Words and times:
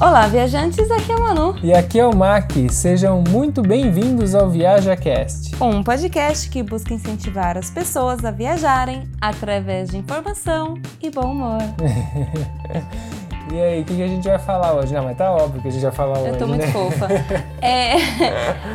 Olá, 0.00 0.26
viajantes, 0.26 0.90
aqui 0.90 1.12
é 1.12 1.14
o 1.14 1.20
Manu. 1.20 1.56
E 1.62 1.72
aqui 1.72 2.00
é 2.00 2.06
o 2.06 2.14
Mac. 2.14 2.50
Sejam 2.68 3.22
muito 3.28 3.62
bem-vindos 3.62 4.34
ao 4.34 4.50
ViajaCast. 4.50 5.54
Um 5.62 5.84
podcast 5.84 6.50
que 6.50 6.64
busca 6.64 6.92
incentivar 6.92 7.56
as 7.56 7.70
pessoas 7.70 8.24
a 8.24 8.32
viajarem 8.32 9.08
através 9.20 9.90
de 9.90 9.96
informação 9.96 10.74
e 11.00 11.10
bom 11.10 11.30
humor. 11.30 11.60
e 13.54 13.60
aí, 13.60 13.82
o 13.82 13.84
que, 13.84 14.02
a 14.02 14.08
gente 14.08 14.26
vai 14.26 14.38
falar 14.38 14.74
hoje? 14.74 14.92
Não, 14.92 15.04
mas 15.04 15.16
tá 15.16 15.30
óbvio 15.30 15.62
que 15.62 15.68
a 15.68 15.70
gente 15.70 15.82
vai 15.82 15.92
falar 15.92 16.18
hoje. 16.18 16.30
Eu 16.30 16.38
tô 16.38 16.46
muito 16.48 16.66
né? 16.66 16.72
fofa. 16.72 17.08
É, 17.62 17.94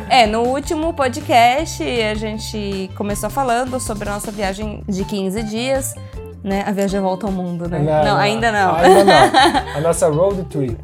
é, 0.22 0.26
no 0.26 0.40
último 0.40 0.94
podcast 0.94 1.82
a 1.82 2.14
gente 2.14 2.90
começou 2.96 3.28
falando 3.28 3.78
sobre 3.78 4.08
a 4.08 4.14
nossa 4.14 4.30
viagem 4.30 4.82
de 4.88 5.04
15 5.04 5.42
dias. 5.42 5.94
Né? 6.42 6.64
A 6.66 6.72
viagem 6.72 6.98
volta 6.98 7.26
ao 7.26 7.32
mundo, 7.32 7.68
né? 7.68 7.78
Não, 7.78 8.04
não, 8.04 8.16
ainda 8.16 8.50
não. 8.50 8.74
Ainda 8.74 9.04
não. 9.04 9.76
A 9.76 9.80
nossa 9.82 10.08
road 10.08 10.42
trip. 10.44 10.78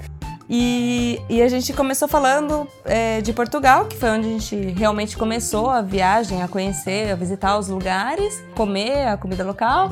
E, 0.48 1.20
e, 1.28 1.42
a 1.42 1.48
gente 1.48 1.72
começou 1.72 2.06
falando 2.06 2.68
é, 2.84 3.20
de 3.20 3.32
Portugal, 3.32 3.86
que 3.86 3.96
foi 3.96 4.10
onde 4.10 4.28
a 4.28 4.30
gente 4.30 4.56
realmente 4.78 5.16
começou 5.16 5.68
a 5.68 5.82
viagem, 5.82 6.42
a 6.42 6.46
conhecer, 6.46 7.10
a 7.10 7.16
visitar 7.16 7.58
os 7.58 7.68
lugares, 7.68 8.42
comer 8.54 9.08
a 9.08 9.16
comida 9.16 9.44
local. 9.44 9.90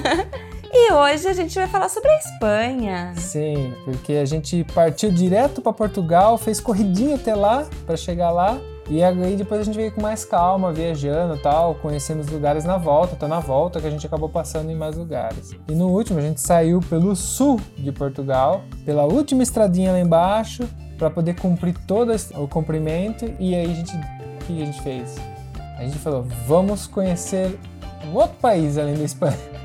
e 0.72 0.92
hoje 0.92 1.28
a 1.28 1.34
gente 1.34 1.54
vai 1.54 1.68
falar 1.68 1.90
sobre 1.90 2.10
a 2.10 2.16
Espanha. 2.16 3.12
Sim, 3.16 3.74
porque 3.84 4.14
a 4.14 4.24
gente 4.24 4.64
partiu 4.74 5.10
direto 5.10 5.60
para 5.60 5.72
Portugal, 5.74 6.38
fez 6.38 6.58
corridinha 6.58 7.16
até 7.16 7.34
lá 7.34 7.66
para 7.84 7.96
chegar 7.96 8.30
lá 8.30 8.58
e 8.88 9.02
aí 9.02 9.36
depois 9.36 9.60
a 9.60 9.64
gente 9.64 9.76
veio 9.76 9.90
com 9.90 10.00
mais 10.00 10.24
calma, 10.24 10.72
viajando 10.72 11.36
tal, 11.38 11.74
conhecendo 11.76 12.20
os 12.20 12.28
lugares 12.28 12.64
na 12.64 12.76
volta, 12.76 13.16
tá 13.16 13.26
na 13.26 13.40
volta 13.40 13.80
que 13.80 13.86
a 13.86 13.90
gente 13.90 14.06
acabou 14.06 14.28
passando 14.28 14.70
em 14.70 14.76
mais 14.76 14.96
lugares. 14.96 15.52
E 15.68 15.74
no 15.74 15.88
último 15.88 16.18
a 16.18 16.22
gente 16.22 16.40
saiu 16.40 16.80
pelo 16.80 17.16
sul 17.16 17.60
de 17.76 17.90
Portugal, 17.90 18.62
pela 18.84 19.04
última 19.04 19.42
estradinha 19.42 19.92
lá 19.92 20.00
embaixo, 20.00 20.68
para 20.96 21.10
poder 21.10 21.34
cumprir 21.34 21.76
todo 21.86 22.14
o 22.34 22.48
comprimento. 22.48 23.24
E 23.38 23.54
aí 23.54 23.70
a 23.70 23.74
gente, 23.74 23.96
o 23.96 24.44
que 24.46 24.62
a 24.62 24.66
gente 24.66 24.80
fez? 24.82 25.16
A 25.78 25.82
gente 25.82 25.98
falou, 25.98 26.24
vamos 26.46 26.86
conhecer 26.86 27.58
um 28.06 28.14
outro 28.14 28.36
país 28.40 28.78
além 28.78 28.94
da 28.94 29.04
Espanha. 29.04 29.55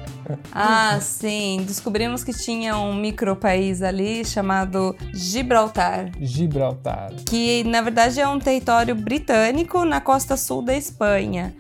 Ah, 0.52 1.00
sim. 1.02 1.64
Descobrimos 1.66 2.24
que 2.24 2.34
tinha 2.34 2.78
um 2.78 2.94
micro 2.96 3.36
país 3.36 3.82
ali 3.82 4.24
chamado 4.26 4.96
Gibraltar. 5.14 6.12
Gibraltar. 6.20 7.12
Que 7.26 7.64
na 7.64 7.82
verdade 7.82 8.20
é 8.20 8.28
um 8.28 8.40
território 8.40 8.96
britânico 8.96 9.84
na 9.86 10.02
costa 10.02 10.38
sul 10.38 10.62
da 10.62 10.76
Espanha. 10.76 11.54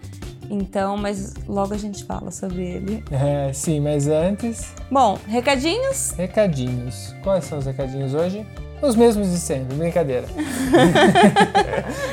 Então, 0.50 0.98
mas 0.98 1.34
logo 1.48 1.74
a 1.74 1.78
gente 1.78 2.04
fala 2.04 2.30
sobre 2.30 2.64
ele. 2.64 3.04
É, 3.10 3.54
sim, 3.54 3.80
mas 3.80 4.08
antes. 4.08 4.74
Bom, 4.92 5.18
recadinhos? 5.26 6.12
Recadinhos. 6.12 7.16
Quais 7.24 7.46
são 7.46 7.60
os 7.60 7.66
recadinhos 7.66 8.14
hoje? 8.14 8.46
Os 8.82 8.96
mesmos 8.96 9.30
de 9.30 9.38
sempre, 9.38 9.76
brincadeira. 9.76 10.26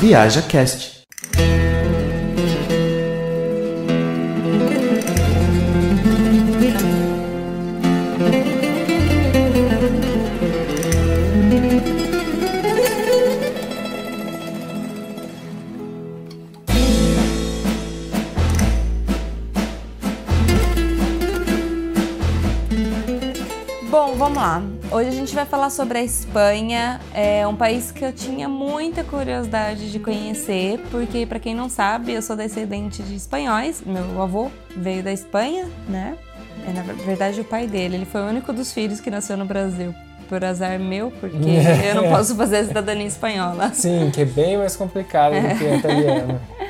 Viaja 0.00 0.42
vai 25.38 25.46
falar 25.46 25.70
sobre 25.70 25.98
a 25.98 26.02
Espanha, 26.02 27.00
é 27.14 27.46
um 27.46 27.54
país 27.54 27.92
que 27.92 28.04
eu 28.04 28.12
tinha 28.12 28.48
muita 28.48 29.04
curiosidade 29.04 29.92
de 29.92 30.00
conhecer, 30.00 30.80
porque 30.90 31.24
para 31.26 31.38
quem 31.38 31.54
não 31.54 31.68
sabe, 31.68 32.12
eu 32.12 32.20
sou 32.20 32.34
descendente 32.34 33.04
de 33.04 33.14
espanhóis. 33.14 33.80
Meu 33.86 34.20
avô 34.20 34.50
veio 34.76 35.00
da 35.00 35.12
Espanha, 35.12 35.68
né? 35.88 36.18
É 36.66 36.72
na 36.72 36.82
verdade 36.82 37.40
o 37.40 37.44
pai 37.44 37.68
dele. 37.68 37.94
Ele 37.94 38.04
foi 38.04 38.20
o 38.22 38.24
único 38.24 38.52
dos 38.52 38.72
filhos 38.72 39.00
que 39.00 39.12
nasceu 39.12 39.36
no 39.36 39.44
Brasil. 39.44 39.94
Por 40.28 40.44
azar 40.44 40.76
meu, 40.80 41.12
porque 41.12 41.36
eu 41.88 41.94
não 41.94 42.10
posso 42.10 42.34
fazer 42.34 42.56
a 42.56 42.64
cidadania 42.64 43.06
espanhola. 43.06 43.70
Sim, 43.72 44.10
que 44.12 44.22
é 44.22 44.24
bem 44.24 44.58
mais 44.58 44.74
complicado 44.74 45.34
do 45.34 45.56
que 45.56 45.64
a 45.64 45.76
italiana. 45.76 46.42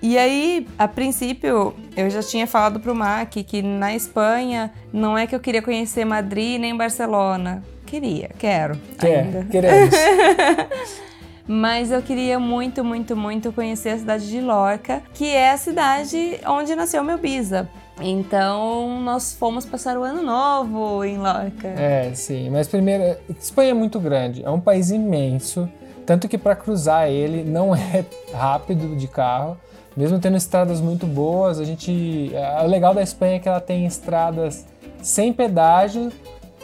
E 0.00 0.16
aí, 0.16 0.64
a 0.78 0.86
princípio, 0.86 1.74
eu 1.96 2.08
já 2.08 2.22
tinha 2.22 2.46
falado 2.46 2.78
pro 2.78 2.94
Mac 2.94 3.32
que 3.32 3.60
na 3.60 3.96
Espanha 3.96 4.72
não 4.92 5.18
é 5.18 5.26
que 5.26 5.34
eu 5.34 5.40
queria 5.40 5.60
conhecer 5.60 6.04
Madrid 6.04 6.60
nem 6.60 6.76
Barcelona. 6.76 7.64
Queria, 7.88 8.28
quero 8.38 8.76
Quer, 8.98 9.24
ainda. 9.24 9.44
Queremos. 9.44 9.94
Mas 11.48 11.90
eu 11.90 12.02
queria 12.02 12.38
muito, 12.38 12.84
muito, 12.84 13.16
muito 13.16 13.50
conhecer 13.50 13.88
a 13.88 13.98
cidade 13.98 14.28
de 14.28 14.42
Lorca, 14.42 15.02
que 15.14 15.24
é 15.24 15.52
a 15.52 15.56
cidade 15.56 16.38
onde 16.46 16.76
nasceu 16.76 17.02
meu 17.02 17.16
bisa. 17.16 17.66
Então, 17.98 19.00
nós 19.00 19.32
fomos 19.32 19.64
passar 19.64 19.96
o 19.96 20.02
ano 20.02 20.20
novo 20.20 21.02
em 21.02 21.16
Lorca. 21.16 21.68
É, 21.68 22.12
sim. 22.14 22.50
Mas 22.50 22.68
primeiro, 22.68 23.18
Espanha 23.40 23.70
é 23.70 23.74
muito 23.74 23.98
grande, 23.98 24.44
é 24.44 24.50
um 24.50 24.60
país 24.60 24.90
imenso, 24.90 25.66
tanto 26.04 26.28
que 26.28 26.36
para 26.36 26.54
cruzar 26.54 27.08
ele 27.08 27.42
não 27.42 27.72
é 27.74 28.04
rápido 28.34 28.94
de 28.94 29.08
carro. 29.08 29.56
Mesmo 29.96 30.18
tendo 30.18 30.36
estradas 30.36 30.78
muito 30.82 31.06
boas, 31.06 31.58
a 31.58 31.64
gente. 31.64 32.30
O 32.62 32.66
legal 32.66 32.94
da 32.94 33.02
Espanha 33.02 33.36
é 33.36 33.38
que 33.38 33.48
ela 33.48 33.60
tem 33.60 33.86
estradas 33.86 34.66
sem 35.02 35.32
pedágio, 35.32 36.12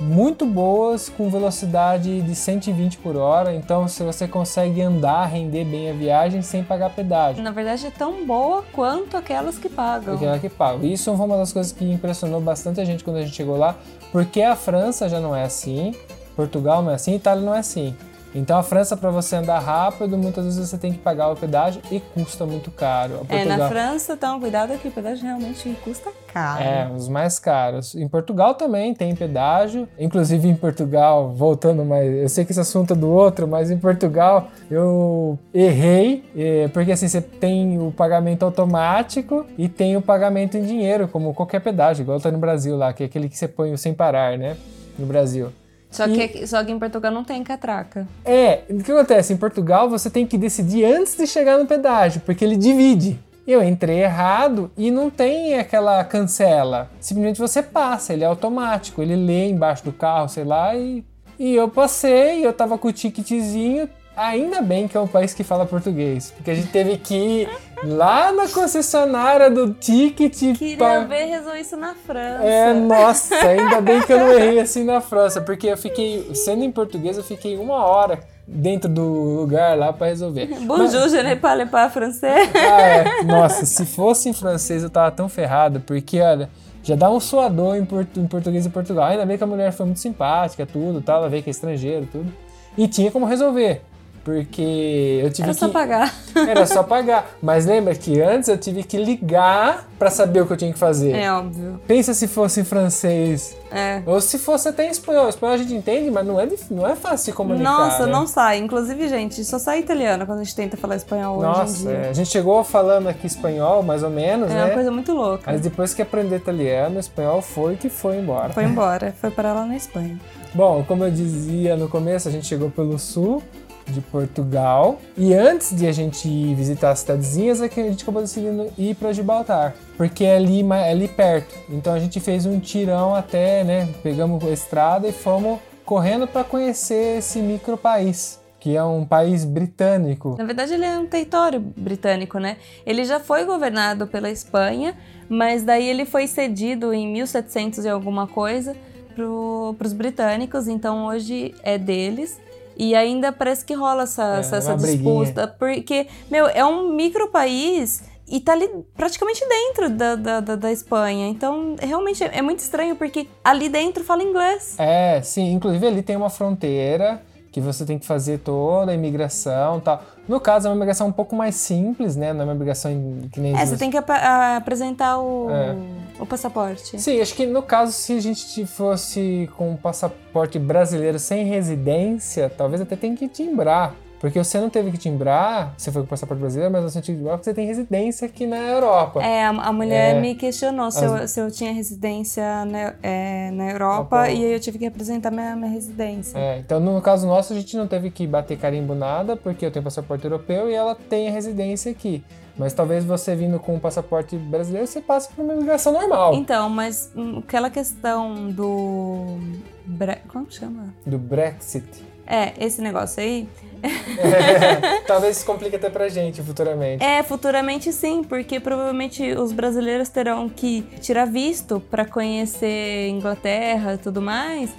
muito 0.01 0.45
boas, 0.45 1.09
com 1.09 1.31
velocidade 1.31 2.23
de 2.23 2.35
120 2.35 2.99
por 2.99 3.17
hora. 3.17 3.55
Então, 3.55 3.87
se 3.87 4.03
você 4.03 4.27
consegue 4.27 4.83
andar, 4.83 5.27
render 5.27 5.65
bem 5.65 5.91
a 5.91 5.93
viagem 5.93 6.43
sem 6.43 6.65
pagar 6.65 6.91
pedágio. 6.91 7.43
Na 7.43 7.51
verdade, 7.51 7.87
é 7.87 7.91
tão 7.91 8.27
boa 8.27 8.65
quanto 8.73 9.17
aquelas 9.17 9.57
que 9.57 9.69
pagam. 9.69 10.15
Aquela 10.15 10.39
que 10.39 10.49
pagam. 10.49 10.85
Isso 10.85 11.15
foi 11.17 11.27
uma 11.27 11.37
das 11.37 11.53
coisas 11.53 11.73
que 11.73 11.85
impressionou 11.85 12.41
bastante 12.41 12.81
a 12.81 12.85
gente 12.85 13.05
quando 13.05 13.17
a 13.17 13.23
gente 13.23 13.35
chegou 13.35 13.57
lá, 13.57 13.77
porque 14.11 14.43
a 14.43 14.57
França 14.57 15.09
já 15.09 15.21
não 15.21 15.35
é 15.35 15.45
assim, 15.45 15.95
Portugal 16.35 16.83
não 16.83 16.91
é 16.91 16.95
assim, 16.95 17.15
Itália 17.15 17.45
não 17.45 17.55
é 17.55 17.61
assim. 17.61 17.97
Então 18.35 18.59
a 18.59 18.63
França, 18.63 18.97
para 18.97 19.11
você 19.11 19.37
andar 19.37 19.61
rápido, 19.61 20.19
muitas 20.19 20.45
vezes 20.45 20.69
você 20.69 20.77
tem 20.77 20.93
que 20.93 20.99
pagar 20.99 21.31
o 21.31 21.37
pedágio 21.37 21.81
e 21.91 22.01
custa 22.01 22.45
muito 22.45 22.71
caro. 22.71 23.21
É, 23.29 23.45
na 23.45 23.69
França, 23.69 24.15
então, 24.15 24.41
cuidado 24.41 24.77
que 24.79 24.89
o 24.89 24.91
pedágio 24.91 25.25
realmente 25.25 25.77
custa 25.85 26.11
caros. 26.33 26.67
É, 26.67 26.91
os 26.95 27.09
mais 27.09 27.39
caros. 27.39 27.95
Em 27.95 28.09
Portugal 28.09 28.55
também 28.55 28.93
tem 28.93 29.15
pedágio. 29.15 29.89
Inclusive 29.99 30.49
em 30.49 30.57
Portugal, 30.57 31.33
voltando, 31.33 31.85
mas 31.85 32.13
eu 32.13 32.29
sei 32.29 32.45
que 32.45 32.51
esse 32.51 32.61
assunto 32.61 32.93
é 32.93 32.97
do 32.97 33.09
outro, 33.09 33.47
mas 33.47 33.71
em 33.71 33.79
Portugal 33.79 34.49
eu 34.71 35.39
errei, 35.53 36.25
eh, 36.37 36.69
porque 36.73 36.93
assim, 36.93 37.07
você 37.07 37.21
tem 37.21 37.79
o 37.79 37.93
pagamento 37.93 38.45
automático 38.45 39.47
e 39.57 39.69
tem 39.69 39.97
o 39.97 40.03
pagamento 40.03 40.57
em 40.57 40.63
dinheiro, 40.63 41.07
como 41.07 41.33
qualquer 41.33 41.61
pedágio, 41.61 42.03
igual 42.03 42.21
tá 42.21 42.31
no 42.31 42.39
Brasil 42.39 42.77
lá, 42.77 42.93
que 42.93 43.05
é 43.05 43.07
aquele 43.07 43.29
que 43.29 43.39
você 43.39 43.47
põe 43.47 43.73
o 43.73 43.79
sem 43.79 43.95
parar, 43.95 44.37
né? 44.37 44.57
No 44.99 45.07
Brasil. 45.07 45.53
Só, 45.95 46.09
que, 46.09 46.23
aqui- 46.23 46.47
só 46.47 46.65
que 46.65 46.73
em 46.73 46.79
Portugal 46.79 47.13
não 47.13 47.23
tem 47.25 47.43
catraca. 47.45 48.07
É, 48.25 48.63
o 48.69 48.83
que 48.83 48.91
acontece? 48.91 49.33
Em 49.33 49.37
Portugal 49.37 49.89
você 49.89 50.11
tem 50.11 50.27
que 50.27 50.37
decidir 50.37 50.85
antes 50.85 51.17
de 51.17 51.27
chegar 51.27 51.57
no 51.59 51.67
pedágio, 51.67 52.21
porque 52.27 52.45
ele 52.45 52.57
divide. 52.57 53.19
Eu 53.47 53.63
entrei 53.63 54.03
errado 54.03 54.71
e 54.77 54.91
não 54.91 55.11
tem 55.11 55.59
aquela 55.59 56.03
cancela. 56.05 56.91
Simplesmente 56.99 57.39
você 57.39 57.63
passa, 57.63 58.13
ele 58.15 58.25
é 58.25 58.27
automático, 58.27 59.03
ele 59.03 59.15
lê 59.15 59.49
embaixo 59.51 59.85
do 59.85 59.93
carro, 59.93 60.29
sei 60.29 60.45
lá, 60.45 60.75
e, 60.75 61.05
e 61.39 61.55
eu 61.55 61.69
passei, 61.69 62.45
eu 62.45 62.53
tava 62.53 62.79
com 62.79 62.89
o 62.89 62.93
ticketzinho. 62.93 63.89
Ainda 64.17 64.63
bem 64.63 64.87
que 64.89 64.97
é 64.97 65.01
um 65.01 65.07
país 65.09 65.35
que 65.35 65.43
fala 65.45 65.67
português, 65.67 66.31
porque 66.37 66.51
a 66.51 66.55
gente 66.55 66.69
teve 66.69 66.97
que 66.97 67.49
lá 67.87 68.33
na 68.33 68.49
concessionária 68.49 69.51
do 69.51 69.73
ticket 69.75 70.57
Queria 70.57 70.77
pra- 70.77 71.01
ver 71.01 71.27
resolver 71.27 71.61
isso 71.61 71.77
na 71.77 71.95
França. 71.95 72.45
é, 72.45 72.73
nossa, 72.75 73.35
ainda 73.37 73.81
bem 73.81 74.01
que 74.03 74.13
eu 74.13 74.19
não 74.19 74.33
errei 74.33 74.61
assim 74.61 74.85
na 74.85 75.01
França, 75.01 75.41
porque 75.41 75.67
eu 75.69 75.77
fiquei, 75.77 76.35
sendo 76.35 76.65
em 76.65 76.71
português, 76.71 77.17
eu 77.17 77.25
fiquei 77.25 77.57
uma 77.57 77.85
hora 77.85 78.21
dentro 78.47 78.89
do 78.91 79.03
lugar 79.03 79.77
lá 79.79 79.93
pra 79.93 80.09
resolver. 80.09 80.47
Bonjour, 80.67 81.09
je 81.09 81.23
ne 81.23 81.37
parle 81.37 81.67
pas 81.67 81.93
français. 81.93 82.49
Ah, 82.55 82.81
é. 82.83 83.23
Nossa, 83.25 83.65
se 83.67 83.85
fosse 83.87 84.29
em 84.29 84.33
francês 84.33 84.83
eu 84.83 84.91
tava 84.91 85.11
tão 85.11 85.29
ferrado, 85.29 85.81
porque, 85.81 86.21
olha, 86.21 86.49
já 86.83 86.95
dá 86.95 87.11
um 87.11 87.19
suador 87.21 87.77
em, 87.77 87.85
portu- 87.85 88.21
em 88.21 88.27
português 88.27 88.67
em 88.67 88.71
Portugal. 88.71 89.07
Ainda 89.07 89.25
bem 89.25 89.39
que 89.39 89.45
a 89.45 89.47
mulher 89.47 89.73
foi 89.73 89.87
muito 89.87 90.01
simpática, 90.01 90.67
tudo, 90.67 91.01
tal, 91.01 91.19
ela 91.19 91.29
veio 91.29 91.43
que 91.43 91.49
é 91.49 91.53
estrangeiro, 91.53 92.07
tudo. 92.13 92.31
E 92.77 92.87
tinha 92.89 93.11
como 93.11 93.25
resolver, 93.25 93.81
porque 94.25 95.21
eu 95.23 95.31
tive 95.31 95.49
Era 95.49 95.53
que... 95.55 95.61
só 95.61 95.69
pagar. 95.69 96.15
Era 96.35 96.67
só 96.67 96.83
pagar. 96.83 97.31
Mas 97.43 97.67
lembra 97.67 97.95
que 97.95 98.21
antes 98.21 98.49
eu 98.49 98.57
tive 98.57 98.83
que 98.83 98.97
ligar 98.97 99.87
pra 99.99 100.11
saber 100.11 100.41
o 100.41 100.47
que 100.47 100.55
eu 100.55 100.57
tinha 100.57 100.73
que 100.73 100.79
fazer. 100.79 101.13
É 101.13 101.31
óbvio. 101.31 101.79
Pensa 101.87 102.15
se 102.15 102.27
fosse 102.27 102.61
em 102.61 102.65
francês. 102.65 103.55
É. 103.71 104.03
Ou 104.07 104.21
se 104.21 104.39
fosse 104.39 104.69
até 104.69 104.87
em 104.87 104.91
espanhol. 104.91 105.29
Espanhol 105.29 105.55
a 105.55 105.59
gente 105.59 105.75
entende, 105.75 106.11
mas 106.11 106.27
não 106.27 106.41
é, 106.41 106.49
não 106.71 106.87
é 106.87 106.97
fácil 106.97 107.33
de 107.33 107.37
comunicar. 107.37 107.71
Nossa, 107.71 108.07
né? 108.07 108.13
não 108.13 108.27
sai. 108.27 108.59
Inclusive, 108.59 109.09
gente, 109.09 109.45
só 109.45 109.59
sai 109.59 109.81
italiano 109.81 110.25
quando 110.25 110.41
a 110.41 110.45
gente 110.45 110.57
tenta 110.57 110.77
falar 110.77 110.97
espanhol 110.97 111.37
hoje 111.39 111.47
em 111.47 111.49
Nossa, 111.59 111.89
dia. 111.89 111.91
é, 111.91 112.09
a 112.09 112.13
gente 112.15 112.31
chegou 112.31 112.65
falando 112.65 113.09
aqui 113.09 113.27
espanhol, 113.27 113.83
mais 113.83 114.03
ou 114.03 114.11
menos, 114.11 114.51
É 114.51 114.55
né? 114.55 114.65
uma 114.65 114.75
coisa 114.75 114.91
muito 114.91 115.13
louca. 115.13 115.53
Mas 115.53 115.61
depois 115.61 115.93
que 115.93 116.01
aprendeu 116.01 116.39
italiano, 116.39 116.99
espanhol 116.99 117.43
foi 117.43 117.77
que 117.77 117.91
foi 117.91 118.17
embora. 118.17 118.55
Foi 118.55 118.65
embora, 118.65 119.15
foi 119.21 119.31
parar 119.31 119.53
lá 119.53 119.67
na 119.67 119.77
Espanha. 119.77 120.19
Bom, 120.55 120.85
como 120.87 121.05
eu 121.05 121.11
dizia 121.11 121.77
no 121.77 121.89
começo, 121.89 122.29
a 122.29 122.31
gente 122.31 122.47
chegou 122.47 122.71
pelo 122.71 122.97
sul 122.97 123.43
de 123.87 124.01
Portugal. 124.01 125.01
E 125.17 125.35
antes 125.35 125.75
de 125.75 125.87
a 125.87 125.93
gente 125.93 126.29
visitar 126.55 126.91
as 126.91 127.01
cidadezinhas, 127.01 127.61
é 127.61 127.69
que 127.69 127.81
a 127.81 127.85
gente 127.85 128.03
acabou 128.03 128.23
decidindo 128.23 128.73
ir 128.77 128.95
para 128.95 129.13
Gibraltar. 129.13 129.75
Porque 129.97 130.25
é 130.25 130.37
ali, 130.37 130.63
é 130.63 130.91
ali 130.91 131.09
perto. 131.09 131.55
Então 131.69 131.93
a 131.95 131.99
gente 131.99 132.21
fez 132.21 132.47
um 132.47 132.59
tirão 132.59 133.15
até, 133.15 133.65
né? 133.65 133.89
Pegamos 134.03 134.45
a 134.45 134.51
estrada 134.51 135.07
e 135.09 135.13
fomos 135.13 135.59
correndo 135.85 136.27
para 136.27 136.45
conhecer 136.45 137.19
esse 137.19 137.39
micro 137.41 137.77
país. 137.77 138.41
Que 138.59 138.77
é 138.77 138.83
um 138.83 139.05
país 139.05 139.45
britânico. 139.45 140.37
Na 140.39 140.45
verdade, 140.45 140.73
ele 140.73 140.87
é 140.87 140.99
um 140.99 141.07
território 141.07 141.61
britânico, 141.61 142.39
né? 142.39 142.57
Ele 142.87 143.05
já 143.05 143.21
foi 143.21 143.45
governado 143.45 144.07
pela 144.07 144.31
Espanha, 144.31 144.97
mas 145.29 145.63
daí 145.63 145.87
ele 145.87 146.07
foi 146.07 146.27
cedido 146.27 146.95
em 146.95 147.07
1700 147.13 147.85
e 147.85 147.89
alguma 147.91 148.27
coisa 148.27 148.75
para 149.15 149.87
os 149.87 149.93
britânicos, 149.93 150.67
então 150.67 151.07
hoje 151.07 151.55
é 151.63 151.79
deles. 151.79 152.41
E 152.77 152.95
ainda 152.95 153.33
parece 153.33 153.65
que 153.65 153.75
rola 153.75 154.03
essa, 154.05 154.37
É, 154.37 154.41
essa, 154.41 154.57
essa 154.57 154.71
uma 154.73 154.77
briguinha. 154.79 155.21
disputa, 155.25 155.49
porque, 155.59 156.07
meu, 156.31 156.47
é 156.47 156.65
um 156.65 156.93
micro 156.95 157.29
país 157.29 158.03
e 158.27 158.41
tá 158.41 158.53
ali 158.53 158.69
praticamente 158.97 159.47
dentro 159.49 159.91
da, 159.91 160.17
da, 160.17 160.41
da, 160.41 160.57
da 160.57 160.73
Espanha. 160.73 161.29
Então, 161.29 161.77
realmente 161.81 162.25
é 162.25 162.41
muito 162.43 162.61
estranho, 162.61 162.97
porque 162.97 163.29
ali 163.45 163.69
dentro 163.69 164.03
fala 164.03 164.23
inglês. 164.23 164.75
É, 164.79 165.21
sim. 165.23 165.53
Inclusive 165.53 165.87
ali 165.87 166.03
tem 166.03 166.17
uma 166.17 166.31
fronteira 166.31 167.21
que 167.55 167.61
você 167.61 167.85
tem 167.87 168.01
que 168.01 168.05
fazer 168.05 168.39
toda 168.39 168.91
a 168.91 168.95
imigração 168.97 169.79
e 169.79 169.81
tal. 169.83 170.03
No 170.27 170.41
caso, 170.41 170.67
é 170.67 170.71
uma 170.71 170.77
imigração 170.77 171.07
um 171.07 171.13
pouco 171.13 171.37
mais 171.37 171.55
simples, 171.55 172.17
né? 172.17 172.33
Não 172.33 172.41
é 172.41 172.45
uma 172.47 172.53
imigração 172.55 172.91
que 173.31 173.39
nem... 173.39 173.57
É, 173.57 173.65
você 173.65 173.77
tem 173.77 173.93
que 173.93 173.97
ap- 173.97 174.11
apresentar 174.57 175.21
o, 175.21 175.49
É. 175.51 175.77
o 176.19 176.27
passaporte. 176.27 177.01
Sim, 177.01 177.21
acho 177.21 177.33
que 177.33 177.47
no 177.47 177.63
caso, 177.63 177.93
se 177.93 178.13
a 178.17 178.21
gente 178.21 178.67
fosse 178.67 179.49
com 179.57 179.71
um 179.71 179.77
passaporte 179.77 180.59
brasileiro 180.59 181.17
sem 181.21 181.45
residência, 181.45 182.51
talvez 182.51 182.81
até 182.81 182.97
tenha 182.97 183.15
que 183.17 183.29
timbrar. 183.29 183.95
Porque 184.25 184.43
você 184.43 184.59
não 184.59 184.71
teve 184.71 184.91
que 184.91 184.97
timbrar, 184.97 185.75
você 185.77 185.93
foi 185.93 186.01
com 186.01 186.07
o 186.07 186.09
passaporte 186.09 186.41
brasileiro, 186.41 186.73
mas 186.73 186.83
você 186.83 187.03
tinha 187.03 187.15
que 187.15 187.21
timbrar 187.21 187.37
porque 187.37 187.45
você 187.45 187.53
tem 187.53 187.67
residência 187.67 188.25
aqui 188.25 188.47
na 188.47 188.57
Europa. 188.57 189.23
É, 189.23 189.45
a, 189.45 189.71
mulher 189.71 190.17
É. 190.17 190.19
me 190.19 190.35
questionou 190.35 190.91
se, 190.91 191.05
eu, 191.05 191.29
se 191.29 191.39
eu 191.39 191.51
tinha 191.51 191.75
residência 191.75 192.65
na, 192.65 192.95
é, 193.03 193.51
na 193.51 193.71
Europa 193.71 194.17
Europa. 194.17 194.31
e 194.31 194.43
aí 194.47 194.53
eu 194.55 194.59
tive 194.61 194.79
que 194.79 194.87
apresentar 194.87 195.31
minha, 195.31 195.55
minha 195.55 195.71
residência. 195.71 196.39
É, 196.39 196.59
então 196.59 196.81
no 196.81 197.03
caso 197.03 197.27
nosso 197.27 197.53
a 197.53 197.57
gente 197.57 197.77
não 197.77 197.87
teve 197.87 198.11
que 198.11 198.27
bater 198.27 198.57
carimbo 198.57 198.95
nada, 198.95 199.37
porque 199.37 199.67
eu 199.67 199.71
tenho 199.71 199.83
passaporte 199.85 200.25
europeu 200.25 200.71
e 200.71 200.75
ela 200.75 200.95
tem 200.95 201.29
a 201.29 201.31
residência 201.31 201.93
aqui. 201.93 202.25
Mas 202.57 202.73
talvez 202.73 203.05
você 203.05 203.37
vindo 203.37 203.61
com 203.61 203.75
um 203.75 203.79
passaporte 203.79 204.39
brasileiro, 204.39 204.87
você 204.87 205.03
passe 205.03 205.29
por 205.35 205.45
uma 205.45 205.53
imigração 205.53 205.93
normal. 205.93 206.33
Então, 206.33 206.71
mas 206.71 207.13
hum, 207.15 207.41
aquela 207.41 207.69
questão 207.69 208.51
do. 208.51 209.37
Bre... 209.85 210.17
Como 210.29 210.47
que 210.47 210.55
chama? 210.55 210.95
Do 211.05 211.19
Brexit. 211.19 212.14
É, 212.27 212.53
esse 212.59 212.81
negócio 212.81 213.23
aí. 213.23 213.49
talvez 215.07 215.37
isso 215.37 215.47
complique 215.47 215.77
até 215.77 215.91
pra 215.91 216.09
gente 216.09 216.43
futuramente. 216.43 217.05
É, 217.05 217.23
futuramente 217.23 217.93
sim, 217.93 218.23
porque 218.25 218.59
provavelmente 218.59 219.33
os 219.33 219.53
brasileiros 219.53 220.09
terão 220.09 220.49
que 220.49 220.83
tirar 221.01 221.27
visto 221.27 221.81
pra 221.91 222.05
conhecer 222.07 223.09
Inglaterra 223.09 223.95
e 223.95 223.99
tudo 223.99 224.23
mais. 224.23 224.71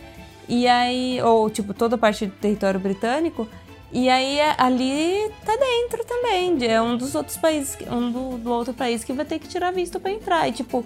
E 0.47 0.67
aí, 0.67 1.21
ou 1.21 1.49
tipo, 1.49 1.73
toda 1.73 1.97
parte 1.97 2.25
do 2.25 2.31
território 2.33 2.79
britânico. 2.79 3.47
E 3.91 4.09
aí 4.09 4.39
é- 4.39 4.55
ali 4.57 5.31
tá 5.45 5.55
dentro 5.55 6.03
também. 6.03 6.57
É 6.67 6.81
um 6.81 6.97
dos 6.97 7.15
outros 7.15 7.37
países, 7.37 7.77
um 7.89 8.11
do, 8.11 8.37
do 8.37 8.51
outro 8.51 8.73
país 8.73 9.03
que 9.03 9.13
vai 9.13 9.25
ter 9.25 9.39
que 9.39 9.47
tirar 9.47 9.71
visto 9.71 9.99
pra 9.99 10.11
entrar. 10.11 10.47
E 10.47 10.51
tipo, 10.51 10.85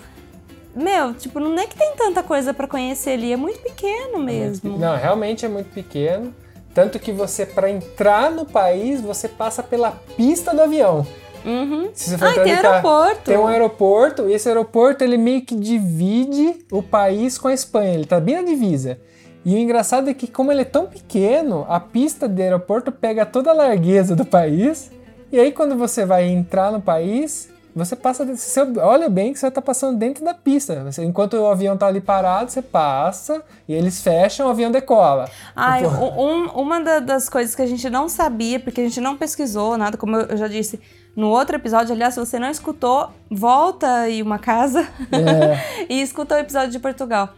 meu, 0.76 1.14
tipo, 1.14 1.40
não 1.40 1.58
é 1.58 1.66
que 1.66 1.76
tem 1.76 1.94
tanta 1.96 2.22
coisa 2.22 2.54
pra 2.54 2.68
conhecer 2.68 3.12
ali, 3.12 3.34
é 3.34 3.38
muito 3.38 3.60
pequeno 3.62 4.20
mesmo. 4.20 4.78
Não, 4.78 4.96
realmente 4.96 5.46
é 5.46 5.50
muito 5.50 5.72
pequeno. 5.74 6.34
Tanto 6.80 6.98
que 6.98 7.12
você, 7.12 7.46
para 7.46 7.70
entrar 7.70 8.32
no 8.32 8.46
país, 8.46 9.02
você 9.02 9.28
passa 9.28 9.62
pela 9.62 9.92
pista 10.16 10.56
do 10.56 10.62
avião. 10.62 11.06
Uhum. 11.46 11.90
Se 11.94 12.12
você 12.12 12.18
for 12.18 12.28
Ah, 12.30 12.34
tem 12.36 12.44
de 12.46 12.52
aeroporto. 12.52 13.22
Tem 13.26 13.38
um 13.38 13.48
aeroporto, 13.48 14.30
e 14.30 14.34
esse 14.34 14.48
aeroporto 14.48 15.04
ele 15.04 15.18
meio 15.18 15.42
que 15.42 15.56
divide 15.56 16.66
o 16.72 16.82
país 16.82 17.38
com 17.38 17.50
a 17.50 17.54
Espanha. 17.54 17.96
Ele 17.96 18.06
tá 18.06 18.18
bem 18.22 18.36
na 18.36 18.44
divisa. 18.44 18.98
E 19.44 19.56
o 19.56 19.58
engraçado 19.58 20.10
é 20.10 20.14
que, 20.14 20.26
como 20.26 20.54
ele 20.54 20.62
é 20.62 20.66
tão 20.66 20.86
pequeno, 20.86 21.66
a 21.68 21.82
pista 21.82 22.30
do 22.30 22.42
aeroporto 22.42 22.94
pega 22.94 23.26
toda 23.26 23.50
a 23.50 23.54
largueza 23.54 24.16
do 24.16 24.24
país. 24.24 24.90
E 25.34 25.38
aí, 25.38 25.52
quando 25.52 25.76
você 25.76 26.06
vai 26.06 26.30
entrar 26.30 26.72
no 26.72 26.80
país, 26.80 27.50
você 27.76 27.96
passa. 27.96 28.26
Você 28.26 28.62
olha 28.82 29.10
bem 29.10 29.32
que 29.34 29.40
você 29.40 29.50
tá 29.52 29.62
passando 29.62 29.98
dentro 29.98 30.24
da 30.24 30.34
pista. 30.34 30.84
Você- 30.84 31.04
enquanto 31.04 31.34
o 31.36 31.48
avião 31.48 31.78
tá 31.78 31.88
ali 31.88 32.02
parado, 32.02 32.52
você 32.52 32.62
passa 32.62 33.42
e 33.68 33.74
eles 33.74 34.02
fecham, 34.02 34.48
o 34.48 34.50
avião 34.50 34.72
decola. 34.72 35.30
Ai, 35.56 35.84
Tipo, 35.84 35.96
um- 36.22 36.46
uma 36.62 36.80
da- 36.82 37.00
das 37.00 37.30
coisas 37.30 37.56
que 37.56 37.62
a 37.62 37.68
gente 37.68 37.90
não 37.90 38.10
sabia, 38.10 38.60
porque 38.60 38.82
a 38.82 38.84
gente 38.84 39.00
não 39.00 39.16
pesquisou 39.18 39.78
nada, 39.78 39.98
como 39.98 40.16
eu 40.18 40.36
já 40.38 40.48
disse 40.48 40.80
no 41.16 41.28
outro 41.30 41.56
episódio, 41.56 41.94
aliás, 41.94 42.14
se 42.14 42.20
você 42.20 42.40
não 42.40 42.50
escutou, 42.50 43.10
volta 43.30 44.02
aí 44.02 44.22
uma 44.22 44.40
casa 44.40 44.88
É. 45.12 45.86
e 45.90 46.02
escuta 46.02 46.36
o 46.36 46.38
episódio 46.40 46.70
de 46.72 46.80
Portugal. 46.80 47.30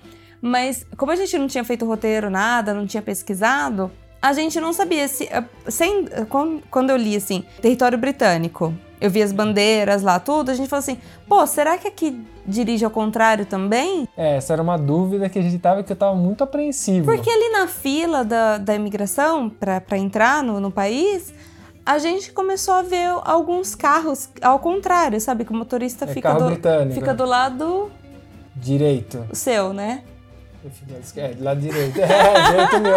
Mas 0.42 0.86
como 0.98 1.12
a 1.12 1.16
gente 1.16 1.38
não 1.38 1.48
tinha 1.48 1.64
feito 1.64 1.86
roteiro, 1.86 2.30
nada, 2.30 2.74
não 2.74 2.86
tinha 2.88 3.02
pesquisado, 3.02 3.92
a 4.22 4.34
gente 4.34 4.60
não 4.60 4.74
sabia 4.74 5.08
se. 5.08 5.26
eh, 5.26 5.44
Sem, 5.68 6.06
eh, 6.12 6.26
quando 6.70 6.90
eu 6.90 6.98
li 6.98 7.16
assim, 7.16 7.44
território 7.62 7.98
britânico, 7.98 8.74
eu 9.02 9.10
vi 9.10 9.22
as 9.24 9.32
bandeiras 9.34 10.04
lá, 10.04 10.20
tudo, 10.20 10.52
a 10.52 10.54
gente 10.54 10.70
falou 10.70 10.80
assim, 10.82 10.98
pô, 11.28 11.46
será 11.48 11.78
que 11.78 11.88
aqui 11.88 12.24
dirige 12.46 12.86
ao 12.86 12.92
contrário 12.92 13.46
também? 13.46 14.08
É, 14.16 14.38
essa 14.38 14.54
era 14.54 14.62
uma 14.62 14.78
dúvida 14.78 15.28
que 15.28 15.40
a 15.40 15.42
gente 15.42 15.58
tava 15.58 15.82
que 15.84 15.92
eu 15.92 15.96
tava 15.96 16.16
muito 16.16 16.44
apreensivo. 16.44 17.06
Porque 17.06 17.30
ali 17.30 17.50
na 17.50 17.68
fila 17.68 18.24
da, 18.24 18.58
da 18.60 18.76
imigração 18.76 19.50
para 19.50 19.98
entrar 19.98 20.44
no, 20.44 20.60
no 20.60 20.72
país, 20.72 21.34
a 21.84 21.98
gente 21.98 22.32
começou 22.32 22.76
a 22.76 22.84
ver 22.84 23.10
alguns 23.24 23.74
carros 23.74 24.30
ao 24.42 24.60
contrário, 24.60 25.20
sabe? 25.20 25.44
Que 25.46 25.52
o 25.52 25.56
motorista 25.56 26.06
É 26.06 26.08
fica, 26.08 26.34
do, 26.36 26.46
britânico. 26.46 26.94
fica 26.94 27.14
do 27.14 27.26
lado 27.26 27.92
Direito. 28.56 29.26
seu, 29.34 29.74
né? 29.74 30.04
Eu 30.64 30.70
fico 30.70 30.94
à 30.96 31.00
esquerda, 31.00 31.44
lado 31.44 31.60
direito. 31.60 31.98
É, 32.00 32.52
direito 32.52 32.80
meu. 32.80 32.96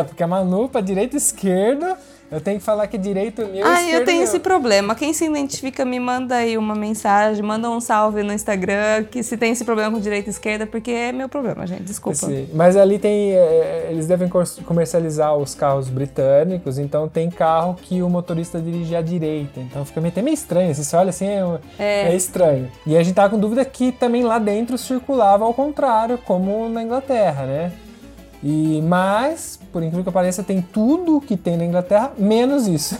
É, 0.00 0.04
porque 0.04 0.22
a 0.22 0.28
Manu 0.28 0.68
pra 0.68 0.80
direita 0.80 1.16
e 1.16 1.18
esquerda 1.18 1.98
Eu 2.30 2.40
tenho 2.40 2.58
que 2.58 2.64
falar 2.64 2.86
que 2.86 2.96
direito 2.96 3.44
meu 3.46 3.66
Ah, 3.66 3.82
eu 3.82 4.04
tenho 4.04 4.18
meu. 4.18 4.24
esse 4.24 4.38
problema. 4.38 4.94
Quem 4.94 5.12
se 5.12 5.24
identifica, 5.24 5.84
me 5.84 5.98
manda 5.98 6.36
aí 6.36 6.56
uma 6.56 6.74
mensagem, 6.74 7.42
manda 7.42 7.68
um 7.68 7.80
salve 7.80 8.22
no 8.22 8.32
Instagram, 8.32 9.04
que 9.10 9.22
se 9.22 9.36
tem 9.36 9.52
esse 9.52 9.64
problema 9.64 9.90
com 9.90 10.00
direita 10.00 10.28
e 10.28 10.30
esquerda, 10.30 10.66
porque 10.66 10.90
é 10.90 11.12
meu 11.12 11.28
problema, 11.28 11.66
gente. 11.66 11.82
Desculpa. 11.82 12.16
Sim, 12.18 12.48
Mas 12.54 12.76
ali 12.76 12.98
tem. 12.98 13.32
é, 13.32 13.88
eles 13.90 14.06
devem 14.06 14.28
comercializar 14.64 15.36
os 15.36 15.54
carros 15.54 15.88
britânicos, 15.88 16.78
então 16.78 17.08
tem 17.08 17.30
carro 17.30 17.74
que 17.82 18.02
o 18.02 18.08
motorista 18.08 18.60
dirige 18.60 18.94
à 18.94 19.02
direita. 19.02 19.58
Então 19.60 19.84
fica 19.84 20.00
meio, 20.00 20.12
até 20.12 20.22
meio 20.22 20.34
estranho. 20.34 20.74
Se 20.74 20.84
você 20.84 20.96
olha 20.96 21.10
assim, 21.10 21.26
é, 21.26 22.12
é 22.12 22.14
estranho. 22.14 22.70
E 22.86 22.96
a 22.96 23.02
gente 23.02 23.14
tava 23.14 23.30
com 23.30 23.38
dúvida 23.38 23.64
que 23.64 23.92
também 23.92 24.22
lá 24.22 24.38
dentro 24.38 24.78
circulava 24.78 25.44
ao 25.44 25.52
contrário, 25.52 26.16
como 26.18 26.68
na 26.68 26.82
Inglaterra, 26.82 27.44
né? 27.44 27.72
E, 28.42 28.80
mas, 28.82 29.59
por 29.70 29.82
incrível 29.82 30.04
que 30.04 30.10
pareça, 30.10 30.42
tem 30.42 30.60
tudo 30.60 31.20
que 31.20 31.36
tem 31.36 31.56
na 31.56 31.64
Inglaterra, 31.64 32.12
menos 32.18 32.66
isso. 32.66 32.96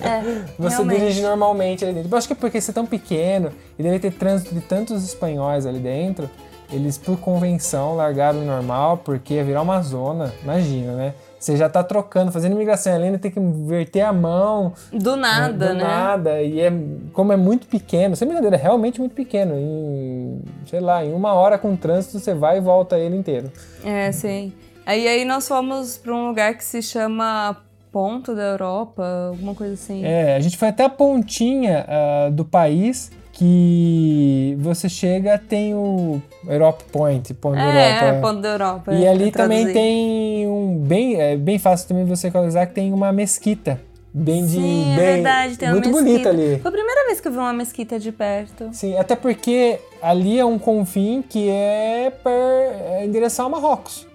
É, 0.00 0.44
Você 0.58 0.76
realmente. 0.76 0.98
dirige 1.00 1.22
normalmente 1.22 1.84
ali 1.84 1.94
dentro. 1.94 2.10
Eu 2.10 2.18
acho 2.18 2.26
que 2.26 2.32
é 2.32 2.36
porque 2.36 2.60
você 2.60 2.70
é 2.70 2.74
tão 2.74 2.86
pequeno 2.86 3.50
e 3.78 3.82
deve 3.82 3.98
ter 3.98 4.12
trânsito 4.12 4.54
de 4.54 4.60
tantos 4.60 5.04
espanhóis 5.04 5.66
ali 5.66 5.78
dentro, 5.78 6.28
eles, 6.72 6.96
por 6.98 7.18
convenção, 7.18 7.94
largaram 7.94 8.40
o 8.40 8.44
normal, 8.44 8.98
porque 8.98 9.34
ia 9.34 9.44
virar 9.44 9.62
uma 9.62 9.80
zona. 9.82 10.32
Imagina, 10.42 10.92
né? 10.92 11.14
Você 11.38 11.58
já 11.58 11.68
tá 11.68 11.84
trocando, 11.84 12.32
fazendo 12.32 12.52
imigração 12.52 12.94
ali, 12.94 13.04
ainda 13.04 13.18
tem 13.18 13.30
que 13.30 13.38
inverter 13.38 14.02
a 14.04 14.12
mão. 14.14 14.72
Do 14.90 15.14
nada, 15.14 15.68
do 15.68 15.74
né? 15.74 15.84
nada. 15.84 16.40
E 16.40 16.58
é, 16.58 16.72
como 17.12 17.34
é 17.34 17.36
muito 17.36 17.66
pequeno, 17.66 18.16
sem 18.16 18.26
brincadeira, 18.26 18.56
é 18.56 18.58
realmente 18.58 18.98
muito 18.98 19.14
pequeno. 19.14 19.54
Em, 19.54 20.40
sei 20.66 20.80
lá, 20.80 21.04
em 21.04 21.12
uma 21.12 21.34
hora 21.34 21.58
com 21.58 21.76
trânsito, 21.76 22.18
você 22.18 22.32
vai 22.32 22.56
e 22.56 22.60
volta 22.62 22.98
ele 22.98 23.14
inteiro. 23.14 23.52
É, 23.84 24.10
sim. 24.10 24.54
Aí, 24.86 25.08
aí 25.08 25.24
nós 25.24 25.48
fomos 25.48 25.96
pra 25.96 26.14
um 26.14 26.28
lugar 26.28 26.54
que 26.54 26.64
se 26.64 26.82
chama 26.82 27.56
Ponto 27.90 28.34
da 28.34 28.42
Europa, 28.42 29.28
alguma 29.30 29.54
coisa 29.54 29.74
assim. 29.74 30.04
É, 30.04 30.34
a 30.36 30.40
gente 30.40 30.56
foi 30.58 30.68
até 30.68 30.84
a 30.84 30.88
pontinha 30.88 31.84
ah, 31.88 32.28
do 32.30 32.44
país 32.44 33.10
que 33.32 34.56
você 34.60 34.88
chega, 34.88 35.38
tem 35.38 35.74
o 35.74 36.20
Europe 36.48 36.84
Point, 36.92 37.32
Ponto 37.34 37.56
da 37.56 37.62
É, 37.64 37.98
Europa. 38.08 38.28
Ponto 38.28 38.40
da 38.40 38.48
Europa. 38.48 38.94
E 38.94 39.04
é, 39.04 39.08
ali 39.08 39.28
é 39.28 39.30
também 39.30 39.72
tem 39.72 40.46
um 40.46 40.76
bem, 40.78 41.20
é 41.20 41.36
bem 41.36 41.58
fácil 41.58 41.88
também 41.88 42.04
você 42.04 42.26
localizar 42.28 42.66
que 42.66 42.74
tem 42.74 42.92
uma 42.92 43.12
mesquita. 43.12 43.80
Bem 44.16 44.44
de 44.46 44.52
Sim, 44.52 44.92
é 44.92 44.96
bem, 44.96 45.14
verdade, 45.14 45.58
tem 45.58 45.68
uma 45.68 45.74
muito 45.74 45.88
mesquita. 45.90 46.08
bonita 46.10 46.30
ali. 46.30 46.58
Foi 46.60 46.68
a 46.68 46.72
primeira 46.72 47.04
vez 47.06 47.20
que 47.20 47.26
eu 47.26 47.32
vi 47.32 47.38
uma 47.38 47.52
mesquita 47.52 47.98
de 47.98 48.12
perto. 48.12 48.68
Sim, 48.72 48.96
até 48.96 49.16
porque 49.16 49.80
ali 50.00 50.38
é 50.38 50.44
um 50.44 50.56
confim 50.56 51.20
que 51.28 51.48
é, 51.50 52.12
per, 52.22 52.32
é 52.32 53.04
em 53.04 53.10
direção 53.10 53.46
ao 53.46 53.50
Marrocos, 53.50 54.06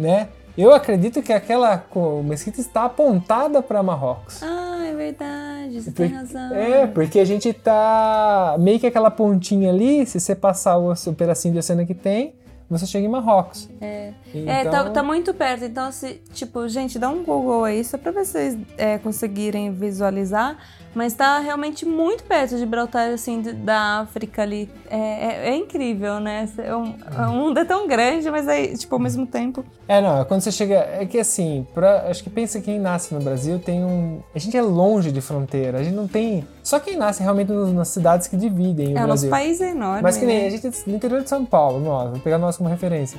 né? 0.00 0.28
Eu 0.58 0.74
acredito 0.74 1.22
que 1.22 1.32
aquela 1.32 1.84
mesquita 2.24 2.60
está 2.60 2.84
apontada 2.84 3.62
para 3.62 3.82
Marrocos. 3.82 4.42
Ah, 4.42 4.84
é 4.84 4.94
verdade, 4.94 5.80
você 5.80 5.90
Por- 5.90 6.06
tem 6.06 6.14
razão. 6.16 6.54
É, 6.54 6.86
porque 6.86 7.20
a 7.20 7.24
gente 7.24 7.52
tá 7.52 8.56
meio 8.58 8.80
que 8.80 8.86
aquela 8.86 9.10
pontinha 9.10 9.70
ali, 9.70 10.04
se 10.06 10.18
você 10.18 10.34
passar 10.34 10.76
o, 10.76 10.92
o 10.92 11.14
pedacinho 11.14 11.52
de 11.54 11.60
oceano 11.60 11.86
que 11.86 11.94
tem, 11.94 12.34
você 12.68 12.86
chega 12.86 13.04
em 13.06 13.08
Marrocos. 13.08 13.68
É, 13.80 14.12
Então, 14.34 14.52
é 14.52 14.64
tá, 14.64 14.90
tá 14.90 15.02
muito 15.02 15.32
perto. 15.34 15.64
Então, 15.64 15.90
se, 15.90 16.20
tipo, 16.32 16.68
gente, 16.68 16.98
dá 16.98 17.08
um 17.08 17.24
Google 17.24 17.64
aí 17.64 17.82
só 17.84 17.98
pra 17.98 18.12
vocês 18.12 18.56
é, 18.78 18.96
conseguirem 18.98 19.72
visualizar. 19.72 20.56
Mas 20.92 21.14
tá 21.14 21.38
realmente 21.38 21.86
muito 21.86 22.24
perto 22.24 22.50
de 22.50 22.58
Gibraltar, 22.58 23.10
assim, 23.12 23.40
da 23.42 24.00
África 24.00 24.42
ali. 24.42 24.68
É, 24.90 24.96
é, 24.98 25.50
é 25.50 25.56
incrível, 25.56 26.18
né? 26.18 26.48
É 26.58 26.74
um- 26.74 26.94
O 27.28 27.32
mundo 27.32 27.58
é 27.60 27.64
tão 27.64 27.86
grande, 27.86 28.28
mas 28.28 28.48
aí, 28.48 28.76
tipo, 28.76 28.92
ao 28.96 28.98
mesmo 29.00 29.24
tempo. 29.24 29.64
É, 29.86 30.00
não, 30.00 30.24
quando 30.24 30.40
você 30.40 30.50
chega. 30.50 30.74
É 31.00 31.06
que 31.06 31.18
assim, 31.18 31.64
pra, 31.72 32.06
acho 32.10 32.24
que 32.24 32.30
pensa 32.30 32.60
quem 32.60 32.80
nasce 32.80 33.14
no 33.14 33.20
Brasil 33.20 33.60
tem 33.60 33.84
um. 33.84 34.20
A 34.34 34.38
gente 34.40 34.56
é 34.56 34.62
longe 34.62 35.12
de 35.12 35.20
fronteira, 35.20 35.78
a 35.78 35.82
gente 35.84 35.94
não 35.94 36.08
tem. 36.08 36.44
Só 36.62 36.80
quem 36.80 36.96
nasce 36.96 37.22
realmente 37.22 37.52
nas 37.52 37.88
cidades 37.88 38.26
que 38.26 38.36
dividem 38.36 38.94
o 38.94 38.98
É, 38.98 39.04
o 39.04 39.06
nosso 39.06 39.28
Brasil. 39.28 39.30
país 39.30 39.60
é 39.60 39.70
enorme. 39.70 40.02
Mas 40.02 40.16
que 40.16 40.26
nem 40.26 40.40
né? 40.40 40.46
a 40.46 40.50
gente 40.50 40.66
é 40.66 40.70
no 40.86 40.96
interior 40.96 41.22
de 41.22 41.28
São 41.28 41.44
Paulo, 41.44 41.78
nós, 41.78 42.10
vou 42.10 42.18
pegar 42.20 42.38
nós 42.38 42.56
como 42.56 42.68
referência. 42.68 43.18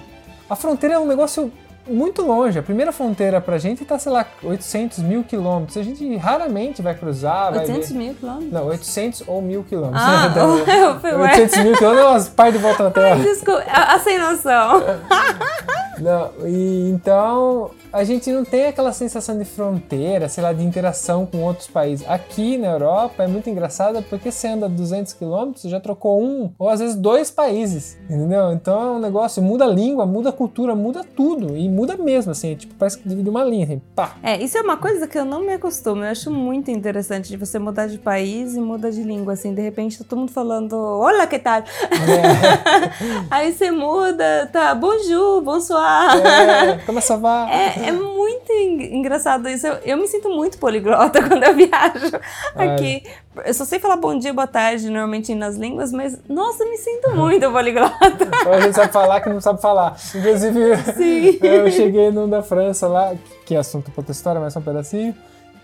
A 0.49 0.55
fronteira 0.57 0.95
é 0.95 0.99
um 0.99 1.07
negócio 1.07 1.49
muito 1.87 2.21
longe. 2.21 2.57
A 2.59 2.63
primeira 2.63 2.91
fronteira 2.91 3.39
pra 3.41 3.57
gente 3.57 3.83
tá, 3.85 3.97
sei 3.99 4.11
lá, 4.11 4.25
800 4.43 4.99
mil 4.99 5.23
quilômetros. 5.23 5.77
A 5.77 5.83
gente 5.83 6.15
raramente 6.17 6.81
vai 6.81 6.95
cruzar, 6.95 7.51
vai 7.51 7.61
800 7.61 7.89
ver. 7.89 7.97
mil 7.97 8.13
quilômetros? 8.15 8.51
Não, 8.51 8.65
800 8.67 9.23
ou 9.27 9.41
mil 9.41 9.63
quilômetros. 9.63 10.01
Ah, 10.03 10.27
Então, 10.31 10.57
eu 10.67 10.99
fui, 10.99 11.11
ué. 11.11 11.31
800 11.31 11.63
mil 11.63 11.77
quilômetros 11.77 12.05
é 12.07 12.09
umas 12.11 12.29
par 12.29 12.51
de 12.51 12.57
volta 12.57 12.83
na 12.83 12.91
Terra. 12.91 13.15
Desculpa, 13.23 13.63
a, 13.67 13.95
a 13.95 13.99
sem 13.99 14.17
noção. 14.19 14.81
Não, 15.99 16.31
e 16.47 16.89
então 16.89 17.69
a 17.93 18.03
gente 18.03 18.31
não 18.31 18.43
tem 18.43 18.65
aquela 18.65 18.91
sensação 18.91 19.37
de 19.37 19.45
fronteira, 19.45 20.27
sei 20.29 20.43
lá, 20.43 20.51
de 20.51 20.63
interação 20.63 21.27
com 21.27 21.43
outros 21.43 21.67
países. 21.67 22.07
Aqui 22.09 22.57
na 22.57 22.69
Europa 22.69 23.23
é 23.23 23.27
muito 23.27 23.49
engraçado 23.49 24.01
porque 24.09 24.31
você 24.31 24.47
anda 24.47 24.67
200 24.67 25.13
quilômetros, 25.13 25.69
já 25.69 25.79
trocou 25.79 26.19
um 26.19 26.51
ou 26.57 26.69
às 26.69 26.79
vezes 26.79 26.95
dois 26.95 27.29
países, 27.29 27.97
entendeu? 28.09 28.51
Então 28.51 28.81
é 28.81 28.91
um 28.93 28.99
negócio, 28.99 29.43
muda 29.43 29.65
a 29.65 29.67
língua, 29.67 30.05
muda 30.05 30.29
a 30.29 30.33
cultura, 30.33 30.73
muda 30.73 31.03
tudo 31.15 31.55
e 31.55 31.69
muda 31.71 31.95
mesmo, 31.97 32.31
assim, 32.31 32.55
tipo, 32.55 32.73
parece 32.75 32.97
que 32.99 33.07
divide 33.07 33.29
uma 33.29 33.43
linha, 33.43 33.65
assim, 33.65 33.81
pá. 33.95 34.15
É, 34.21 34.41
isso 34.41 34.57
é 34.57 34.61
uma 34.61 34.77
coisa 34.77 35.07
que 35.07 35.17
eu 35.17 35.25
não 35.25 35.41
me 35.41 35.53
acostumo. 35.53 36.03
Eu 36.03 36.09
acho 36.11 36.29
muito 36.29 36.69
interessante 36.69 37.29
de 37.29 37.37
você 37.37 37.57
mudar 37.57 37.87
de 37.87 37.97
país 37.97 38.55
e 38.55 38.59
mudar 38.59 38.89
de 38.91 39.01
língua, 39.03 39.33
assim. 39.33 39.53
De 39.53 39.61
repente 39.61 39.97
tá 39.97 40.05
todo 40.07 40.19
mundo 40.19 40.31
falando, 40.31 40.73
olá, 40.75 41.25
que 41.27 41.39
tal? 41.39 41.63
Aí 43.29 43.51
você 43.53 43.71
muda, 43.71 44.49
tá, 44.51 44.73
bonjour, 44.75 45.41
bonsoir. 45.41 46.17
É, 46.25 46.77
como 46.85 47.01
ça 47.01 47.15
va? 47.17 47.47
É, 47.49 47.87
é 47.87 47.91
muito 47.91 48.51
en- 48.51 48.97
engraçado 48.97 49.47
isso. 49.49 49.65
Eu, 49.67 49.75
eu 49.85 49.97
me 49.97 50.07
sinto 50.07 50.29
muito 50.29 50.57
poliglota 50.57 51.21
quando 51.27 51.43
eu 51.43 51.55
viajo 51.55 52.11
aqui. 52.55 53.03
Eu 53.45 53.53
só 53.53 53.63
sei 53.63 53.79
falar 53.79 53.95
bom 53.95 54.17
dia, 54.17 54.33
boa 54.33 54.45
tarde, 54.45 54.89
normalmente 54.89 55.33
nas 55.33 55.55
línguas, 55.55 55.93
mas, 55.93 56.19
nossa, 56.27 56.65
me 56.65 56.77
sinto 56.77 57.11
muito 57.11 57.49
poliglota. 57.49 58.29
A 58.49 58.59
gente 58.59 58.75
sabe 58.75 58.91
falar 58.91 59.21
que 59.21 59.29
não 59.29 59.39
sabe 59.39 59.61
falar. 59.61 59.95
Inclusive, 60.13 60.77
Sim. 60.97 61.39
eu 61.41 61.71
cheguei 61.71 62.11
num 62.11 62.29
da 62.29 62.43
França 62.43 62.89
lá, 62.89 63.13
que 63.45 63.55
é 63.55 63.57
assunto 63.57 63.89
pra 63.89 64.01
outra 64.01 64.11
história, 64.11 64.41
mas 64.41 64.51
só 64.51 64.59
um 64.59 64.63
pedacinho. 64.63 65.15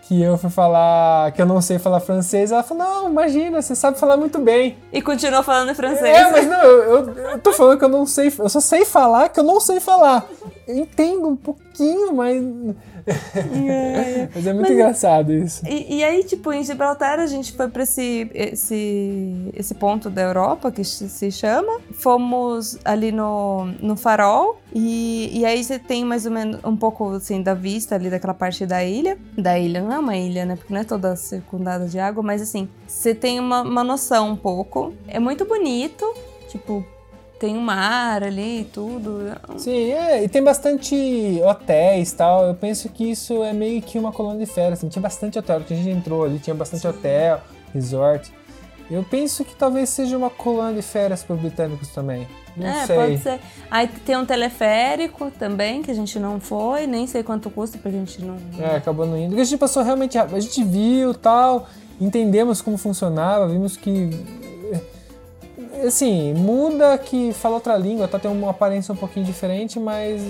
Que 0.04 0.22
eu 0.22 0.38
fui 0.38 0.50
falar 0.50 1.34
que 1.34 1.42
eu 1.42 1.46
não 1.46 1.60
sei 1.60 1.78
falar 1.78 2.00
francês. 2.00 2.54
Ela 2.54 2.64
falou: 2.64 2.82
Não, 2.82 3.10
imagina, 3.10 3.62
você 3.62 3.76
sabe 3.76 4.00
falar 4.00 4.16
muito 4.16 4.40
bem. 4.40 4.78
E 4.94 5.02
continuou 5.02 5.44
falando 5.44 5.76
francês. 5.76 6.16
É, 6.18 6.32
mas 6.32 6.48
não, 6.48 6.64
eu, 6.64 7.14
eu 7.14 7.40
tô 7.40 7.52
falando 7.52 7.78
que 7.78 7.84
eu 7.84 7.90
não 7.90 8.06
sei. 8.06 8.32
Eu 8.40 8.48
só 8.48 8.62
sei 8.62 8.86
falar 8.86 9.28
que 9.28 9.38
eu 9.38 9.44
não 9.44 9.60
sei 9.60 9.82
falar. 9.82 10.26
Eu 10.66 10.78
entendo 10.78 11.28
um 11.28 11.36
pouquinho, 11.36 12.14
mas. 12.14 12.42
Mas 14.34 14.46
é 14.46 14.54
muito 14.54 14.64
Mas- 14.68 14.72
engraçado 14.72 15.34
isso. 15.34 15.66
E, 15.68 15.98
e 15.98 16.04
aí, 16.04 16.24
tipo, 16.24 16.52
em 16.52 16.64
Gibraltar 16.64 17.20
a 17.20 17.26
gente 17.26 17.54
foi 17.54 17.68
pra 17.70 17.84
esse, 17.84 18.30
esse, 18.34 19.50
esse 19.56 19.74
ponto 19.76 20.10
da 20.10 20.22
Europa 20.22 20.72
que 20.72 20.84
se 20.84 21.10
se 21.10 21.32
chama. 21.32 21.80
Fomos 21.94 22.78
ali 22.84 23.12
no, 23.12 23.66
no 23.82 23.96
farol. 23.96 24.60
E, 24.74 25.32
e 25.40 25.46
aí 25.46 25.64
você 25.64 25.80
tem 25.80 26.04
mais 26.04 26.26
ou 26.26 26.32
menos 26.32 26.60
um 26.64 26.76
pouco 26.76 27.10
assim 27.14 27.42
da 27.42 27.54
vista 27.54 27.96
ali 27.96 28.10
daquela 28.10 28.34
parte 28.34 28.66
da 28.66 28.84
ilha. 28.84 29.18
Da 29.38 29.58
ilha, 29.58 29.82
não 29.82 29.92
é 29.94 30.00
uma 30.00 30.16
ilha, 30.18 30.46
né? 30.46 30.56
Porque 30.56 30.74
não 30.74 30.82
é 30.82 30.84
toda 30.84 31.16
circundada 31.16 31.88
de 31.88 32.00
água, 32.00 32.22
mas 32.22 32.42
assim, 32.42 32.68
você 32.86 33.16
tem 33.16 33.40
uma, 33.40 33.62
uma 33.62 33.84
noção 33.84 34.32
um 34.32 34.36
pouco. 34.36 34.94
É 35.08 35.20
muito 35.20 35.46
bonito, 35.46 36.06
tipo, 36.50 36.86
tem 37.40 37.58
um 37.58 37.62
mar 37.62 38.24
ali 38.24 38.62
e 38.62 38.66
tudo. 38.66 39.32
Sim, 39.58 39.92
é, 39.92 40.24
e 40.24 40.30
tem 40.30 40.44
bastante 40.44 41.40
hotéis 41.44 42.12
e 42.12 42.16
tal. 42.16 42.46
Eu 42.46 42.56
penso 42.56 42.90
que 42.90 43.12
isso 43.12 43.44
é 43.44 43.54
meio 43.54 43.82
que 43.82 43.98
uma 43.98 44.12
colônia 44.12 44.46
de 44.46 44.52
férias. 44.52 44.80
Assim, 44.80 44.90
tinha 44.90 45.02
bastante 45.02 45.38
hotel, 45.38 45.62
que 45.62 45.74
a 45.74 45.78
gente 45.78 45.90
entrou 45.90 46.24
ali, 46.24 46.40
tinha 46.40 46.56
bastante 46.56 46.88
hotel, 46.88 47.42
resort. 47.74 48.32
Eu 48.90 49.04
penso 49.04 49.44
que 49.44 49.54
talvez 49.54 49.90
seja 49.90 50.18
uma 50.18 50.30
colônia 50.30 50.76
de 50.76 50.82
férias 50.82 51.22
para 51.22 51.36
os 51.36 51.42
britânicos 51.42 51.90
também. 51.90 52.26
Não 52.56 52.68
é, 52.68 52.86
sei. 52.86 52.96
pode 52.96 53.18
ser. 53.20 53.40
Aí 53.70 53.88
tem 53.88 54.18
um 54.18 54.26
teleférico 54.26 55.30
também, 55.30 55.84
que 55.84 55.92
a 55.92 55.94
gente 55.94 56.18
não 56.18 56.40
foi, 56.40 56.88
nem 56.88 57.06
sei 57.06 57.22
quanto 57.22 57.50
custa, 57.50 57.78
porque 57.78 57.96
a 57.96 58.00
gente 58.00 58.22
não. 58.24 58.38
É, 58.60 58.78
acabou 58.78 59.06
não 59.06 59.18
indo. 59.18 59.30
Porque 59.30 59.42
a 59.42 59.46
gente 59.46 59.60
passou 59.60 59.84
realmente 59.84 60.18
rápido. 60.18 60.38
A 60.38 60.40
gente 60.40 60.64
viu 60.64 61.14
tal, 61.14 61.68
entendemos 62.00 62.62
como 62.62 62.78
funcionava, 62.78 63.48
vimos 63.48 63.76
que. 63.76 64.10
Assim, 65.86 66.34
muda 66.34 66.98
que 66.98 67.34
fala 67.34 67.56
outra 67.56 67.78
língua, 67.78 68.08
tá? 68.08 68.18
Tem 68.20 68.30
uma 68.30 68.52
aparência 68.52 68.94
um 68.94 68.98
pouquinho 68.98 69.26
diferente, 69.26 69.80
mas 69.80 70.22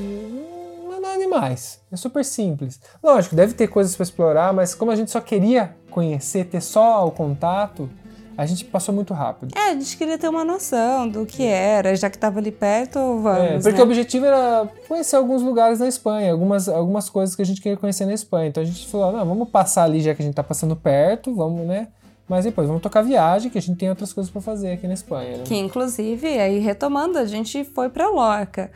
não 0.83 0.93
é 0.95 0.99
nada 0.99 1.17
demais. 1.17 1.79
É 1.91 1.95
super 1.95 2.23
simples. 2.25 2.79
Lógico, 3.03 3.35
deve 3.35 3.53
ter 3.53 3.67
coisas 3.67 3.95
para 3.95 4.03
explorar, 4.03 4.53
mas 4.53 4.75
como 4.75 4.91
a 4.91 4.95
gente 4.95 5.11
só 5.11 5.21
queria 5.21 5.75
conhecer, 5.89 6.45
ter 6.45 6.61
só 6.61 7.07
o 7.07 7.11
contato, 7.11 7.89
a 8.37 8.45
gente 8.45 8.63
passou 8.65 8.93
muito 8.93 9.15
rápido. 9.15 9.57
É, 9.57 9.71
a 9.71 9.73
gente 9.73 9.97
queria 9.97 10.15
ter 10.15 10.29
uma 10.29 10.45
noção 10.45 11.09
do 11.09 11.25
que 11.25 11.43
era, 11.43 11.95
já 11.95 12.07
que 12.07 12.19
tava 12.19 12.37
ali 12.37 12.51
perto, 12.51 12.99
vamos. 13.19 13.41
É, 13.41 13.53
porque 13.57 13.71
né? 13.71 13.79
o 13.79 13.83
objetivo 13.83 14.25
era 14.27 14.69
conhecer 14.87 15.15
alguns 15.15 15.41
lugares 15.41 15.79
na 15.79 15.87
Espanha, 15.87 16.31
algumas, 16.31 16.69
algumas 16.69 17.09
coisas 17.09 17.35
que 17.35 17.41
a 17.41 17.45
gente 17.45 17.59
queria 17.59 17.77
conhecer 17.77 18.05
na 18.05 18.13
Espanha. 18.13 18.49
Então 18.49 18.61
a 18.61 18.65
gente 18.65 18.87
falou, 18.87 19.11
não, 19.11 19.25
vamos 19.25 19.49
passar 19.49 19.85
ali 19.85 20.01
já 20.01 20.13
que 20.13 20.21
a 20.21 20.25
gente 20.25 20.35
tá 20.35 20.43
passando 20.43 20.75
perto, 20.75 21.33
vamos, 21.33 21.65
né? 21.65 21.87
Mas 22.27 22.43
depois 22.45 22.67
vamos 22.67 22.81
tocar 22.81 23.01
viagem, 23.01 23.49
que 23.49 23.57
a 23.57 23.61
gente 23.61 23.77
tem 23.77 23.89
outras 23.89 24.11
coisas 24.11 24.29
para 24.31 24.41
fazer 24.41 24.73
aqui 24.73 24.85
na 24.87 24.93
Espanha. 24.93 25.37
Né? 25.37 25.43
Que 25.45 25.55
inclusive, 25.55 26.27
aí 26.27 26.59
retomando, 26.59 27.17
a 27.17 27.25
gente 27.25 27.63
foi 27.63 27.89
pra 27.89 28.09
Lorca. 28.09 28.69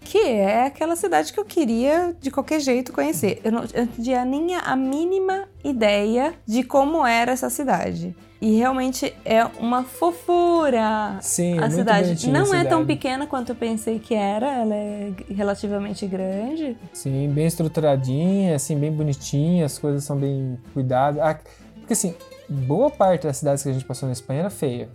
que 0.00 0.18
é 0.18 0.66
aquela 0.66 0.94
cidade 0.96 1.32
que 1.32 1.38
eu 1.40 1.44
queria 1.44 2.14
de 2.20 2.30
qualquer 2.30 2.60
jeito 2.60 2.92
conhecer. 2.92 3.40
Eu 3.44 3.52
não, 3.52 3.64
eu 3.74 3.86
tinha 3.86 4.24
nem 4.24 4.54
a 4.54 4.74
mínima 4.76 5.44
ideia 5.64 6.34
de 6.46 6.62
como 6.62 7.04
era 7.06 7.32
essa 7.32 7.50
cidade. 7.50 8.14
E 8.40 8.56
realmente 8.56 9.14
é 9.24 9.44
uma 9.58 9.82
fofura 9.82 11.18
Sim, 11.22 11.58
é 11.58 11.64
a 11.64 11.70
cidade. 11.70 12.28
Não 12.30 12.52
a 12.52 12.56
é 12.58 12.64
tão 12.64 12.80
cidade. 12.80 12.86
pequena 12.86 13.26
quanto 13.26 13.50
eu 13.50 13.56
pensei 13.56 13.98
que 13.98 14.14
era, 14.14 14.46
ela 14.46 14.74
é 14.74 15.12
relativamente 15.30 16.06
grande. 16.06 16.76
Sim, 16.92 17.30
bem 17.30 17.46
estruturadinha, 17.46 18.54
assim, 18.56 18.76
bem 18.78 18.92
bonitinha, 18.92 19.64
as 19.64 19.78
coisas 19.78 20.04
são 20.04 20.16
bem 20.16 20.58
cuidadas. 20.74 21.20
Ah, 21.22 21.38
porque 21.78 21.94
assim, 21.94 22.14
boa 22.48 22.90
parte 22.90 23.26
das 23.26 23.36
cidades 23.38 23.62
que 23.62 23.68
a 23.68 23.72
gente 23.72 23.84
passou 23.84 24.06
na 24.08 24.12
Espanha 24.12 24.40
era 24.40 24.50
feia. 24.50 24.88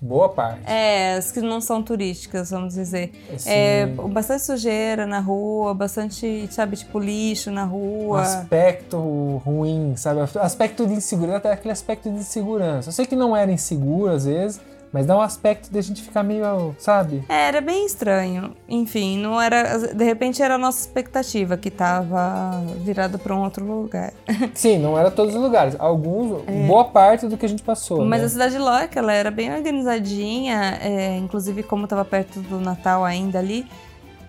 Boa 0.00 0.28
parte. 0.28 0.60
É, 0.64 1.14
as 1.14 1.32
que 1.32 1.40
não 1.40 1.60
são 1.60 1.82
turísticas, 1.82 2.50
vamos 2.50 2.74
dizer. 2.74 3.10
Assim, 3.34 3.50
É, 3.50 3.86
bastante 3.86 4.44
sujeira 4.44 5.04
na 5.06 5.18
rua, 5.18 5.74
bastante, 5.74 6.48
sabe, 6.52 6.76
tipo 6.76 7.00
lixo 7.00 7.50
na 7.50 7.64
um 7.64 7.68
rua. 7.68 8.20
aspecto 8.22 9.42
ruim, 9.44 9.94
sabe? 9.96 10.20
Aspecto 10.40 10.86
de 10.86 10.94
insegurança, 10.94 11.38
até 11.38 11.52
aquele 11.52 11.72
aspecto 11.72 12.08
de 12.08 12.16
insegurança. 12.16 12.90
Eu 12.90 12.92
sei 12.92 13.06
que 13.06 13.16
não 13.16 13.36
era 13.36 13.50
inseguro 13.50 14.12
às 14.12 14.24
vezes, 14.24 14.60
mas 14.92 15.06
dá 15.06 15.16
um 15.16 15.20
aspecto 15.20 15.70
de 15.70 15.78
a 15.78 15.82
gente 15.82 16.02
ficar 16.02 16.22
meio, 16.22 16.74
sabe? 16.78 17.22
É, 17.28 17.48
era 17.48 17.60
bem 17.60 17.84
estranho. 17.84 18.56
Enfim, 18.68 19.18
não 19.18 19.40
era. 19.40 19.78
De 19.92 20.04
repente 20.04 20.42
era 20.42 20.54
a 20.54 20.58
nossa 20.58 20.80
expectativa 20.80 21.56
que 21.56 21.70
tava 21.70 22.62
virada 22.78 23.18
para 23.18 23.34
um 23.34 23.42
outro 23.42 23.64
lugar. 23.64 24.12
Sim, 24.54 24.78
não 24.78 24.98
era 24.98 25.10
todos 25.10 25.34
os 25.34 25.40
lugares. 25.40 25.76
Alguns, 25.78 26.42
boa 26.66 26.84
parte 26.86 27.26
do 27.26 27.36
que 27.36 27.44
a 27.44 27.48
gente 27.48 27.62
passou. 27.62 28.02
É. 28.02 28.04
Mas 28.04 28.20
né? 28.20 28.26
a 28.26 28.28
cidade 28.30 28.58
Lorca, 28.58 28.98
ela 28.98 29.12
era 29.12 29.30
bem 29.30 29.52
organizadinha, 29.52 30.78
é, 30.80 31.16
inclusive 31.18 31.62
como 31.62 31.86
tava 31.86 32.04
perto 32.04 32.40
do 32.40 32.58
Natal 32.58 33.04
ainda 33.04 33.38
ali, 33.38 33.66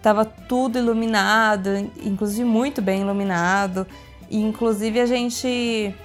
tava 0.01 0.25
tudo 0.25 0.77
iluminado, 0.77 1.69
inclusive 2.03 2.43
muito 2.43 2.81
bem 2.81 3.01
iluminado. 3.01 3.87
E, 4.29 4.39
inclusive 4.41 4.99
a 4.99 5.05
gente 5.05 5.95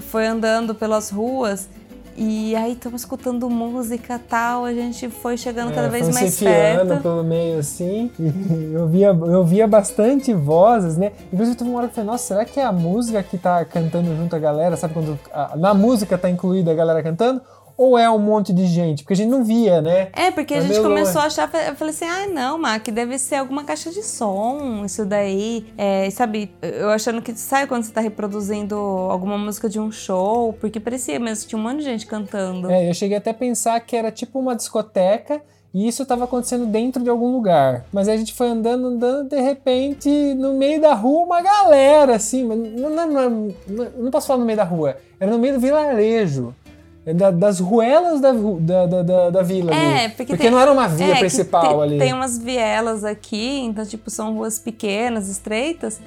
foi 0.00 0.26
andando 0.26 0.74
pelas 0.74 1.10
ruas 1.10 1.68
e 2.16 2.54
aí 2.56 2.72
estamos 2.72 3.02
escutando 3.02 3.48
música 3.48 4.20
tal, 4.28 4.64
a 4.64 4.72
gente 4.72 5.08
foi 5.08 5.36
chegando 5.36 5.72
cada 5.74 5.86
É, 5.86 5.90
vez 5.90 6.04
foi 6.04 6.14
mais 6.14 6.38
perto. 6.38 7.02
pelo 7.02 7.24
meio 7.24 7.58
assim. 7.58 8.10
E 8.18 8.72
eu 8.74 8.86
via, 8.88 9.08
eu 9.08 9.44
via 9.44 9.66
bastante 9.66 10.32
vozes, 10.34 10.96
né? 10.96 11.12
Inclusive 11.32 11.56
teve 11.56 11.70
uma 11.70 11.78
hora 11.78 11.88
que 11.88 11.92
eu 11.92 11.94
falei, 11.96 12.10
nossa, 12.10 12.24
será 12.26 12.44
que 12.44 12.58
é 12.60 12.64
a 12.64 12.72
música 12.72 13.22
que 13.22 13.38
tá 13.38 13.64
cantando 13.64 14.14
junto 14.16 14.34
a 14.36 14.38
galera? 14.38 14.76
Sabe 14.76 14.94
quando 14.94 15.18
a- 15.32 15.56
na 15.56 15.74
música 15.74 16.16
tá 16.18 16.28
incluída 16.30 16.70
a 16.70 16.74
galera 16.74 17.02
cantando? 17.02 17.40
Ou 17.76 17.98
é 17.98 18.08
um 18.10 18.18
monte 18.18 18.52
de 18.52 18.66
gente? 18.66 19.02
Porque 19.02 19.14
a 19.14 19.16
gente 19.16 19.30
não 19.30 19.44
via, 19.44 19.80
né? 19.80 20.08
É, 20.12 20.30
porque 20.30 20.54
a 20.54 20.60
gente 20.60 20.80
começou 20.80 21.22
longe. 21.22 21.40
a 21.40 21.44
achar, 21.44 21.68
eu 21.68 21.74
falei 21.74 21.94
assim, 21.94 22.04
ah, 22.04 22.26
não, 22.26 22.58
Mac, 22.58 22.86
deve 22.88 23.18
ser 23.18 23.36
alguma 23.36 23.64
caixa 23.64 23.90
de 23.90 24.02
som, 24.02 24.84
isso 24.84 25.04
daí. 25.04 25.66
É, 25.76 26.08
sabe, 26.10 26.50
eu 26.60 26.90
achando 26.90 27.20
que, 27.22 27.34
sabe 27.34 27.66
quando 27.66 27.84
você 27.84 27.92
tá 27.92 28.00
reproduzindo 28.00 28.74
alguma 28.74 29.38
música 29.38 29.68
de 29.68 29.80
um 29.80 29.90
show? 29.90 30.52
Porque 30.54 30.78
parecia 30.78 31.18
mesmo 31.18 31.44
que 31.44 31.48
tinha 31.50 31.58
um 31.58 31.62
monte 31.62 31.78
de 31.78 31.84
gente 31.84 32.06
cantando. 32.06 32.70
É, 32.70 32.88
eu 32.88 32.94
cheguei 32.94 33.16
até 33.16 33.30
a 33.30 33.34
pensar 33.34 33.78
que 33.80 33.96
era 33.96 34.10
tipo 34.10 34.38
uma 34.38 34.54
discoteca 34.54 35.40
e 35.74 35.88
isso 35.88 36.02
estava 36.02 36.24
acontecendo 36.24 36.66
dentro 36.66 37.02
de 37.02 37.08
algum 37.08 37.32
lugar. 37.32 37.86
Mas 37.90 38.06
aí 38.06 38.16
a 38.16 38.18
gente 38.18 38.34
foi 38.34 38.48
andando, 38.48 38.88
andando, 38.88 39.28
de 39.30 39.40
repente, 39.40 40.08
no 40.34 40.54
meio 40.54 40.80
da 40.80 40.92
rua, 40.92 41.24
uma 41.24 41.40
galera, 41.40 42.16
assim. 42.16 42.44
não, 42.44 42.90
não, 42.90 43.54
não, 43.66 43.90
não 43.96 44.10
posso 44.10 44.26
falar 44.26 44.40
no 44.40 44.44
meio 44.44 44.58
da 44.58 44.64
rua, 44.64 44.98
era 45.18 45.30
no 45.30 45.38
meio 45.38 45.54
do 45.54 45.60
vilarejo. 45.60 46.54
É 47.04 47.12
da- 47.12 47.30
das 47.30 47.58
ruelas 47.60 48.20
da, 48.20 48.32
da, 48.32 49.02
da, 49.02 49.30
da, 49.30 49.42
vila 49.42 49.74
É, 49.74 50.04
ali. 50.04 50.12
porque, 50.14 50.36
tem- 50.36 50.50
não 50.50 50.58
era 50.60 50.70
uma 50.72 50.86
via 50.88 51.14
é, 51.14 51.18
principal 51.18 51.78
te- 51.78 51.82
ali. 51.82 51.98
Tem 51.98 52.12
umas 52.12 52.38
vielas 52.38 53.04
aqui, 53.04 53.60
então, 53.60 53.84
tipo, 53.84 54.08
são 54.10 54.34
ruas 54.34 54.58
pequenas, 54.58 55.28
estreitas. 55.28 56.00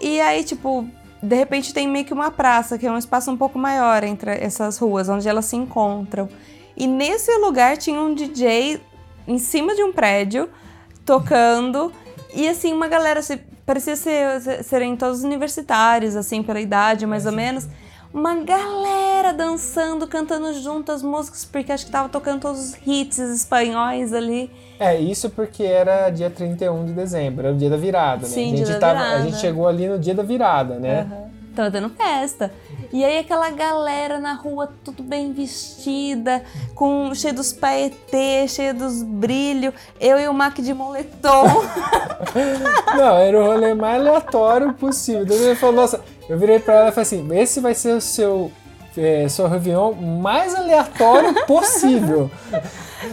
E 0.00 0.20
aí, 0.20 0.44
tipo, 0.44 0.86
de 1.22 1.34
repente 1.34 1.72
tem 1.72 1.88
meio 1.88 2.04
que 2.04 2.12
uma 2.12 2.30
praça, 2.30 2.76
que 2.76 2.86
é 2.86 2.90
um 2.92 2.98
espaço 2.98 3.30
um 3.30 3.36
pouco 3.36 3.58
maior 3.58 4.04
entre 4.04 4.30
essas 4.32 4.76
ruas, 4.78 5.08
onde 5.08 5.26
elas 5.28 5.46
se 5.46 5.56
encontram. 5.56 6.28
E 6.76 6.86
nesse 6.86 7.34
lugar 7.38 7.78
tinha 7.78 7.98
um 7.98 8.14
DJ 8.14 8.78
em 9.26 9.38
cima 9.38 9.74
de 9.74 9.82
um 9.82 9.92
prédio, 9.92 10.48
tocando. 11.06 11.90
E 12.34 12.46
assim, 12.48 12.72
uma 12.72 12.88
galera, 12.88 13.20
parecia 13.64 13.96
ser, 13.96 14.62
serem 14.64 14.94
todos 14.96 15.22
universitários, 15.24 16.14
assim, 16.16 16.42
pela 16.42 16.60
idade, 16.60 17.06
mais 17.06 17.24
ou 17.24 17.32
menos. 17.32 17.66
Uma 18.16 18.34
galera 18.36 19.34
dançando, 19.34 20.06
cantando 20.06 20.50
junto 20.54 20.90
as 20.90 21.02
músicas, 21.02 21.44
porque 21.44 21.70
acho 21.70 21.84
que 21.84 21.92
tava 21.92 22.08
tocando 22.08 22.40
todos 22.40 22.70
os 22.70 22.76
hits 22.86 23.18
espanhóis 23.18 24.10
ali. 24.14 24.50
É, 24.80 24.98
isso 24.98 25.28
porque 25.28 25.62
era 25.64 26.08
dia 26.08 26.30
31 26.30 26.86
de 26.86 26.92
dezembro, 26.94 27.46
era 27.46 27.54
o 27.54 27.58
dia 27.58 27.68
da 27.68 27.76
virada, 27.76 28.22
né? 28.22 28.32
Sim, 28.32 28.54
a, 28.54 28.56
gente 28.56 28.64
dia 28.64 28.78
da 28.78 28.80
tava- 28.80 29.00
a 29.00 29.04
virada. 29.04 29.22
gente 29.24 29.36
chegou 29.38 29.68
ali 29.68 29.86
no 29.86 29.98
dia 29.98 30.14
da 30.14 30.22
virada, 30.22 30.78
né? 30.78 31.00
Aham. 31.00 31.36
Tava 31.54 31.70
dando 31.70 31.90
festa. 31.90 32.52
E 32.92 33.04
aí 33.04 33.18
aquela 33.18 33.50
galera 33.50 34.18
na 34.18 34.32
rua, 34.34 34.70
tudo 34.82 35.02
bem 35.02 35.32
vestida, 35.34 36.42
com 36.74 37.14
cheio 37.14 37.34
dos 37.34 37.50
paetês, 37.52 38.50
cheio 38.52 38.72
dos 38.74 39.02
brilhos. 39.02 39.74
Eu 40.00 40.18
e 40.18 40.26
o 40.26 40.32
Mac 40.34 40.54
de 40.58 40.72
moletom. 40.74 41.44
Não, 42.96 43.16
era 43.18 43.38
o 43.38 43.44
rolê 43.46 43.74
mais 43.74 44.00
aleatório 44.00 44.72
possível. 44.74 45.22
Então 45.22 45.36
ele 45.36 45.54
falou, 45.54 45.76
nossa, 45.76 46.00
eu 46.28 46.38
virei 46.38 46.58
pra 46.58 46.74
ela 46.74 46.88
e 46.88 46.92
falei 46.92 47.02
assim, 47.02 47.38
esse 47.38 47.60
vai 47.60 47.74
ser 47.74 47.94
o 47.94 48.00
seu, 48.00 48.50
é, 48.96 49.28
seu 49.28 49.48
Réveillon 49.48 49.92
mais 49.92 50.54
aleatório 50.54 51.34
possível. 51.46 52.30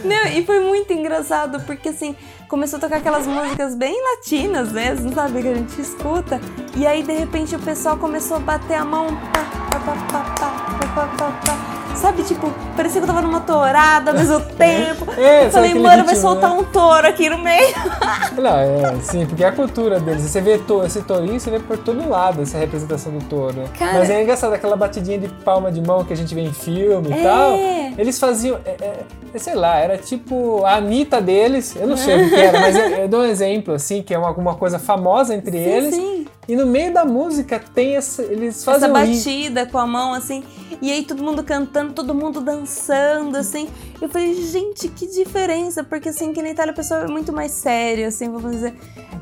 Não, 0.04 0.26
e 0.26 0.44
foi 0.44 0.60
muito 0.60 0.92
engraçado, 0.92 1.60
porque 1.60 1.90
assim, 1.90 2.16
começou 2.48 2.78
a 2.78 2.80
tocar 2.80 2.96
aquelas 2.96 3.26
músicas 3.26 3.74
bem 3.74 3.96
latinas 4.02 4.72
mesmo, 4.72 5.12
sabe? 5.14 5.42
Que 5.42 5.48
a 5.48 5.54
gente 5.54 5.80
escuta. 5.80 6.40
E 6.76 6.86
aí, 6.86 7.02
de 7.02 7.12
repente, 7.12 7.54
o 7.54 7.60
pessoal 7.60 7.96
começou 7.96 8.38
a 8.38 8.40
bater 8.40 8.74
a 8.74 8.84
mão. 8.84 9.08
Pá, 9.32 9.80
pá, 9.80 10.34
pá, 11.18 11.73
Sabe, 11.94 12.22
tipo, 12.24 12.52
parecia 12.76 13.00
que 13.00 13.04
eu 13.08 13.14
tava 13.14 13.22
numa 13.26 13.40
tourada 13.40 14.10
ao 14.10 14.16
mesmo 14.16 14.40
tempo. 14.58 15.06
É, 15.16 15.46
eu 15.46 15.50
falei, 15.50 15.72
mano, 15.74 16.04
vai 16.04 16.14
ritmo, 16.14 16.16
soltar 16.16 16.50
né? 16.50 16.56
um 16.58 16.64
touro 16.64 17.06
aqui 17.06 17.30
no 17.30 17.38
meio. 17.38 17.74
Não, 18.36 18.56
é, 18.58 18.96
sim, 19.00 19.24
porque 19.26 19.42
é 19.44 19.48
a 19.48 19.52
cultura 19.52 19.98
deles. 20.00 20.22
Você 20.22 20.40
vê 20.40 20.58
to, 20.58 20.84
esse 20.84 21.00
tourinho, 21.02 21.38
você 21.40 21.50
vê 21.50 21.60
por 21.60 21.78
todo 21.78 22.06
lado 22.08 22.42
essa 22.42 22.58
representação 22.58 23.12
do 23.12 23.24
touro. 23.24 23.54
né? 23.60 23.64
Cara- 23.78 23.94
Mas 24.00 24.10
é 24.10 24.22
engraçado, 24.22 24.52
aquela 24.52 24.76
batidinha 24.76 25.18
de 25.18 25.28
palma 25.28 25.70
de 25.72 25.80
mão 25.80 26.04
que 26.04 26.12
a 26.12 26.16
gente 26.16 26.34
vê 26.34 26.42
em 26.42 26.52
filme 26.52 27.08
e 27.10 27.12
É. 27.12 27.22
tal. 27.22 27.52
Eles 27.96 28.18
faziam, 28.18 28.58
é, 28.66 28.70
é, 28.80 29.00
é, 29.32 29.38
sei 29.38 29.54
lá, 29.54 29.76
era 29.78 29.96
tipo 29.96 30.64
a 30.64 30.74
Anitta 30.76 31.20
deles, 31.20 31.74
eu 31.76 31.86
não 31.86 31.96
sei 31.96 32.26
o 32.26 32.28
que 32.28 32.34
era, 32.34 32.58
mas 32.60 32.76
eu, 32.76 32.88
eu 32.88 33.08
dou 33.08 33.20
um 33.20 33.24
exemplo, 33.24 33.72
assim, 33.74 34.02
que 34.02 34.12
é 34.12 34.18
uma, 34.18 34.26
alguma 34.28 34.54
coisa 34.56 34.78
famosa 34.78 35.34
entre 35.34 35.52
Sim, 35.52 35.64
eles. 35.64 35.94
sim. 35.94 36.26
E 36.46 36.54
no 36.56 36.66
meio 36.66 36.92
da 36.92 37.04
música 37.04 37.58
tem 37.58 37.96
essa. 37.96 38.22
Eles 38.22 38.64
fazem 38.64 38.90
Essa 38.90 38.92
batida 38.92 39.66
com 39.66 39.78
a 39.78 39.86
mão, 39.86 40.12
assim. 40.12 40.44
E 40.82 40.90
aí 40.92 41.04
todo 41.04 41.22
mundo 41.22 41.42
cantando, 41.42 41.92
todo 41.92 42.14
mundo 42.14 42.40
dançando, 42.40 43.36
assim. 43.36 43.68
Eu 44.00 44.08
falei, 44.08 44.34
gente, 44.34 44.88
que 44.88 45.06
diferença. 45.06 45.82
Porque, 45.82 46.10
assim, 46.10 46.32
que 46.32 46.42
na 46.42 46.50
Itália 46.50 46.72
o 46.72 46.76
pessoal 46.76 47.02
é 47.04 47.06
muito 47.08 47.32
mais 47.32 47.52
sério, 47.52 48.06
assim, 48.06 48.30
vamos 48.30 48.50
dizer. 48.52 48.74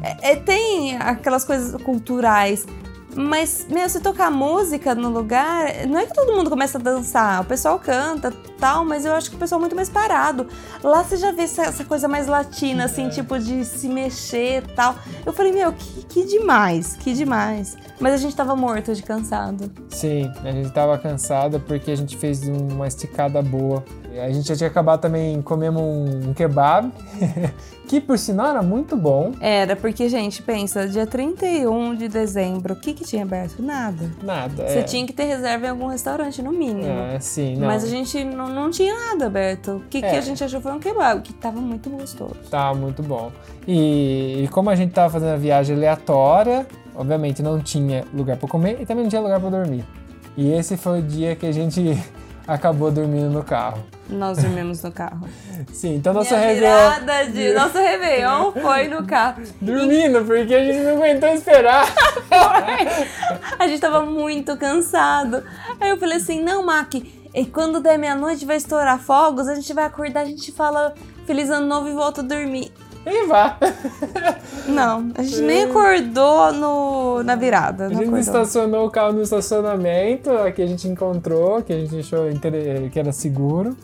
É, 0.03 0.33
é- 0.33 0.37
tem 0.37 0.97
aquelas 0.97 1.45
coisas 1.45 1.81
culturais. 1.83 2.67
Mas, 3.15 3.67
meu, 3.69 3.89
se 3.89 4.01
tocar 4.01 4.31
música 4.31 4.95
no 4.95 5.09
lugar, 5.09 5.87
não 5.87 5.99
é 5.99 6.07
que 6.07 6.15
todo 6.15 6.33
mundo 6.33 6.49
começa 6.49 6.79
a 6.79 6.81
dançar. 6.81 7.43
O 7.43 7.45
pessoal 7.45 7.79
canta 7.79 8.33
tal, 8.59 8.85
mas 8.85 9.05
eu 9.05 9.13
acho 9.13 9.31
que 9.31 9.37
o 9.37 9.39
pessoal 9.39 9.59
é 9.59 9.63
muito 9.63 9.77
mais 9.77 9.91
parado. 9.91 10.47
Lá 10.83 11.03
você 11.03 11.17
já 11.17 11.31
vê 11.33 11.43
essa, 11.43 11.63
essa 11.63 11.85
coisa 11.85 12.09
mais 12.09 12.27
latina, 12.27 12.85
assim, 12.85 13.09
tipo 13.09 13.39
de 13.39 13.65
se 13.65 13.89
mexer 13.89 14.67
tal. 14.75 14.95
Eu 15.27 15.33
falei, 15.33 15.53
meu, 15.53 15.73
que, 15.73 16.05
que 16.05 16.25
demais, 16.25 16.97
que 16.97 17.13
demais. 17.13 17.77
Mas 18.01 18.15
a 18.15 18.17
gente 18.17 18.35
tava 18.35 18.57
morto 18.57 18.95
de 18.95 19.03
cansado. 19.03 19.71
Sim, 19.89 20.33
a 20.43 20.51
gente 20.51 20.71
tava 20.71 20.97
cansada 20.99 21.59
porque 21.59 21.91
a 21.91 21.97
gente 21.97 22.17
fez 22.17 22.47
uma 22.49 22.87
esticada 22.87 23.43
boa. 23.43 23.85
A 24.21 24.31
gente 24.31 24.47
já 24.49 24.57
tinha 24.57 24.69
acabado 24.69 25.01
também, 25.01 25.41
comemos 25.41 25.83
um, 25.83 26.35
kebab, 26.35 26.91
que 27.89 28.01
por 28.01 28.19
sinal 28.19 28.49
era 28.49 28.63
muito 28.63 28.97
bom. 28.97 29.33
Era, 29.41 29.75
porque, 29.75 30.09
gente, 30.09 30.43
pensa, 30.43 30.87
dia 30.87 31.07
31 31.07 31.95
de 31.95 32.09
dezembro, 32.09 32.75
o 32.75 32.77
que 32.77 32.93
que 32.93 33.05
tinha 33.05 33.23
aberto? 33.23 33.63
Nada. 33.63 34.11
Nada. 34.23 34.69
Você 34.69 34.81
é, 34.81 34.83
tinha 34.83 35.07
que 35.07 35.13
ter 35.13 35.25
reserva 35.25 35.67
em 35.67 35.71
algum 35.71 35.87
restaurante, 35.87 36.43
no 36.43 36.53
mínimo. 36.53 36.87
É, 36.87 37.19
sim, 37.21 37.57
não. 37.57 37.67
Mas 37.67 37.85
a 37.85 37.89
gente 37.89 38.23
não, 38.25 38.49
não 38.49 38.71
tinha 38.71 38.95
nada 38.95 39.27
aberto. 39.27 39.77
O 39.77 39.81
que, 39.89 40.01
que 40.01 40.07
É. 40.07 40.19
a 40.19 40.21
gente 40.21 40.43
achou 40.45 40.61
foi 40.61 40.73
um 40.73 40.79
kebab, 40.79 41.23
que 41.23 41.33
tava 41.33 41.61
muito 41.61 41.89
gostoso. 41.91 42.37
Tá 42.51 42.75
muito 42.75 43.03
bom. 43.03 43.31
E, 43.67 44.43
e 44.45 44.49
como 44.49 44.69
a 44.71 44.75
gente 44.75 44.93
tava 44.93 45.11
fazendo 45.11 45.33
a 45.33 45.37
viagem 45.37 45.77
aleatória, 45.77 46.67
obviamente 46.95 47.43
não 47.43 47.61
tinha 47.61 48.05
lugar 48.13 48.37
pra 48.37 48.49
comer 48.49 48.79
e 48.81 48.87
também 48.87 49.05
não 49.05 49.11
tinha 49.11 49.23
lugar 49.23 49.41
pra 49.41 49.49
dormir. 49.51 49.85
E 50.37 50.51
esse 50.53 50.77
foi 50.77 51.01
o 51.01 51.03
dia 51.03 51.37
que 51.37 51.47
a 51.47 51.53
gente 51.53 51.97
acabou 52.47 52.91
dormindo 52.91 53.31
no 53.31 53.43
carro. 53.43 53.85
Nós 54.09 54.39
dormimos 54.39 54.83
no 54.83 54.93
carro. 54.93 55.29
Sim, 55.73 55.97
então 55.97 56.13
nosso 56.13 56.35
Minha 56.35 56.47
Réveillon... 56.47 57.33
de 57.33 57.55
nosso 57.55 57.79
Réveillon 57.79 58.53
foi 58.61 58.89
no 58.89 59.07
carro. 59.07 59.43
Dormindo, 59.61 60.25
porque 60.25 60.55
a 60.55 60.65
gente 60.65 60.79
não 60.81 60.97
aguentou 60.97 61.29
esperar. 61.31 61.87
A 63.59 63.67
gente 63.67 63.81
tava 63.81 64.05
muito 64.05 64.57
cansado. 64.57 65.43
Aí 65.81 65.91
eu 65.91 65.97
falei 65.99 66.17
assim: 66.17 66.43
não, 66.43 66.65
Mac, 66.65 66.95
e 66.95 67.47
quando 67.47 67.81
der 67.81 67.99
meia-noite 67.99 68.45
vai 68.45 68.57
estourar 68.57 68.99
fogos, 68.99 69.49
a 69.49 69.55
gente 69.55 69.73
vai 69.73 69.85
acordar, 69.85 70.21
a 70.21 70.25
gente 70.25 70.51
fala 70.53 70.95
Feliz 71.27 71.49
Ano 71.49 71.67
Novo 71.67 71.89
e 71.89 71.93
volta 71.93 72.21
a 72.21 72.25
dormir. 72.25 72.73
Nem 73.05 73.27
vá. 73.27 73.57
Não, 74.69 75.11
a 75.15 75.23
gente 75.23 75.41
nem 75.43 75.65
acordou 75.65 76.53
no, 76.53 77.23
na 77.23 77.35
virada. 77.35 77.87
A 77.87 77.89
gente 77.89 77.99
acordou. 77.99 78.19
estacionou 78.21 78.87
o 78.87 78.91
carro 78.91 79.13
no 79.13 79.23
estacionamento, 79.23 80.31
aqui 80.31 80.63
a 80.63 80.67
gente 80.67 80.87
encontrou, 80.89 81.63
que 81.63 81.73
a 81.73 81.79
gente 81.79 81.99
achou 81.99 82.27
que 82.91 82.99
era 82.99 83.13
seguro. 83.13 83.77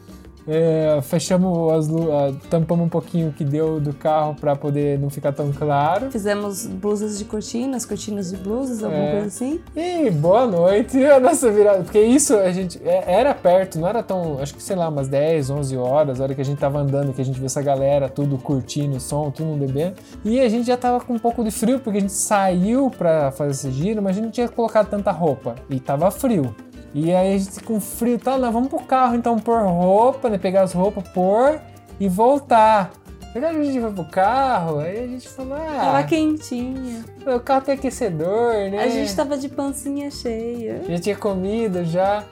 É, 0.48 0.98
fechamos 1.02 1.72
as 1.72 1.88
ah, 1.90 2.32
tampamos 2.48 2.86
um 2.86 2.88
pouquinho 2.88 3.28
o 3.28 3.32
que 3.32 3.44
deu 3.44 3.78
do 3.78 3.92
carro 3.92 4.34
para 4.40 4.56
poder 4.56 4.98
não 4.98 5.10
ficar 5.10 5.32
tão 5.32 5.52
claro. 5.52 6.10
Fizemos 6.10 6.66
blusas 6.66 7.18
de 7.18 7.24
cortinas, 7.26 7.84
cortinas 7.84 8.30
de 8.30 8.36
blusas, 8.38 8.82
alguma 8.82 9.02
É. 9.02 9.10
coisa 9.12 9.26
assim. 9.26 9.60
E 9.76 10.10
boa 10.10 10.46
noite, 10.46 11.04
a 11.04 11.20
nossa 11.20 11.50
virada. 11.50 11.82
Porque 11.84 12.00
isso 12.00 12.34
a 12.36 12.50
gente 12.50 12.80
é- 12.84 13.04
era 13.06 13.34
perto, 13.34 13.78
não 13.78 13.88
era 13.88 14.02
tão. 14.02 14.38
Acho 14.40 14.54
que 14.54 14.62
sei 14.62 14.74
lá, 14.76 14.88
umas 14.88 15.06
10, 15.08 15.50
11 15.50 15.76
horas, 15.76 16.20
a 16.20 16.24
hora 16.24 16.34
que 16.34 16.40
a 16.40 16.44
gente 16.44 16.58
tava 16.58 16.78
andando, 16.78 17.12
que 17.12 17.20
a 17.20 17.24
gente 17.24 17.36
viu 17.36 17.46
essa 17.46 17.60
galera, 17.62 18.08
tudo 18.08 18.38
curtindo 18.38 18.96
o 18.96 19.00
som, 19.00 19.30
tudo 19.30 19.50
no 19.50 19.56
bebendo. 19.56 19.94
E 20.24 20.40
a 20.40 20.48
gente 20.48 20.66
já 20.66 20.76
tava 20.76 21.00
com 21.04 21.12
um 21.14 21.18
pouco 21.18 21.44
de 21.44 21.50
frio, 21.50 21.78
porque 21.78 21.98
a 21.98 22.00
gente 22.00 22.12
saiu 22.12 22.90
pra 22.90 23.30
fazer 23.32 23.50
esse 23.50 23.70
giro, 23.70 24.00
mas 24.02 24.12
a 24.12 24.14
gente 24.14 24.24
não 24.24 24.30
tinha 24.32 24.48
colocado 24.48 24.88
tanta 24.88 25.10
roupa. 25.10 25.54
E 25.68 25.78
tava 25.78 26.10
frio. 26.10 26.54
E 26.94 27.12
aí 27.14 27.34
a 27.34 27.38
gente 27.38 27.62
com 27.62 27.80
frio 27.80 28.18
tal, 28.18 28.38
nós 28.38 28.52
vamos 28.52 28.68
pro 28.68 28.80
carro 28.80 29.14
então 29.14 29.38
pôr 29.38 29.60
roupa, 29.62 30.28
né? 30.28 30.38
Pegar 30.38 30.62
as 30.62 30.72
roupas, 30.72 31.06
pôr 31.08 31.60
e 32.00 32.08
voltar. 32.08 32.90
Aí 33.34 33.44
a 33.44 33.52
gente 33.52 33.80
foi 33.80 33.92
pro 33.92 34.04
carro, 34.04 34.78
aí 34.78 35.04
a 35.04 35.06
gente 35.06 35.28
falou, 35.28 35.54
ah, 35.54 35.80
Tava 35.80 36.02
quentinha. 36.04 37.04
o 37.26 37.40
carro 37.40 37.60
tem 37.62 37.74
aquecedor, 37.74 38.54
né? 38.70 38.82
A 38.82 38.88
gente 38.88 39.14
tava 39.14 39.36
de 39.36 39.48
pancinha 39.48 40.10
cheia. 40.10 40.82
Já 40.88 40.98
tinha 40.98 41.16
comido, 41.16 41.84
já. 41.84 42.24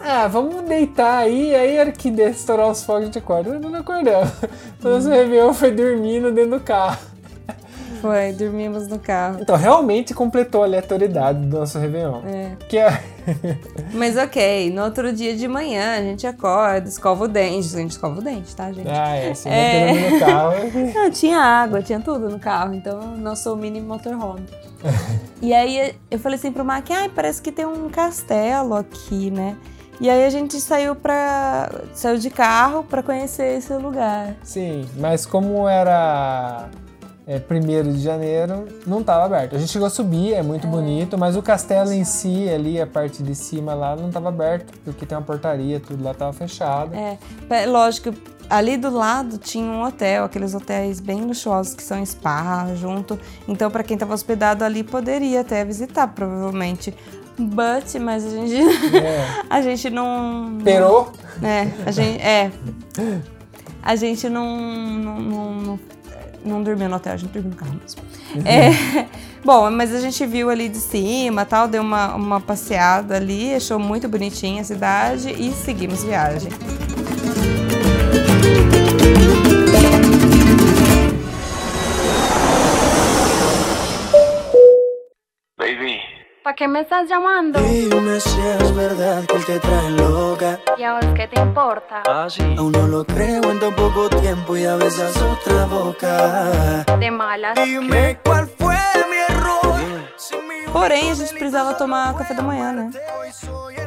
Ah, 0.00 0.28
vamos 0.28 0.62
deitar 0.62 1.18
aí, 1.18 1.54
aí 1.54 1.76
a 1.76 1.80
hora 1.80 1.92
que 1.92 2.08
estourar 2.08 2.68
os 2.70 2.84
fogos 2.84 3.02
a 3.02 3.04
gente 3.06 3.18
acorda. 3.18 3.58
Não 3.58 3.74
acordamos. 3.74 4.30
Então 4.78 4.92
nosso 4.92 5.08
Réveillon 5.08 5.52
foi 5.52 5.72
dormindo 5.72 6.30
dentro 6.30 6.58
do 6.58 6.60
carro. 6.60 6.98
Foi, 8.00 8.32
dormimos 8.32 8.88
no 8.88 8.98
carro. 8.98 9.38
Então 9.40 9.56
realmente 9.56 10.14
completou 10.14 10.62
a 10.62 10.66
aleatoriedade 10.66 11.40
do 11.46 11.58
nosso 11.58 11.78
Réveillon. 11.78 12.20
É. 12.26 12.52
Que 12.68 12.78
é... 12.78 13.02
Mas 13.92 14.16
ok, 14.16 14.70
no 14.72 14.84
outro 14.84 15.12
dia 15.12 15.36
de 15.36 15.46
manhã 15.46 15.98
a 15.98 16.02
gente 16.02 16.26
acorda, 16.26 16.88
escova 16.88 17.24
o 17.24 17.28
dente. 17.28 17.74
A 17.74 17.78
gente 17.78 17.90
escova 17.92 18.20
o 18.20 18.22
dente, 18.22 18.54
tá, 18.54 18.72
gente? 18.72 18.88
Ah, 18.88 19.16
é, 19.16 19.34
se 19.34 19.48
É. 19.48 19.90
é. 19.90 20.10
no 20.10 20.20
carro. 20.20 20.52
Não, 20.94 21.10
tinha 21.10 21.38
água, 21.38 21.82
tinha 21.82 22.00
tudo 22.00 22.28
no 22.28 22.38
carro, 22.38 22.74
então 22.74 23.00
não 23.16 23.36
sou 23.36 23.56
mini 23.56 23.80
motorhome. 23.80 24.46
e 25.42 25.52
aí 25.52 25.94
eu 26.10 26.18
falei 26.18 26.38
assim 26.38 26.52
pro 26.52 26.64
Mac, 26.64 26.88
ai, 26.90 27.08
parece 27.08 27.42
que 27.42 27.52
tem 27.52 27.66
um 27.66 27.88
castelo 27.88 28.74
aqui, 28.74 29.30
né? 29.30 29.56
E 30.00 30.08
aí 30.08 30.24
a 30.24 30.30
gente 30.30 30.60
saiu 30.60 30.94
pra. 30.94 31.68
saiu 31.92 32.18
de 32.18 32.30
carro 32.30 32.84
pra 32.84 33.02
conhecer 33.02 33.58
esse 33.58 33.72
lugar. 33.74 34.36
Sim, 34.44 34.88
mas 34.96 35.26
como 35.26 35.68
era 35.68 36.68
é, 37.28 37.36
1 37.36 37.92
de 37.92 38.00
janeiro, 38.00 38.66
não 38.86 39.00
estava 39.00 39.26
aberto. 39.26 39.54
A 39.54 39.58
gente 39.58 39.70
chegou 39.70 39.86
a 39.86 39.90
subir, 39.90 40.32
é 40.32 40.42
muito 40.42 40.66
bonito, 40.66 41.18
mas 41.18 41.36
o 41.36 41.42
castelo 41.42 41.92
em 41.92 42.02
si, 42.02 42.48
ali, 42.48 42.80
a 42.80 42.86
parte 42.86 43.22
de 43.22 43.34
cima 43.34 43.74
lá, 43.74 43.94
não 43.94 44.08
estava 44.08 44.30
aberto, 44.30 44.72
porque 44.82 45.04
tem 45.04 45.16
uma 45.16 45.22
portaria, 45.22 45.78
tudo 45.78 46.02
lá 46.02 46.12
estava 46.12 46.32
fechado. 46.32 46.94
É, 46.94 47.18
é, 47.50 47.66
lógico, 47.66 48.14
ali 48.48 48.78
do 48.78 48.88
lado 48.88 49.36
tinha 49.36 49.70
um 49.70 49.84
hotel, 49.84 50.24
aqueles 50.24 50.54
hotéis 50.54 51.00
bem 51.00 51.20
luxuosos 51.20 51.74
que 51.74 51.82
são 51.82 52.04
spa 52.06 52.66
junto. 52.74 53.20
Então, 53.46 53.70
pra 53.70 53.82
quem 53.82 53.98
tava 53.98 54.14
hospedado 54.14 54.64
ali, 54.64 54.82
poderia 54.82 55.42
até 55.42 55.62
visitar, 55.66 56.08
provavelmente. 56.08 56.94
But, 57.38 57.94
mas 58.00 58.24
a 58.24 58.30
gente, 58.30 58.56
É. 58.96 59.42
a 59.50 59.60
gente 59.60 59.90
não. 59.90 60.58
Perou? 60.64 61.12
É, 61.42 61.68
a 61.86 61.90
gente. 61.90 62.22
É. 62.22 62.50
A 63.80 63.94
gente 63.96 64.28
não. 64.28 64.44
Não, 64.58 65.20
não, 65.20 65.54
não, 65.54 65.80
não 66.44 66.62
dormiu 66.62 66.88
no 66.88 66.96
hotel, 66.96 67.12
a 67.12 67.16
gente 67.16 67.30
dormiu 67.30 67.50
no 67.50 67.56
carro 67.56 67.74
mesmo. 67.80 68.00
É, 68.46 69.06
bom, 69.44 69.70
mas 69.70 69.94
a 69.94 70.00
gente 70.00 70.24
viu 70.26 70.50
ali 70.50 70.68
de 70.68 70.78
cima 70.78 71.44
tal, 71.44 71.68
deu 71.68 71.82
uma, 71.82 72.14
uma 72.14 72.40
passeada 72.40 73.16
ali, 73.16 73.54
achou 73.54 73.78
muito 73.78 74.08
bonitinha 74.08 74.60
a 74.60 74.64
cidade 74.64 75.30
e 75.30 75.52
seguimos 75.52 76.02
viagem. 76.04 76.50
Qué 86.58 86.66
me 86.66 86.80
estás 86.80 87.08
llamando? 87.08 87.60
Dime 87.60 88.18
si 88.18 88.40
es 88.40 88.74
verdad 88.74 89.24
que 89.26 89.36
él 89.36 89.44
te 89.44 89.60
trae 89.60 89.90
loca. 89.90 90.58
¿Y 90.76 90.82
ahora 90.82 91.14
qué 91.14 91.28
te 91.28 91.40
importa? 91.40 92.02
Aún 92.02 92.72
no 92.72 92.88
lo 92.88 93.04
creo 93.04 93.48
en 93.52 93.60
tan 93.60 93.76
poco 93.76 94.10
tiempo 94.10 94.56
y 94.56 94.64
a 94.64 94.74
besas 94.74 95.16
otra 95.22 95.66
boca. 95.66 96.84
De 96.98 97.10
malas. 97.12 97.54
Dime 97.64 98.18
cuál 98.24 98.48
fue 98.58 98.76
mi 99.08 99.36
error. 99.36 99.57
Porém, 100.72 101.10
a 101.10 101.14
gente 101.14 101.32
precisava 101.34 101.74
tomar 101.74 102.14
café 102.14 102.34
da 102.34 102.42
manhã, 102.42 102.72
né? 102.72 102.90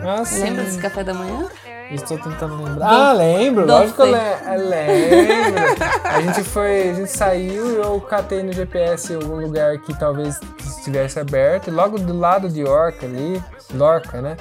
Ah, 0.03 0.23
sim. 0.25 0.43
Lembra 0.43 0.63
desse 0.63 0.79
café 0.79 1.03
da 1.03 1.13
manhã? 1.13 1.47
Estou 1.91 2.17
tentando 2.17 2.55
lembrar. 2.63 2.87
Ah, 2.89 3.11
lembro, 3.11 3.65
Doce. 3.67 3.79
lógico 3.79 3.95
que 3.97 4.01
eu 4.03 4.57
le- 4.57 4.69
lembro. 4.69 5.63
a 6.05 6.21
gente 6.21 6.43
foi, 6.45 6.89
a 6.89 6.93
gente 6.93 7.11
saiu 7.11 7.71
e 7.73 7.75
eu 7.85 7.99
catei 8.01 8.41
no 8.43 8.53
GPS 8.53 9.13
algum 9.13 9.35
lugar 9.35 9.77
que 9.79 9.93
talvez 9.99 10.39
estivesse 10.65 11.19
aberto. 11.19 11.67
E 11.67 11.71
logo 11.71 11.99
do 11.99 12.17
lado 12.17 12.47
de 12.49 12.63
Orca 12.63 13.05
ali, 13.05 13.43
Lorca, 13.73 14.21
né? 14.21 14.37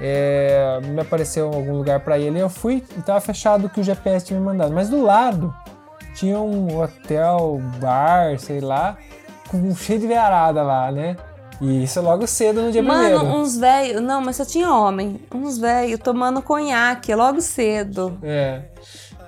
é, 0.00 0.80
me 0.84 1.00
apareceu 1.00 1.46
algum 1.46 1.76
lugar 1.76 2.00
pra 2.00 2.18
ir 2.18 2.28
ali. 2.28 2.40
Eu 2.40 2.48
fui 2.50 2.84
e 2.96 3.02
tava 3.02 3.20
fechado 3.20 3.66
o 3.66 3.70
que 3.70 3.80
o 3.80 3.84
GPS 3.84 4.26
tinha 4.26 4.38
me 4.38 4.44
mandado. 4.46 4.72
Mas 4.74 4.88
do 4.88 5.00
lado 5.02 5.54
tinha 6.14 6.38
um 6.38 6.80
hotel, 6.80 7.60
bar, 7.80 8.38
sei 8.40 8.60
lá, 8.60 8.96
com 9.48 9.72
cheio 9.74 10.00
de 10.00 10.06
veiarada 10.08 10.62
lá, 10.64 10.90
né? 10.90 11.16
E 11.60 11.84
isso 11.84 12.00
logo 12.00 12.26
cedo 12.26 12.62
no 12.62 12.70
dia 12.72 12.82
primeiro. 12.82 13.18
Mano, 13.18 13.36
uns 13.40 13.56
velhos. 13.56 14.00
Não, 14.00 14.20
mas 14.20 14.36
só 14.36 14.44
tinha 14.44 14.72
homem. 14.72 15.20
Uns 15.34 15.58
velhos 15.58 15.98
tomando 16.00 16.40
conhaque 16.40 17.14
logo 17.14 17.40
cedo. 17.40 18.16
É. 18.22 18.62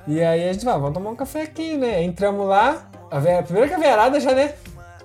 E 0.06 0.22
aí 0.22 0.48
a 0.48 0.52
gente 0.52 0.64
vai, 0.64 0.74
vamos 0.74 0.94
tomar 0.94 1.10
um 1.10 1.16
café 1.16 1.42
aqui, 1.42 1.76
né? 1.76 2.02
Entramos 2.02 2.46
lá, 2.48 2.88
a, 3.10 3.42
primeira 3.42 3.68
que 3.68 3.74
a 3.74 3.78
veiarada 3.78 4.18
já, 4.20 4.32
né? 4.32 4.52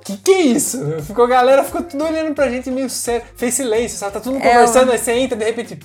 Que 0.03 0.17
que 0.17 0.31
é 0.31 0.41
isso? 0.41 1.01
Ficou, 1.01 1.25
a 1.25 1.27
galera 1.27 1.63
ficou 1.63 1.81
tudo 1.81 2.03
olhando 2.05 2.33
pra 2.35 2.47
gente 2.49 2.69
meio 2.69 2.89
sério. 2.89 3.25
Fez 3.35 3.55
silêncio, 3.55 3.97
sabe? 3.97 4.13
Tá 4.13 4.19
mundo 4.33 4.43
É, 4.45 4.51
conversando, 4.51 4.88
eu- 4.88 4.91
aí 4.93 4.99
você 4.99 5.13
entra, 5.13 5.35
de 5.35 5.45
repente, 5.45 5.79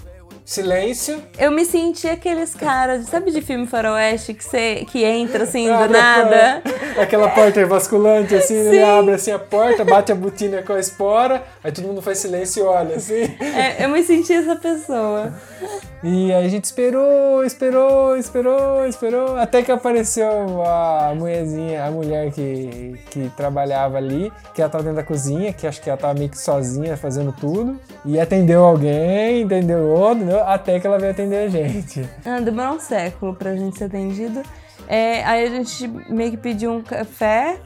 silêncio. 0.50 1.22
Eu 1.38 1.52
me 1.52 1.64
senti 1.64 2.08
aqueles 2.08 2.56
caras, 2.56 3.06
sabe 3.06 3.30
de 3.30 3.40
filme 3.40 3.68
faroeste 3.68 4.34
que, 4.34 4.42
você, 4.42 4.84
que 4.90 5.04
entra 5.04 5.44
assim 5.44 5.68
do 5.68 5.72
Abre 5.72 5.96
a 5.96 6.02
nada? 6.02 6.62
porta, 6.64 7.02
Aquela 7.02 7.28
porta 7.28 7.64
basculante, 7.64 8.34
assim, 8.34 8.54
ele 8.56 8.78
Sim. 8.78 8.82
abre 8.82 9.14
assim 9.14 9.30
a 9.30 9.38
porta, 9.38 9.84
bate 9.84 10.10
a 10.10 10.14
botina 10.16 10.60
com 10.62 10.72
a 10.72 10.80
espora, 10.80 11.44
aí 11.62 11.70
todo 11.70 11.86
mundo 11.86 12.02
faz 12.02 12.18
silêncio 12.18 12.64
e 12.64 12.66
olha, 12.66 12.96
assim. 12.96 13.32
É, 13.40 13.84
eu 13.84 13.88
me 13.90 14.02
senti 14.02 14.32
essa 14.32 14.56
pessoa. 14.56 15.32
E 16.02 16.32
aí 16.32 16.46
a 16.46 16.48
gente 16.48 16.64
esperou, 16.64 17.44
esperou, 17.44 18.16
esperou, 18.16 18.86
esperou, 18.86 19.36
até 19.36 19.62
que 19.62 19.70
apareceu 19.70 20.26
a 20.64 21.12
mulherzinha, 21.14 21.84
a 21.84 21.90
mulher 21.90 22.32
que, 22.32 22.98
que 23.10 23.30
trabalhava 23.36 23.98
ali, 23.98 24.32
que 24.54 24.62
ela 24.62 24.70
tava 24.70 24.82
dentro 24.82 24.96
da 24.96 25.04
cozinha, 25.04 25.52
que 25.52 25.66
acho 25.66 25.80
que 25.80 25.90
ela 25.90 25.98
tava 25.98 26.14
meio 26.14 26.30
que 26.30 26.38
sozinha 26.38 26.96
fazendo 26.96 27.32
tudo, 27.38 27.78
e 28.04 28.18
atendeu 28.18 28.64
alguém, 28.64 29.42
entendeu 29.42 29.84
outro, 29.88 30.24
entendeu? 30.24 30.39
Até 30.42 30.78
que 30.80 30.86
ela 30.86 30.98
veio 30.98 31.12
atender 31.12 31.46
a 31.46 31.48
gente. 31.48 32.08
Ah, 32.24 32.40
demorou 32.40 32.74
um 32.74 32.80
século 32.80 33.34
pra 33.34 33.54
gente 33.54 33.78
ser 33.78 33.84
atendido. 33.84 34.42
É, 34.88 35.24
aí 35.24 35.46
a 35.46 35.50
gente 35.50 35.86
meio 36.08 36.30
que 36.32 36.36
pediu 36.36 36.72
um 36.72 36.82
café. 36.82 37.60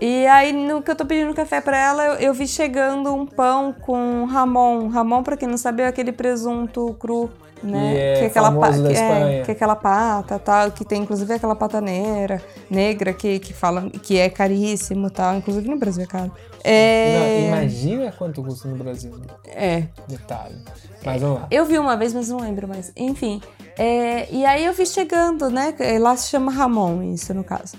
E 0.00 0.26
aí, 0.26 0.52
no 0.52 0.82
que 0.82 0.90
eu 0.90 0.96
tô 0.96 1.06
pedindo 1.06 1.32
café 1.34 1.60
pra 1.60 1.78
ela, 1.78 2.04
eu, 2.04 2.14
eu 2.14 2.34
vi 2.34 2.48
chegando 2.48 3.14
um 3.14 3.24
pão 3.24 3.72
com 3.72 4.24
ramon. 4.24 4.88
Ramon, 4.88 5.22
pra 5.22 5.36
quem 5.36 5.48
não 5.48 5.56
sabe, 5.56 5.82
é 5.82 5.86
aquele 5.86 6.12
presunto 6.12 6.94
cru, 6.98 7.30
né? 7.62 7.96
É 7.96 8.18
que 8.20 8.24
aquela 8.26 8.50
da 8.50 8.72
que, 8.72 8.96
é, 8.96 9.42
que 9.44 9.50
é 9.50 9.54
aquela 9.54 9.76
pata 9.76 10.38
tal, 10.38 10.70
que 10.70 10.84
tem 10.84 11.02
inclusive 11.02 11.32
aquela 11.32 11.54
pata 11.56 11.80
negra, 11.80 12.42
negra 12.70 13.12
que, 13.12 13.38
que 13.38 13.52
fala 13.52 13.88
que 14.02 14.18
é 14.18 14.28
caríssimo 14.28 15.10
tal. 15.10 15.36
Inclusive 15.36 15.68
no 15.68 15.78
Brasil 15.78 16.02
é 16.04 16.06
caro. 16.06 16.32
É, 16.62 17.48
Não, 17.50 17.58
imagina 17.58 18.12
quanto 18.12 18.42
custa 18.42 18.68
no 18.68 18.76
Brasil, 18.76 19.12
é, 19.46 19.84
detalhe. 20.08 20.56
Mas 21.04 21.20
vamos 21.20 21.40
lá. 21.40 21.46
Eu 21.50 21.66
vi 21.66 21.78
uma 21.78 21.96
vez, 21.96 22.14
mas 22.14 22.28
não 22.30 22.38
lembro 22.40 22.66
mais. 22.66 22.90
Enfim, 22.96 23.40
é, 23.78 24.26
e 24.30 24.44
aí 24.46 24.64
eu 24.64 24.72
vi 24.72 24.86
chegando, 24.86 25.50
né? 25.50 25.74
Lá 26.00 26.16
se 26.16 26.28
chama 26.30 26.50
Ramon, 26.50 27.02
isso 27.12 27.34
no 27.34 27.44
caso. 27.44 27.76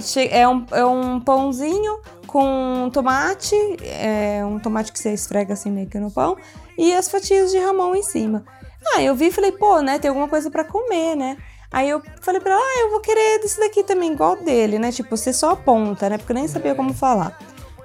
Che- 0.00 0.28
É 0.30 0.46
um, 0.48 0.64
é 0.70 0.84
um 0.84 1.18
pãozinho 1.18 1.98
com 2.28 2.88
tomate, 2.92 3.56
é 3.82 4.44
um 4.44 4.60
tomate 4.60 4.92
que 4.92 4.98
você 5.00 5.12
esfrega 5.12 5.54
assim 5.54 5.72
meio 5.72 5.88
que 5.88 5.98
no 5.98 6.08
pão, 6.10 6.36
e 6.76 6.94
as 6.94 7.08
fatias 7.08 7.50
de 7.50 7.58
Ramon 7.58 7.96
em 7.96 8.02
cima. 8.04 8.44
Ah, 8.94 9.02
eu 9.02 9.14
vi 9.14 9.26
e 9.26 9.32
falei, 9.32 9.52
pô, 9.52 9.80
né? 9.80 9.98
Tem 9.98 10.08
alguma 10.08 10.28
coisa 10.28 10.50
pra 10.50 10.64
comer, 10.64 11.14
né? 11.16 11.36
Aí 11.70 11.88
eu 11.88 12.00
falei 12.22 12.40
pra 12.40 12.52
ela, 12.52 12.60
ah, 12.62 12.80
eu 12.84 12.90
vou 12.90 13.00
querer 13.00 13.40
desse 13.40 13.60
daqui 13.60 13.82
também, 13.82 14.12
igual 14.12 14.36
dele, 14.36 14.78
né? 14.78 14.90
Tipo, 14.90 15.16
você 15.16 15.32
só 15.32 15.50
aponta, 15.50 16.08
né? 16.08 16.16
Porque 16.16 16.32
eu 16.32 16.36
nem 16.36 16.48
sabia 16.48 16.74
como 16.74 16.94
falar. 16.94 17.36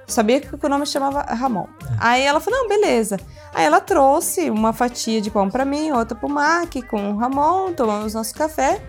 Sabia 0.06 0.40
que 0.40 0.54
o 0.66 0.68
nome 0.68 0.86
chamava 0.86 1.22
Ramon. 1.22 1.66
Aí 1.98 2.22
ela 2.22 2.38
falou, 2.40 2.60
não, 2.60 2.68
beleza. 2.68 3.18
Aí 3.54 3.64
ela 3.64 3.80
trouxe 3.80 4.50
uma 4.50 4.72
fatia 4.72 5.20
de 5.20 5.30
pão 5.30 5.48
pra 5.50 5.64
mim, 5.64 5.90
outra 5.92 6.16
pro 6.16 6.28
Mac, 6.28 6.74
com 6.90 7.12
o 7.12 7.16
Ramon, 7.16 7.72
tomamos 7.72 8.12
nosso 8.14 8.34
café. 8.34 8.80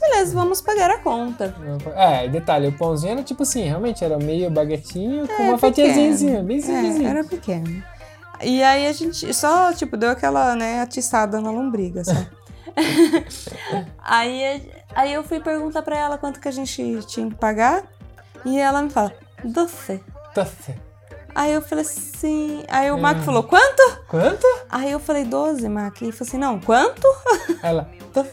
beleza, 0.00 0.34
vamos 0.34 0.60
pagar 0.60 0.90
a 0.90 0.98
conta. 0.98 1.54
É, 1.94 2.26
detalhe, 2.28 2.68
o 2.68 2.72
pãozinho 2.76 3.12
era 3.12 3.22
tipo 3.22 3.42
assim, 3.44 3.64
realmente 3.64 4.02
era 4.04 4.18
meio 4.18 4.50
baguetinho 4.50 5.28
com 5.28 5.42
uma 5.44 5.54
É, 5.54 5.58
fatiazinha 5.58 6.10
pequeno. 6.12 6.36
assim, 6.38 6.44
bem 6.46 6.58
É, 6.58 6.60
simplesinho. 6.60 7.08
era 7.08 7.24
pequeno. 7.24 7.82
E 8.42 8.62
aí 8.62 8.86
a 8.86 8.92
gente 8.92 9.32
só, 9.34 9.72
tipo, 9.72 9.96
deu 9.96 10.10
aquela, 10.10 10.54
né, 10.54 10.80
atiçada 10.80 11.40
na 11.40 11.50
lombriga, 11.50 12.04
só. 12.04 12.12
aí, 14.02 14.70
aí 14.94 15.12
eu 15.12 15.22
fui 15.24 15.40
perguntar 15.40 15.82
pra 15.82 15.96
ela 15.98 16.18
quanto 16.18 16.40
que 16.40 16.48
a 16.48 16.52
gente 16.52 17.00
tinha 17.06 17.28
que 17.28 17.34
pagar. 17.36 17.84
E 18.44 18.58
ela 18.58 18.82
me 18.82 18.90
fala, 18.90 19.12
doce. 19.44 20.02
Doce. 20.34 20.74
Aí 21.34 21.52
eu 21.52 21.62
falei 21.62 21.84
assim. 21.84 22.62
Aí 22.68 22.90
o 22.90 22.98
É. 22.98 23.00
Mac 23.00 23.18
falou, 23.20 23.42
quanto? 23.42 24.00
Quanto? 24.08 24.46
Aí 24.68 24.90
eu 24.90 25.00
falei, 25.00 25.24
12, 25.24 25.68
Mac. 25.68 26.00
E 26.00 26.04
ele 26.04 26.12
falou 26.12 26.28
assim, 26.28 26.38
não, 26.38 26.60
quanto? 26.60 27.06
Ela, 27.62 27.88
doce. 28.12 28.30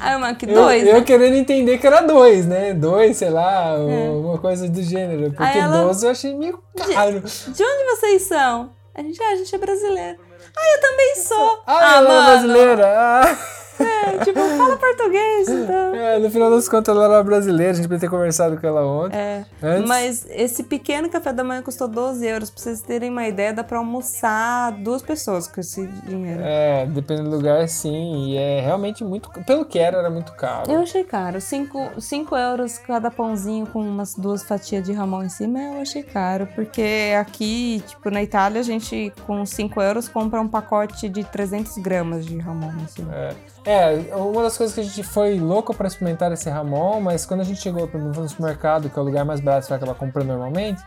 Aí 0.00 0.16
o 0.16 0.20
Mac, 0.20 0.42
Eu, 0.42 0.54
dois. 0.54 0.86
eu 0.86 0.94
né? 0.94 1.00
querendo 1.02 1.34
entender 1.36 1.78
que 1.78 1.86
era 1.86 2.00
dois, 2.02 2.46
né? 2.46 2.74
Dois, 2.74 3.16
sei 3.16 3.30
lá, 3.30 3.74
uma 3.76 4.38
coisa 4.38 4.68
do 4.68 4.82
gênero. 4.82 5.30
Porque 5.32 5.58
ela- 5.58 5.82
12 5.84 6.06
eu 6.06 6.10
achei 6.10 6.34
meio 6.34 6.62
caro. 6.76 7.20
De 7.20 7.62
onde 7.62 7.84
vocês 7.96 8.22
são? 8.22 8.70
A 8.94 9.02
gente, 9.02 9.22
ah, 9.22 9.32
a 9.32 9.36
gente 9.36 9.54
é 9.54 9.58
brasileiro. 9.58 10.18
Ah, 10.56 10.74
eu 10.74 10.80
também 10.80 11.14
sou. 11.16 11.62
Ah, 11.66 11.96
ela 11.96 12.12
é 12.12 12.24
brasileira. 12.32 12.86
Ah. 12.86 13.38
É, 13.80 13.97
tipo, 14.24 14.40
fala 14.40 14.76
português, 14.76 15.48
então. 15.48 15.94
É, 15.94 16.18
no 16.18 16.30
final 16.30 16.50
das 16.50 16.68
contas 16.68 16.94
ela 16.94 17.04
era 17.04 17.22
brasileira, 17.22 17.72
a 17.72 17.74
gente 17.74 17.88
podia 17.88 18.00
ter 18.00 18.10
conversado 18.10 18.58
com 18.58 18.66
ela 18.66 18.84
ontem. 18.84 19.16
É, 19.16 19.44
Antes. 19.62 19.88
mas 19.88 20.26
esse 20.30 20.62
pequeno 20.64 21.08
café 21.08 21.32
da 21.32 21.44
manhã 21.44 21.62
custou 21.62 21.88
12 21.88 22.26
euros. 22.26 22.50
Pra 22.50 22.62
vocês 22.62 22.80
terem 22.80 23.10
uma 23.10 23.26
ideia, 23.26 23.52
dá 23.52 23.64
pra 23.64 23.78
almoçar 23.78 24.72
duas 24.72 25.02
pessoas 25.02 25.46
com 25.46 25.60
esse 25.60 25.86
dinheiro. 25.86 26.40
É, 26.42 26.86
dependendo 26.86 27.30
do 27.30 27.36
lugar, 27.36 27.68
sim. 27.68 28.30
E 28.30 28.36
é 28.36 28.60
realmente 28.60 29.04
muito. 29.04 29.30
Pelo 29.44 29.64
que 29.64 29.78
era, 29.78 29.98
era 29.98 30.10
muito 30.10 30.32
caro. 30.32 30.70
Eu 30.70 30.80
achei 30.80 31.04
caro. 31.04 31.38
5 31.40 32.36
euros 32.36 32.78
cada 32.78 33.10
pãozinho 33.10 33.66
com 33.66 33.80
umas 33.80 34.14
duas 34.14 34.42
fatias 34.42 34.84
de 34.84 34.92
ramão 34.92 35.24
em 35.24 35.28
cima, 35.28 35.58
eu 35.58 35.80
achei 35.80 36.02
caro. 36.02 36.48
Porque 36.54 37.14
aqui, 37.18 37.82
tipo, 37.86 38.10
na 38.10 38.22
Itália, 38.22 38.60
a 38.60 38.64
gente 38.64 39.12
com 39.26 39.44
5 39.44 39.80
euros 39.80 40.08
compra 40.08 40.40
um 40.40 40.48
pacote 40.48 41.08
de 41.08 41.24
300 41.24 41.78
gramas 41.78 42.24
de 42.26 42.38
ramão 42.38 42.72
em 42.82 42.86
cima. 42.86 43.14
É. 43.14 43.34
É, 43.64 43.97
uma 44.14 44.42
das 44.42 44.56
coisas 44.56 44.74
que 44.74 44.80
a 44.80 44.84
gente 44.84 45.02
foi 45.02 45.38
louco 45.38 45.74
pra 45.74 45.86
experimentar 45.88 46.32
esse 46.32 46.48
Ramon, 46.48 47.00
mas 47.00 47.24
quando 47.26 47.40
a 47.40 47.44
gente 47.44 47.60
chegou 47.60 47.88
no 47.92 48.28
supermercado, 48.28 48.88
que 48.90 48.98
é 48.98 49.02
o 49.02 49.04
lugar 49.04 49.24
mais 49.24 49.40
barato 49.40 49.62
que 49.62 49.68
você 49.68 49.74
acaba 49.74 49.94
comprando 49.94 50.28
normalmente, 50.28 50.82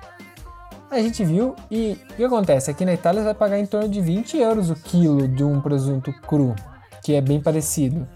a 0.89 1.00
gente 1.00 1.24
viu 1.24 1.56
e 1.69 1.97
o 2.12 2.15
que 2.15 2.24
acontece? 2.24 2.69
Aqui 2.69 2.84
na 2.84 2.93
Itália 2.93 3.21
você 3.21 3.26
vai 3.26 3.34
pagar 3.34 3.58
em 3.58 3.65
torno 3.65 3.88
de 3.88 4.02
20 4.02 4.38
euros 4.38 4.69
o 4.69 4.76
quilo 4.76 5.28
de 5.28 5.43
um 5.43 5.62
presunto 5.62 6.12
cru, 6.28 6.54
que 7.02 7.13
é 7.13 7.21
bem 7.21 7.39
parecido. 7.39 8.08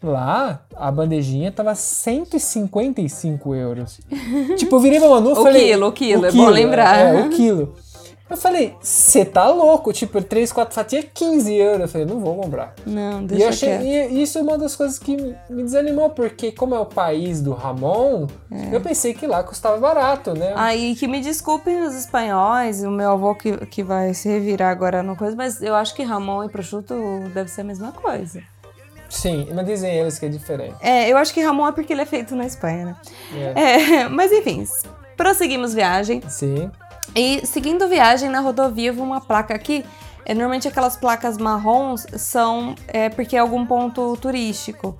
Lá, 0.00 0.60
a 0.76 0.92
bandejinha 0.92 1.50
tava 1.50 1.74
155 1.74 3.54
euros. 3.54 3.98
tipo, 4.56 4.76
eu 4.76 4.80
virei 4.80 5.00
pra 5.00 5.08
Manu 5.08 5.30
e 5.30 5.32
O 5.32 5.42
falei... 5.42 5.68
quilo, 5.68 5.86
o 5.88 5.92
quilo, 5.92 6.26
é 6.26 6.30
bom 6.32 6.48
lembrar. 6.48 6.98
É, 6.98 7.20
o 7.20 7.30
quilo. 7.30 7.74
Eu 8.30 8.36
falei, 8.36 8.74
você 8.80 9.24
tá 9.24 9.48
louco? 9.48 9.92
Tipo, 9.92 10.22
3, 10.22 10.52
4 10.52 10.74
fatias, 10.74 11.06
15 11.14 11.54
euros. 11.54 11.80
Eu 11.82 11.88
falei, 11.88 12.06
não 12.06 12.20
vou 12.20 12.36
comprar. 12.36 12.74
Não, 12.86 13.22
E, 13.22 13.26
deixa 13.26 13.44
eu 13.44 13.48
achei, 13.48 13.78
quieto. 13.78 14.12
e 14.12 14.22
isso 14.22 14.38
é 14.38 14.42
uma 14.42 14.58
das 14.58 14.76
coisas 14.76 14.98
que 14.98 15.16
me 15.48 15.62
desanimou, 15.62 16.10
porque 16.10 16.52
como 16.52 16.74
é 16.74 16.78
o 16.78 16.84
país 16.86 17.40
do 17.40 17.52
Ramon, 17.54 18.26
eu 18.70 18.80
pensei 18.80 19.14
que 19.14 19.26
lá 19.26 19.42
custava 19.42 19.78
barato, 19.78 20.34
né? 20.34 20.52
Aí 20.56 20.94
que 20.94 21.08
me 21.08 21.20
desculpem 21.20 21.80
os 21.80 21.94
espanhóis, 21.94 22.82
o 22.82 22.90
meu 22.90 23.12
avô 23.12 23.34
que, 23.34 23.56
que 23.66 23.82
vai 23.82 24.12
se 24.12 24.28
revirar 24.28 24.70
agora 24.70 25.02
no 25.02 25.16
coisa, 25.16 25.34
mas 25.34 25.62
eu 25.62 25.74
acho 25.74 25.94
que 25.94 26.02
Ramon 26.02 26.44
e 26.44 26.48
prosciutto 26.50 26.94
deve 27.32 27.50
ser 27.50 27.62
a 27.62 27.64
mesma 27.64 27.92
coisa. 27.92 28.42
Sim, 29.08 29.48
mas 29.54 29.64
dizem 29.64 29.94
eles 29.96 30.18
que 30.18 30.26
é 30.26 30.28
diferente. 30.28 30.76
É, 30.82 31.08
eu 31.10 31.16
acho 31.16 31.32
que 31.32 31.40
Ramon 31.40 31.66
é 31.68 31.72
porque 31.72 31.94
ele 31.94 32.02
é 32.02 32.06
feito 32.06 32.36
na 32.36 32.44
Espanha, 32.44 32.84
né? 32.84 32.96
É. 33.56 34.02
É, 34.02 34.08
mas 34.10 34.30
enfim, 34.30 34.66
prosseguimos 35.16 35.72
viagem. 35.72 36.22
Sim. 36.28 36.70
E 37.18 37.46
seguindo 37.46 37.88
viagem 37.88 38.28
na 38.30 38.40
rodovia, 38.40 38.90
eu 38.90 38.94
vi 38.94 39.00
uma 39.00 39.20
placa 39.20 39.54
aqui. 39.54 39.84
É, 40.24 40.34
normalmente 40.34 40.68
aquelas 40.68 40.96
placas 40.96 41.38
marrons 41.38 42.06
são 42.16 42.74
é, 42.86 43.08
porque 43.08 43.34
é 43.36 43.40
algum 43.40 43.64
ponto 43.66 44.16
turístico. 44.18 44.96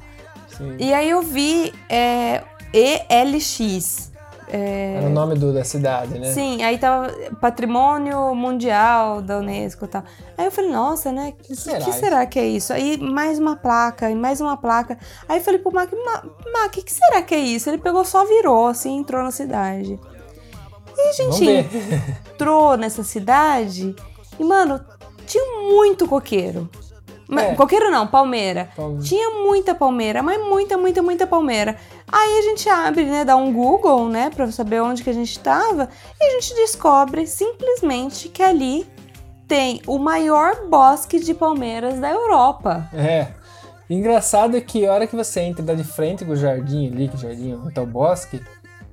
sim. 0.57 0.77
E 0.79 0.93
aí 0.95 1.11
eu 1.11 1.21
vi 1.23 1.73
é, 1.89 2.43
ELX. 2.73 4.09
É, 4.51 4.95
Era 4.97 5.07
o 5.09 5.11
nome 5.11 5.35
do, 5.35 5.53
da 5.53 5.63
cidade, 5.63 6.19
né? 6.19 6.33
Sim, 6.33 6.63
aí 6.63 6.79
tava 6.79 7.13
Patrimônio 7.39 8.35
Mundial 8.35 9.21
da 9.21 9.39
Unesco 9.41 9.85
e 9.85 9.89
tal. 9.89 10.03
Aí 10.39 10.47
eu 10.47 10.51
falei, 10.51 10.71
nossa, 10.71 11.13
né? 11.13 11.35
O 11.39 11.43
que, 11.43 11.55
será 11.55 11.85
que 11.85 11.93
será 11.93 12.27
que 12.27 12.39
é 12.39 12.47
isso? 12.47 12.73
Aí 12.73 12.97
mais 12.97 13.39
uma 13.39 13.57
placa, 13.57 14.11
e 14.11 14.15
mais 14.15 14.41
uma 14.41 14.57
placa. 14.57 14.97
Aí 15.29 15.37
eu 15.39 15.45
falei 15.45 15.61
pro 15.61 15.71
Mac, 15.71 15.91
"Ma- 15.93 16.23
Mac, 16.51 16.75
o 16.79 16.83
que 16.83 16.91
será 16.95 17.21
que 17.21 17.35
é 17.35 17.39
isso? 17.41 17.69
Ele 17.69 17.77
pegou, 17.77 18.03
só 18.07 18.25
virou, 18.25 18.69
assim, 18.69 18.97
entrou 18.97 19.23
na 19.23 19.31
cidade. 19.31 20.01
E 20.99 21.09
a 21.09 21.13
gente 21.13 21.45
entrou 22.35 22.77
nessa 22.77 23.05
cidade 23.05 23.95
e, 24.39 24.45
mano, 24.45 24.85
tinha 25.25 25.45
muito 25.71 26.09
coqueiro. 26.09 26.69
É. 27.31 27.55
Coqueiro 27.55 27.91
não, 27.91 28.07
palmeira. 28.07 28.71
Palmeira. 28.75 29.03
Tinha 29.05 29.31
muita 29.43 29.75
palmeira, 29.75 30.23
mas 30.23 30.43
muita, 30.43 30.79
muita, 30.79 31.03
muita 31.03 31.27
palmeira. 31.27 31.77
Aí 32.11 32.39
a 32.39 32.43
gente 32.43 32.69
abre, 32.69 33.05
né, 33.05 33.25
dá 33.25 33.37
um 33.37 33.53
Google, 33.53 34.09
né, 34.09 34.31
pra 34.31 34.51
saber 34.51 34.81
onde 34.81 35.05
que 35.05 35.11
a 35.11 35.15
gente 35.15 35.39
tava, 35.39 35.91
e 36.19 36.25
a 36.25 36.31
gente 36.31 36.55
descobre 36.55 37.27
simplesmente 37.27 38.31
que 38.31 38.43
ali 38.43 38.87
tem 39.47 39.83
o 39.87 39.99
maior 39.99 40.69
bosque 40.69 41.21
de 41.21 41.35
palmeiras 41.35 42.01
da 42.01 42.11
Europa. 42.11 42.89
É. 42.95 43.29
Engraçado 43.91 44.57
é 44.57 44.61
que 44.61 44.87
a 44.87 44.93
hora 44.93 45.07
que 45.07 45.17
você 45.17 45.41
entra 45.41 45.63
dá 45.63 45.75
de 45.75 45.85
frente 45.85 46.25
com 46.25 46.33
o 46.33 46.37
jardim 46.37 46.89
ali, 46.89 47.09
que 47.09 47.15
o 47.15 47.19
jardim 47.19 47.55
onde 47.55 47.73
tá 47.73 47.81
o 47.81 47.87
bosque, 47.87 48.43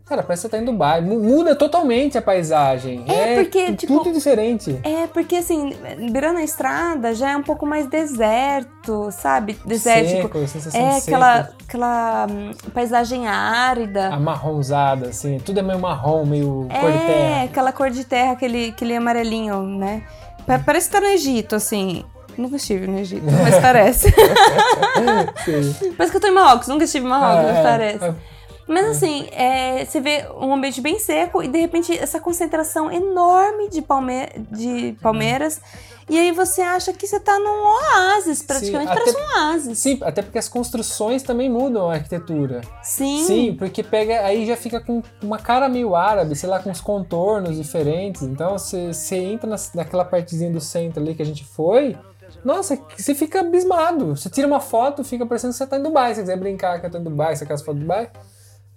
cara, 0.05 0.21
parece 0.23 0.41
que 0.43 0.47
você 0.47 0.49
tá 0.49 0.57
em 0.61 0.65
Dubai. 0.65 1.01
Mu- 1.01 1.19
Muda 1.19 1.55
totalmente 1.55 2.17
a 2.17 2.21
paisagem. 2.21 3.03
É, 3.07 3.35
porque, 3.35 3.65
tu- 3.67 3.75
tipo, 3.75 3.97
Tudo 3.99 4.13
diferente. 4.13 4.79
É, 4.83 5.07
porque 5.07 5.35
assim, 5.37 5.73
virando 6.11 6.37
a 6.39 6.43
estrada 6.43 7.13
já 7.13 7.31
é 7.31 7.37
um 7.37 7.41
pouco 7.43 7.65
mais 7.65 7.87
deserto, 7.87 9.09
sabe? 9.11 9.57
Desértico. 9.65 10.21
Seco, 10.21 10.47
sensação 10.47 10.79
É 10.81 10.91
de 10.91 10.97
aquela, 10.99 11.49
aquela 11.67 12.27
hum, 12.29 12.51
paisagem 12.73 13.27
árida. 13.27 14.07
amarronzada, 14.13 15.07
assim. 15.09 15.39
Tudo 15.39 15.59
é 15.59 15.63
meio 15.63 15.79
marrom, 15.79 16.25
meio 16.25 16.67
cor 16.79 16.91
de 16.91 16.97
É, 16.97 17.05
terra. 17.07 17.43
aquela 17.45 17.71
cor 17.71 17.89
de 17.89 18.03
terra, 18.03 18.31
aquele, 18.33 18.69
aquele 18.69 18.95
amarelinho, 18.95 19.63
né? 19.63 20.03
Pa- 20.45 20.59
Parece 20.59 20.87
que 20.87 20.93
tá 20.93 21.01
no 21.01 21.07
Egito, 21.07 21.55
assim. 21.55 22.03
Nunca 22.37 22.57
estive 22.57 22.85
no 22.85 22.99
Egito, 22.99 23.25
mas 23.41 23.57
parece. 23.59 24.09
Sim. 25.45 25.93
parece 25.97 26.11
que 26.11 26.17
eu 26.17 26.21
tô 26.21 26.27
em 26.27 26.31
Marrocos, 26.33 26.67
nunca 26.67 26.83
estive 26.83 27.05
em 27.05 27.09
Marrocos, 27.09 27.45
Ah, 27.45 27.47
mas 27.47 27.57
é, 27.57 27.63
parece. 27.63 28.05
é. 28.05 28.34
Mas 28.67 28.85
assim, 28.87 29.27
é, 29.31 29.85
você 29.85 29.99
vê 30.01 30.25
um 30.39 30.53
ambiente 30.53 30.81
bem 30.81 30.97
seco 30.99 31.43
e 31.43 31.47
de 31.47 31.59
repente 31.59 31.95
essa 31.97 32.19
concentração 32.19 32.91
enorme 32.91 33.69
de, 33.69 33.81
palme 33.81 34.27
de 34.51 34.95
palmeiras. 35.01 35.61
E 36.09 36.19
aí 36.19 36.31
você 36.31 36.61
acha 36.61 36.93
que 36.93 37.07
você 37.07 37.19
tá 37.19 37.37
num 37.39 37.63
oásis, 37.63 38.41
praticamente 38.43 38.91
até- 38.91 38.99
parece 39.01 39.17
um 39.17 39.25
oásis. 39.43 39.79
Sim, 39.79 39.97
até 40.03 40.21
porque 40.21 40.37
as 40.37 40.47
construções 40.47 41.23
também 41.23 41.49
mudam 41.49 41.89
a 41.89 41.93
arquitetura. 41.95 42.61
Sim. 42.83 43.23
Sim, 43.25 43.55
porque 43.57 43.81
pega 43.81 44.23
aí 44.23 44.45
já 44.45 44.55
fica 44.55 44.79
com 44.79 45.01
uma 45.21 45.39
cara 45.39 45.67
meio 45.67 45.95
árabe, 45.95 46.35
sei 46.35 46.47
lá, 46.49 46.59
com 46.59 46.69
os 46.71 46.79
contornos 46.81 47.55
diferentes. 47.57 48.21
Então 48.23 48.51
você, 48.57 48.93
você 48.93 49.15
entra 49.17 49.49
nas- 49.49 49.73
naquela 49.73 50.05
partezinha 50.05 50.51
do 50.51 50.61
centro 50.61 51.01
ali 51.01 51.15
que 51.15 51.21
a 51.23 51.25
gente 51.25 51.43
foi. 51.43 51.95
Nossa, 52.43 52.79
você 52.95 53.15
fica 53.15 53.39
abismado. 53.39 54.15
Você 54.15 54.29
tira 54.29 54.45
uma 54.47 54.59
foto, 54.59 55.03
fica 55.03 55.25
parecendo 55.25 55.53
que 55.53 55.57
você 55.57 55.65
tá 55.65 55.77
em 55.77 55.83
Dubai. 55.83 56.09
Se 56.09 56.15
você 56.17 56.21
quiser 56.21 56.37
brincar 56.37 56.79
que 56.79 56.85
eu 56.85 56.91
tô 56.91 56.97
em 56.99 57.03
Dubai, 57.03 57.35
você 57.35 57.45
quer 57.47 57.53
as 57.53 57.61
fotos 57.61 57.75
de 57.79 57.81
Dubai. 57.81 58.09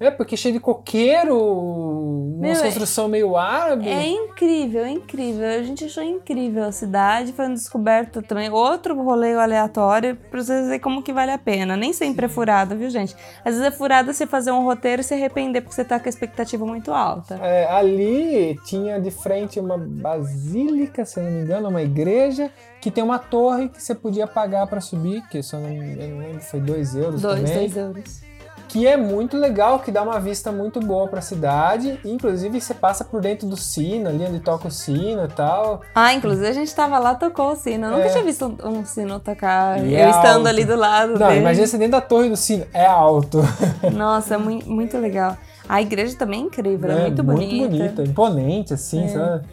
É, 0.01 0.13
porque 0.13 0.37
cheio 0.37 0.55
de 0.55 0.61
coqueiro, 0.61 1.37
uma 1.37 2.41
Meu, 2.43 2.53
é- 2.53 2.63
construção 2.63 3.09
meio 3.09 3.37
árabe. 3.37 3.89
É 3.89 4.07
incrível, 4.07 4.85
é 4.85 4.91
incrível. 4.91 5.45
A 5.45 5.63
gente 5.63 5.85
achou 5.85 6.05
incrível 6.05 6.65
a 6.65 6.71
cidade, 6.73 7.33
foi 7.33 7.47
uma 7.47 7.55
descoberta 7.55 8.23
também. 8.23 8.49
Outro 8.49 8.95
rolê 9.03 9.35
aleatório 9.35 10.17
pra 10.31 10.41
vocês 10.41 10.67
verem 10.67 10.79
como 10.79 11.03
que 11.03 11.13
vale 11.13 11.33
a 11.33 11.39
pena. 11.39 11.77
Nem 11.77 11.93
sempre 11.93 12.27
é 12.27 12.29
furada, 12.29 12.77
viu, 12.77 12.89
gente? 12.89 13.17
Às 13.45 13.55
vezes 13.57 13.67
é 13.67 13.71
furada 13.73 14.13
você 14.13 14.25
fazer 14.25 14.53
um 14.53 14.63
roteiro 14.63 15.01
e 15.01 15.05
se 15.05 15.15
arrepender 15.15 15.63
porque 15.63 15.75
você 15.75 15.85
tá 15.85 15.99
com 15.99 16.07
a 16.07 16.09
expectativa 16.09 16.65
muito 16.65 16.93
alta. 16.93 17.35
É, 17.43 17.67
ali 17.69 18.57
tinha 18.67 19.01
de 19.01 19.11
frente 19.11 19.59
uma 19.59 19.77
basílica, 19.77 21.05
se 21.05 21.19
não 21.21 21.29
me 21.29 21.41
engano, 21.43 21.69
uma 21.71 21.83
igreja, 21.83 22.53
que 22.81 22.91
tem 22.93 23.03
uma 23.03 23.19
torre 23.19 23.69
que 23.69 23.83
você 23.83 23.97
podia 23.97 24.29
pagar 24.29 24.65
para 24.69 24.81
subir, 24.81 25.27
que 25.29 25.43
se 25.43 25.57
eu 25.57 25.61
não, 25.61 25.71
eu 25.71 26.09
não 26.09 26.19
lembro, 26.19 26.41
foi 26.41 26.61
2 26.61 26.95
euros 26.95 27.21
Dois, 27.21 27.41
também. 27.41 27.57
dois 27.57 27.77
euros. 27.77 28.28
Que 28.69 28.87
é 28.87 28.97
muito 28.99 29.37
legal, 29.39 29.79
que 29.79 29.91
dá 29.91 30.03
uma 30.03 30.21
vista 30.21 30.53
muito 30.53 30.79
boa 30.79 31.09
para 31.09 31.21
a 31.21 31.23
cidade. 31.23 31.99
Inclusive, 32.05 32.61
você 32.61 32.75
passa 32.75 33.03
por 33.03 33.21
dentro 33.23 33.49
do 33.49 33.57
sino, 33.57 34.09
ali 34.11 34.23
onde 34.25 34.41
toca 34.41 34.69
o 34.69 34.71
sino 34.71 35.25
e 35.25 35.29
tal. 35.29 35.81
Ah, 35.95 36.13
inclusive 36.13 36.47
a 36.47 36.53
gente 36.53 36.75
tava 36.75 36.99
lá, 36.99 37.15
tocou 37.15 37.53
o 37.53 37.57
sino. 37.57 37.87
Eu 37.87 37.91
nunca 37.93 38.05
É. 38.05 38.09
tinha 38.11 38.25
visto 38.25 38.55
um, 38.63 38.85
sino 38.85 39.19
tocar. 39.21 39.83
E 39.83 39.95
eu 39.95 39.99
é 40.01 40.11
estando 40.11 40.37
alto. 40.37 40.49
ali 40.49 40.65
do 40.67 40.77
lado 40.77 41.19
Não, 41.19 41.29
dele. 41.29 41.41
imagina 41.41 41.67
você 41.67 41.79
dentro 41.79 41.93
da 41.93 42.01
torre 42.03 42.29
do 42.29 42.37
sino, 42.37 42.67
é 42.75 42.85
alto. 42.85 43.39
Nossa, 43.97 44.35
é 44.35 44.39
mui- 44.39 44.63
muito 44.67 44.99
legal. 44.99 45.35
A 45.67 45.81
igreja 45.81 46.17
também 46.17 46.43
é 46.43 46.45
incrível, 46.45 46.91
é, 46.91 46.95
né? 46.95 47.01
muito 47.07 47.23
bonita. 47.23 47.69
bonita, 47.69 48.03
imponente, 48.03 48.75
assim, 48.75 49.05
É. 49.05 49.09
sabe? 49.09 49.47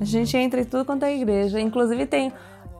A 0.00 0.04
gente 0.04 0.36
entra 0.36 0.60
em 0.60 0.64
tudo 0.64 0.84
quanto 0.84 1.04
é 1.04 1.14
igreja. 1.14 1.58
Inclusive 1.60 2.04
tem, 2.06 2.30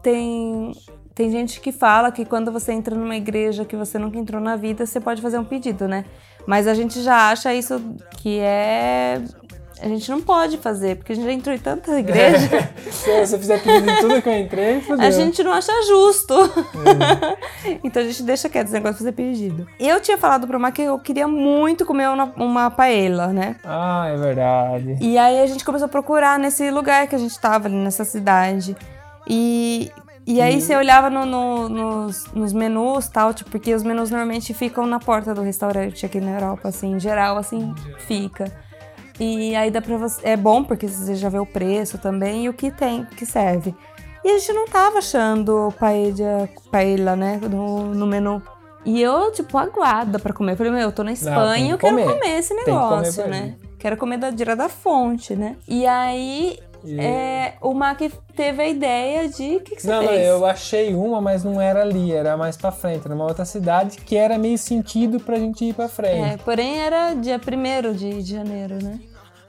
tem 0.03 0.72
tem 1.14 1.31
gente 1.31 1.61
que 1.61 1.70
fala 1.70 2.11
que 2.11 2.24
quando 2.24 2.50
você 2.50 2.72
entra 2.72 2.96
numa 2.96 3.14
igreja 3.14 3.64
que 3.64 3.77
você 3.77 3.98
nunca 3.98 4.18
entrou 4.18 4.40
na 4.40 4.57
vida, 4.57 4.85
você 4.85 5.00
pode 5.00 5.22
fazer 5.22 5.38
um 5.38 5.44
pedido, 5.44 5.87
né? 5.87 6.05
Mas 6.44 6.66
a 6.66 6.74
gente 6.74 7.00
já 7.03 7.31
acha 7.31 7.55
isso 7.55 7.81
que 8.18 8.40
é. 8.40 9.22
A 9.81 9.88
gente 9.88 10.11
não 10.11 10.20
pode 10.20 10.57
fazer, 10.59 10.96
porque 10.96 11.12
a 11.12 11.14
gente 11.14 11.24
já 11.24 11.33
entrou 11.33 11.55
em 11.55 11.59
tanta 11.59 11.98
igreja. 11.98 12.70
Se 12.90 13.27
você 13.27 13.38
fizer 13.38 13.62
pedido 13.62 13.90
em 13.90 14.00
tudo 14.00 14.22
que 14.22 14.29
eu 14.29 14.38
entrei, 14.38 14.81
fodeu. 14.81 15.07
A 15.07 15.11
gente 15.11 15.42
não 15.42 15.53
acha 15.53 15.72
justo. 15.87 16.35
então 17.83 18.03
a 18.03 18.07
gente 18.07 18.22
deixa 18.22 18.48
quieto 18.48 18.66
esse 18.66 18.74
negócio 18.74 18.94
de 18.94 18.98
fazer 19.00 19.12
pedido. 19.12 19.66
Eu 19.79 20.00
tinha 20.00 20.16
falado 20.16 20.46
pro 20.46 20.59
Mar 20.59 20.72
que 20.72 20.83
eu 20.83 20.98
queria 20.98 21.29
muito 21.29 21.85
comer 21.85 22.09
uma, 22.09 22.33
uma 22.37 22.70
paella, 22.70 23.29
né? 23.29 23.57
Ah, 23.64 24.09
é 24.09 24.16
verdade. 24.16 24.96
E 25.00 25.18
aí 25.18 25.40
a 25.40 25.46
gente 25.46 25.64
começou 25.64 25.87
a 25.87 25.88
procurar 25.88 26.38
nesse 26.38 26.70
lugar 26.70 27.07
que 27.07 27.14
a 27.14 27.18
gente 27.18 27.38
tava 27.38 27.68
ali, 27.68 27.77
nessa 27.77 28.05
cidade. 28.05 28.77
E, 29.29 29.90
e 30.27 30.41
aí 30.41 30.61
você 30.61 30.75
olhava 30.77 31.11
no- 31.11 31.27
no- 31.27 31.69
nos, 31.69 32.27
nos 32.33 32.53
menus 32.53 33.09
tal, 33.09 33.33
tipo, 33.35 33.51
porque 33.51 33.75
os 33.75 33.83
menus 33.83 34.11
normalmente 34.11 34.53
ficam 34.55 34.87
na 34.87 34.99
porta 34.99 35.35
do 35.35 35.43
restaurante 35.43 36.05
aqui 36.07 36.21
na 36.21 36.33
Europa, 36.33 36.69
assim, 36.69 36.95
em 36.95 37.01
geral, 37.01 37.37
assim, 37.37 37.75
fica. 37.99 38.51
E 39.21 39.55
aí 39.55 39.71
dá 39.71 39.81
pra 39.81 39.97
você. 39.97 40.21
É 40.27 40.37
bom 40.37 40.65
porque 40.65 40.89
você 40.89 41.15
já 41.15 41.29
vê 41.29 41.39
o 41.39 41.47
preço 41.47 41.99
também 41.99 42.45
e 42.47 42.49
o 42.49 42.53
que 42.55 42.71
tem, 42.71 43.05
que 43.05 43.25
serve. 43.25 43.75
E 44.25 44.29
a 44.31 44.39
gente 44.39 44.53
não 44.55 44.67
tava 44.67 44.99
achando 44.99 45.73
paella, 45.79 46.49
paella 46.71 47.15
né, 47.15 47.39
no, 47.49 47.95
no 47.95 48.07
menu. 48.07 48.43
E 48.85 49.01
eu, 49.01 49.31
tipo, 49.33 49.57
aguada 49.57 50.19
pra 50.19 50.33
comer. 50.33 50.53
Eu 50.53 50.57
falei, 50.57 50.73
meu, 50.73 50.83
eu 50.83 50.93
tô 50.93 51.03
na 51.05 51.13
Espanha, 51.13 51.55
tem 51.55 51.71
eu 51.71 51.79
que 51.79 51.85
quero 51.87 51.97
comer. 51.97 52.13
comer 52.21 52.39
esse 52.39 52.55
comer 52.55 52.67
negócio, 52.67 53.23
pra 53.23 53.31
né? 53.31 53.55
Quero 53.79 53.97
comer 53.97 54.17
da 54.19 54.31
direto 54.31 54.59
da 54.59 54.69
fonte, 54.69 55.37
né? 55.37 55.57
E 55.69 55.87
aí, 55.87 56.59
E- 56.85 57.01
é, 57.01 57.55
o 57.61 57.73
Mac 57.75 58.01
teve 58.37 58.62
a 58.62 58.68
ideia 58.68 59.29
de. 59.29 59.57
O 59.57 59.61
que, 59.61 59.77
que 59.77 59.83
você 59.83 59.88
Não, 59.88 60.03
não, 60.03 60.09
fez? 60.09 60.27
eu 60.27 60.44
achei 60.47 60.94
uma, 60.94 61.20
mas 61.20 61.42
não 61.44 61.61
era 61.61 61.81
ali, 61.83 62.12
era 62.12 62.37
mais 62.37 62.57
pra 62.57 62.70
frente, 62.70 63.07
era 63.07 63.14
uma 63.14 63.25
outra 63.25 63.44
cidade 63.44 63.99
que 63.99 64.16
era 64.16 64.37
meio 64.38 64.59
sentido 64.59 65.18
pra 65.20 65.37
gente 65.37 65.64
ir 65.64 65.75
pra 65.75 65.87
É, 65.87 65.88
frente. 65.88 66.42
porém, 66.44 66.79
era 66.81 67.14
dia 67.14 67.38
1 67.40 67.92
de, 67.94 68.23
de 68.23 68.33
janeiro, 68.35 68.75
né? 68.83 69.01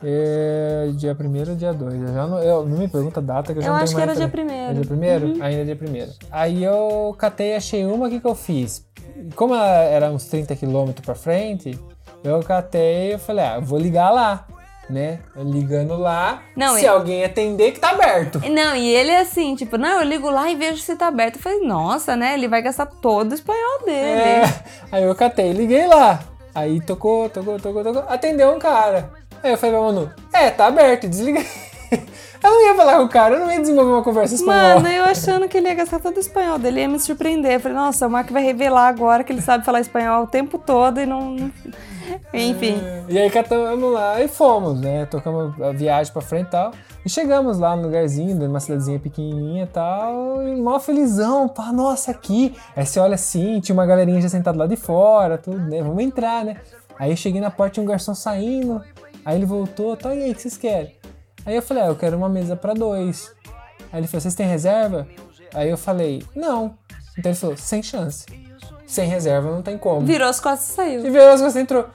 É, 0.04 0.90
dia 0.96 1.16
1 1.20 1.50
ou 1.50 1.56
dia 1.56 1.74
2? 1.74 1.94
Eu 2.02 2.08
já 2.14 2.28
não, 2.28 2.40
eu, 2.40 2.66
não 2.66 2.78
me 2.78 2.88
pergunta 2.88 3.20
a 3.20 3.24
data 3.24 3.54
que 3.54 3.60
eu 3.60 3.64
já 3.64 3.70
Eu 3.70 3.74
não 3.74 3.82
acho 3.82 3.96
tenho 3.96 4.06
que 4.06 4.12
era 4.12 4.20
dia 4.20 4.30
tele- 4.30 4.50
1º. 4.50 4.70
É 4.70 4.74
dia 4.74 5.36
1 5.40 5.44
Ainda 5.44 5.62
é 5.62 5.64
dia 5.64 5.78
1 5.82 6.10
Aí 6.32 6.64
eu 6.64 7.16
catei, 7.18 7.56
achei 7.56 7.86
uma, 7.86 8.08
o 8.08 8.10
que 8.10 8.20
que 8.20 8.28
eu 8.28 8.36
fiz? 8.36 8.86
Como 9.36 9.56
ela 9.56 9.66
era 9.68 10.12
uns 10.12 10.26
30 10.26 10.56
quilômetros 10.56 11.04
pra 11.06 11.16
frente, 11.16 11.80
eu 12.24 12.40
catei 12.44 13.14
e 13.14 13.18
falei, 13.18 13.46
ah, 13.46 13.60
vou 13.60 13.80
ligar 13.80 14.12
lá, 14.12 14.46
né? 14.90 15.20
Ligando 15.36 15.98
lá, 15.98 16.42
Não, 16.56 16.76
se 16.76 16.84
e- 16.84 16.88
alguém 16.88 17.24
atender 17.24 17.72
que 17.72 17.80
tá 17.80 17.90
aberto. 17.92 18.40
Não, 18.50 18.76
e 18.76 18.88
ele 18.88 19.12
é 19.12 19.20
assim, 19.22 19.56
tipo, 19.56 19.78
não, 19.78 20.00
eu 20.02 20.04
ligo 20.04 20.30
lá 20.30 20.50
e 20.50 20.56
vejo 20.56 20.78
se 20.82 20.96
tá 20.96 21.08
aberto. 21.08 21.36
Eu 21.36 21.42
falei, 21.42 21.60
nossa, 21.62 22.16
né? 22.16 22.34
Ele 22.34 22.48
vai 22.48 22.62
gastar 22.62 22.86
todo 22.86 23.32
o 23.32 23.36
espanhol 23.36 23.86
dele. 23.86 24.22
É, 24.22 24.44
aí 24.92 25.04
eu 25.04 25.16
catei, 25.16 25.52
liguei 25.52 25.88
lá. 25.88 26.20
Aí 26.54 26.80
tocou, 26.82 27.30
tocou, 27.30 27.60
tocou, 27.60 27.84
tocou. 27.84 28.04
Atendeu 28.08 28.54
um 28.54 28.60
cara. 28.60 29.12
Aí 29.44 29.52
eu 29.52 29.58
falei 29.58 29.76
pra 29.76 29.86
Manu, 29.86 30.12
é, 30.34 30.50
tá 30.50 30.68
aberto, 30.68 31.08
desliguei. 31.08 31.46
Eu 32.44 32.52
não 32.52 32.68
ia 32.68 32.76
falar 32.76 32.98
com 32.98 33.06
o 33.06 33.10
cara, 33.10 33.36
eu 33.36 33.40
não 33.40 33.52
ia 33.52 33.60
desenvolver 33.60 33.92
uma 33.92 34.04
conversa 34.04 34.36
espanhola. 34.36 34.76
Mano, 34.82 34.88
eu 34.88 35.04
achando 35.04 35.48
que 35.48 35.58
ele 35.58 35.68
ia 35.68 35.74
gastar 35.74 36.00
todo 36.00 36.18
o 36.18 36.20
espanhol 36.20 36.60
dele, 36.60 36.82
ia 36.82 36.88
me 36.88 37.00
surpreender. 37.00 37.54
Eu 37.54 37.60
falei, 37.60 37.76
nossa, 37.76 38.06
o 38.06 38.10
Mark 38.10 38.30
vai 38.30 38.44
revelar 38.44 38.88
agora 38.88 39.24
que 39.24 39.34
ele 39.34 39.42
sabe 39.42 39.66
falar 39.66 39.80
espanhol 39.82 40.26
o 40.26 40.28
tempo 40.28 40.60
todo 40.60 41.00
e 41.02 41.08
não. 41.08 41.52
Enfim. 42.34 42.78
E 43.08 43.18
aí 43.18 43.30
catamos 43.30 43.94
lá 43.94 44.22
e 44.22 44.28
fomos, 44.28 44.80
né? 44.80 45.06
Tocamos 45.06 45.60
a 45.62 45.72
viagem 45.72 46.12
pra 46.12 46.22
frente 46.22 46.48
e 46.48 46.52
tal. 46.52 46.72
E 47.06 47.10
chegamos 47.10 47.60
lá 47.60 47.76
no 47.76 47.84
lugarzinho, 47.84 48.36
numa 48.36 48.60
cidadezinha 48.60 49.00
pequenininha 49.00 49.64
e 49.64 49.68
tal. 49.68 50.48
E 50.48 50.56
mó 50.56 50.80
felizão, 50.80 51.48
pá, 51.48 51.72
nossa, 51.72 52.12
aqui. 52.12 52.56
Aí 52.76 52.86
você 52.86 53.00
olha 53.00 53.16
assim, 53.16 53.60
tinha 53.60 53.74
uma 53.74 53.86
galerinha 53.86 54.22
já 54.22 54.30
sentada 54.30 54.58
lá 54.58 54.68
de 54.68 54.76
fora, 54.76 55.38
tudo, 55.38 55.60
né? 55.60 55.82
Vamos 55.82 56.04
entrar, 56.04 56.44
né? 56.44 56.58
Aí 56.98 57.12
eu 57.12 57.18
cheguei 57.18 57.42
na 57.42 57.52
porta, 57.52 57.76
tinha 57.76 57.84
um 57.84 57.88
garçom 57.88 58.16
saindo. 58.16 58.82
Aí 59.24 59.38
ele 59.38 59.46
voltou, 59.46 59.98
tá, 59.98 60.14
e 60.14 60.24
aí, 60.24 60.32
o 60.32 60.36
que 60.36 60.42
vocês 60.42 60.58
querem? 60.58 60.96
Aí 61.46 61.56
eu 61.56 61.62
falei, 61.62 61.84
ah, 61.84 61.88
eu 61.88 61.96
quero 61.96 62.18
uma 62.18 62.30
mesa 62.30 62.56
pra 62.56 62.74
dois. 62.74 63.32
Aí 63.92 64.00
ele 64.00 64.08
falou, 64.08 64.22
vocês 64.22 64.36
têm 64.36 64.48
reserva? 64.48 65.08
Aí 65.54 65.70
eu 65.70 65.78
falei, 65.78 66.24
não. 66.36 66.78
Então 67.18 67.32
ele 67.32 67.40
falou, 67.40 67.58
sem 67.58 67.82
chance. 67.82 68.26
Sem 68.88 69.08
reserva 69.08 69.50
não 69.52 69.62
tem 69.62 69.78
como. 69.78 70.06
Virou 70.06 70.28
as 70.28 70.40
costas 70.40 70.70
e 70.70 70.72
E 70.72 70.76
saiu. 70.76 71.02
virou 71.04 71.28
as 71.30 71.42
costas 71.42 71.56
e 71.56 71.60
entrou. 71.60 71.86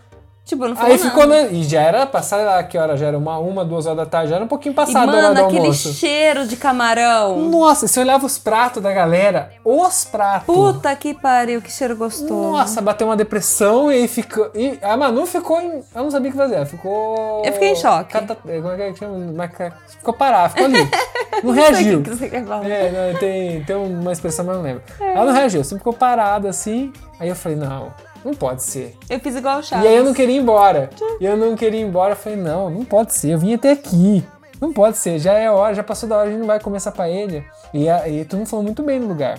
Tipo, 0.45 0.67
não 0.67 0.75
falou 0.75 0.91
Aí 0.91 0.99
ficou, 0.99 1.27
né? 1.29 1.49
E 1.53 1.63
já 1.63 1.81
era 1.81 2.05
passada 2.07 2.43
lá, 2.43 2.63
que 2.65 2.77
hora? 2.77 2.97
Já 2.97 3.07
era 3.07 3.17
uma, 3.17 3.39
uma, 3.39 3.65
duas 3.65 3.87
horas 3.87 3.99
da 3.99 4.07
tarde, 4.07 4.31
já 4.31 4.37
era 4.37 4.45
um 4.45 4.49
pouquinho 4.49 4.73
E, 4.73 4.75
passado 4.75 5.09
a 5.09 5.13
hora 5.13 5.23
mano, 5.29 5.35
do 5.37 5.41
aquele 5.45 5.61
almoço. 5.61 5.93
cheiro 5.93 6.45
de 6.47 6.57
camarão. 6.57 7.39
Nossa, 7.49 7.87
você 7.87 8.01
olhava 8.01 8.27
os 8.27 8.37
pratos 8.37 8.83
da 8.83 8.93
galera, 8.93 9.53
os 9.65 10.05
pratos. 10.05 10.53
Puta 10.53 10.95
que 10.97 11.15
pariu, 11.15 11.63
que 11.63 11.71
cheiro 11.71 11.95
gostoso. 11.97 12.33
Nossa, 12.35 12.83
bateu 12.83 13.07
uma 13.07 13.17
depressão 13.17 13.93
e 13.93 13.97
aí 13.97 14.09
ficou. 14.09 14.51
E 14.55 14.77
a 14.83 14.97
Manu 14.97 15.25
ficou 15.25 15.61
em. 15.61 15.83
Eu 15.95 16.03
não 16.03 16.11
sabia 16.11 16.31
o 16.31 16.33
que 16.33 16.39
fazer. 16.39 16.57
Ela 16.57 16.67
ficou. 16.67 17.45
Eu 17.45 17.53
fiquei 17.53 17.71
em 17.71 17.77
choque. 17.77 18.13
Cata... 18.13 18.35
Como 18.35 18.71
é 18.73 18.93
que 18.93 18.99
chama? 18.99 19.33
Maca- 19.33 19.73
Ficou 19.87 20.15
parada, 20.15 20.49
ficou 20.49 20.65
ali. 20.65 20.89
Não 21.45 21.53
reagiu. 21.53 22.03
que 22.03 22.11
você 22.11 22.29
quer 22.29 22.45
falar. 22.45 22.69
É, 22.69 23.13
não, 23.13 23.19
tem, 23.19 23.65
tem 23.65 23.77
uma 23.77 24.13
expressão, 24.13 24.45
mas 24.45 24.57
não 24.57 24.63
lembro. 24.63 24.83
Ela 25.01 25.25
não 25.25 25.33
reagiu, 25.33 25.63
sempre 25.65 25.79
ficou 25.79 25.93
parada 25.95 26.51
assim. 26.51 26.93
Aí 27.19 27.29
eu 27.31 27.35
falei, 27.37 27.57
não, 27.57 27.91
não 28.25 28.35
pode 28.35 28.63
ser. 28.63 28.97
Eu 29.09 29.19
fiz 29.21 29.37
igual 29.37 29.59
o 29.59 29.63
Chaves. 29.63 29.85
E 29.85 29.89
aí 29.89 29.97
eu 29.97 30.05
não 30.05 30.15
queria 30.15 30.37
ir 30.37 30.39
embora. 30.39 30.91
E 31.21 31.25
eu 31.25 31.37
não 31.37 31.57
queria 31.57 31.81
ir 31.81 31.85
embora. 31.85 32.13
Eu 32.13 32.17
falei, 32.17 32.39
não, 32.39 32.71
não 32.71 32.85
pode 32.85 33.15
ser. 33.15 33.31
Eu 33.31 33.39
vim 33.39 33.55
até 33.55 33.73
aqui. 33.73 34.25
Não 34.61 34.73
pode 34.73 34.99
ser. 34.99 35.19
Já 35.19 35.33
é 35.35 35.51
hora, 35.51 35.75
já 35.75 35.83
passou 35.83 36.09
da 36.09 36.17
hora, 36.17 36.29
a 36.29 36.31
gente 36.31 36.41
não 36.41 36.47
vai 36.47 36.61
comer 36.61 36.77
essa 36.77 36.93
paella. 36.93 37.43
E, 37.73 37.89
a, 37.89 38.09
e 38.09 38.25
todo 38.25 38.39
mundo 38.39 38.49
falou 38.49 38.65
muito 38.65 38.83
bem 38.83 39.01
no 39.01 39.09
lugar. 39.09 39.39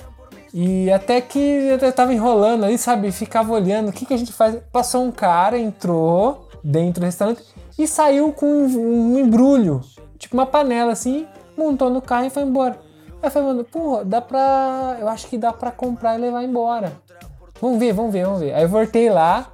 E 0.53 0.91
até 0.91 1.21
que 1.21 1.39
eu 1.39 1.91
tava 1.93 2.13
enrolando 2.13 2.65
ali, 2.65 2.77
sabe? 2.77 3.11
Ficava 3.11 3.53
olhando, 3.53 3.89
o 3.89 3.93
que, 3.93 4.05
que 4.05 4.13
a 4.13 4.17
gente 4.17 4.33
faz? 4.33 4.57
Passou 4.71 5.03
um 5.03 5.11
cara, 5.11 5.57
entrou 5.57 6.49
dentro 6.63 7.01
do 7.01 7.05
restaurante 7.05 7.43
e 7.77 7.87
saiu 7.87 8.33
com 8.33 8.45
um, 8.45 9.13
um 9.15 9.19
embrulho. 9.19 9.81
Tipo 10.17 10.35
uma 10.35 10.45
panela 10.45 10.91
assim, 10.91 11.25
montou 11.57 11.89
no 11.89 12.01
carro 12.01 12.25
e 12.25 12.29
foi 12.29 12.43
embora. 12.43 12.79
Aí 13.21 13.27
eu 13.27 13.31
falei, 13.31 13.47
mano, 13.49 13.63
pô, 13.63 14.03
dá 14.03 14.19
pra. 14.19 14.97
Eu 14.99 15.07
acho 15.07 15.27
que 15.27 15.37
dá 15.37 15.53
pra 15.53 15.71
comprar 15.71 16.17
e 16.17 16.21
levar 16.21 16.43
embora. 16.43 16.91
Vamos 17.61 17.79
ver, 17.79 17.93
vamos 17.93 18.11
ver, 18.11 18.25
vamos 18.25 18.39
ver. 18.39 18.53
Aí 18.53 18.63
eu 18.63 18.69
voltei 18.69 19.09
lá, 19.09 19.47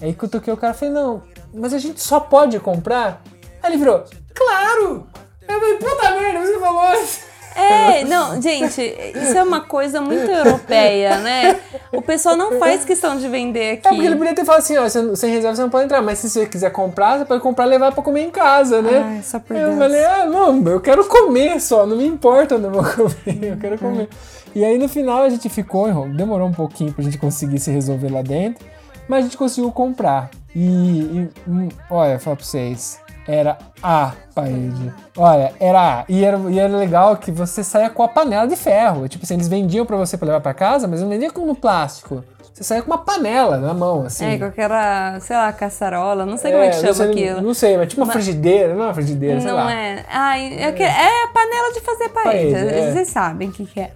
aí 0.00 0.12
cutuquei 0.12 0.52
o 0.52 0.56
cara 0.56 0.74
e 0.74 0.76
falei, 0.76 0.94
não, 0.94 1.22
mas 1.54 1.72
a 1.72 1.78
gente 1.78 2.02
só 2.02 2.18
pode 2.20 2.58
comprar? 2.58 3.22
Aí 3.62 3.70
ele 3.70 3.78
virou, 3.78 4.02
claro! 4.34 5.06
Eu 5.48 5.60
falei, 5.60 5.76
puta 5.76 6.10
merda, 6.10 6.40
você 6.46 6.58
falou 6.58 6.92
isso. 6.94 7.32
É, 7.54 8.02
não, 8.04 8.40
gente, 8.40 8.80
isso 8.80 9.36
é 9.36 9.42
uma 9.42 9.60
coisa 9.60 10.00
muito 10.00 10.24
europeia, 10.30 11.18
né? 11.18 11.60
O 11.92 12.00
pessoal 12.00 12.34
não 12.34 12.58
faz 12.58 12.82
questão 12.82 13.18
de 13.18 13.28
vender 13.28 13.74
É 13.74 13.76
porque 13.76 13.94
ele 13.96 14.08
aqui. 14.08 14.16
podia 14.16 14.34
ter 14.34 14.44
falado 14.46 14.60
assim, 14.60 14.78
ó, 14.78 14.88
sem 15.14 15.30
reserva 15.30 15.54
você 15.54 15.60
não 15.60 15.68
pode 15.68 15.84
entrar, 15.84 16.00
mas 16.00 16.18
se 16.18 16.30
você 16.30 16.46
quiser 16.46 16.70
comprar, 16.72 17.18
você 17.18 17.26
pode 17.26 17.42
comprar 17.42 17.66
e 17.66 17.68
levar 17.68 17.92
pra 17.92 18.02
comer 18.02 18.22
em 18.22 18.30
casa, 18.30 18.80
né? 18.80 19.16
Ai, 19.18 19.22
só 19.22 19.38
por 19.38 19.54
eu 19.54 19.66
Deus. 19.66 19.78
falei, 19.78 20.02
ah, 20.02 20.24
não, 20.24 20.66
eu 20.66 20.80
quero 20.80 21.04
comer 21.04 21.60
só, 21.60 21.84
não 21.84 21.96
me 21.98 22.06
importa 22.06 22.54
onde 22.56 22.64
eu 22.64 22.70
vou 22.70 22.84
comer, 22.90 23.52
eu 23.52 23.58
quero 23.58 23.78
comer. 23.78 24.08
E 24.54 24.64
aí 24.64 24.76
no 24.78 24.88
final 24.88 25.22
a 25.22 25.30
gente 25.30 25.48
ficou, 25.48 26.08
demorou 26.08 26.46
um 26.48 26.52
pouquinho 26.52 26.92
pra 26.92 27.02
gente 27.02 27.18
conseguir 27.18 27.58
se 27.58 27.70
resolver 27.70 28.08
lá 28.10 28.22
dentro, 28.22 28.64
mas 29.08 29.20
a 29.20 29.22
gente 29.22 29.36
conseguiu 29.36 29.70
comprar. 29.72 30.30
E, 30.54 30.60
e, 30.60 31.30
hum, 31.48 31.68
olha, 31.90 32.18
falo 32.18 32.36
pra 32.36 32.44
vocês, 32.44 33.00
era 33.26 33.56
a 33.82 34.12
paella. 34.34 34.94
Olha, 35.16 35.52
era 35.58 36.00
a. 36.00 36.04
E 36.08 36.24
era, 36.24 36.38
e 36.50 36.58
era 36.58 36.76
legal 36.76 37.16
que 37.16 37.30
você 37.30 37.64
saia 37.64 37.88
com 37.88 38.02
a 38.02 38.08
panela 38.08 38.46
de 38.46 38.56
ferro. 38.56 39.08
Tipo 39.08 39.24
assim, 39.24 39.34
eles 39.34 39.48
vendiam 39.48 39.86
pra 39.86 39.96
você 39.96 40.16
pra 40.18 40.26
levar 40.26 40.40
pra 40.40 40.52
casa, 40.52 40.86
mas 40.86 41.00
não 41.00 41.08
vendiam 41.08 41.30
como 41.30 41.46
no 41.46 41.54
plástico. 41.54 42.22
Você 42.52 42.64
saia 42.64 42.82
com 42.82 42.90
uma 42.90 42.98
panela 42.98 43.56
na 43.56 43.72
mão, 43.72 44.02
assim. 44.04 44.26
É, 44.26 44.38
com 44.38 44.44
aquela, 44.44 45.18
sei 45.20 45.34
lá, 45.34 45.50
caçarola, 45.54 46.26
não 46.26 46.36
sei 46.36 46.52
como 46.52 46.62
é 46.62 46.68
que 46.68 46.74
não 46.76 46.82
chama 46.82 46.94
sei, 46.94 47.10
aquilo. 47.10 47.40
Não 47.40 47.54
sei, 47.54 47.78
mas 47.78 47.88
tipo 47.88 48.02
uma 48.02 48.12
frigideira, 48.12 48.74
não 48.74 48.82
é 48.82 48.86
uma 48.88 48.94
frigideira, 48.94 49.40
sei 49.40 49.48
Não 49.50 49.56
lá. 49.56 49.72
é. 49.72 50.04
Ai, 50.10 50.54
é, 50.60 50.72
que- 50.72 50.82
é 50.82 51.24
a 51.24 51.28
panela 51.28 51.72
de 51.72 51.80
fazer 51.80 52.08
paella. 52.10 52.52
Paella, 52.52 52.70
é. 52.70 52.92
Vocês 52.92 53.08
sabem 53.08 53.48
o 53.48 53.52
que, 53.52 53.64
que 53.64 53.80
é. 53.80 53.90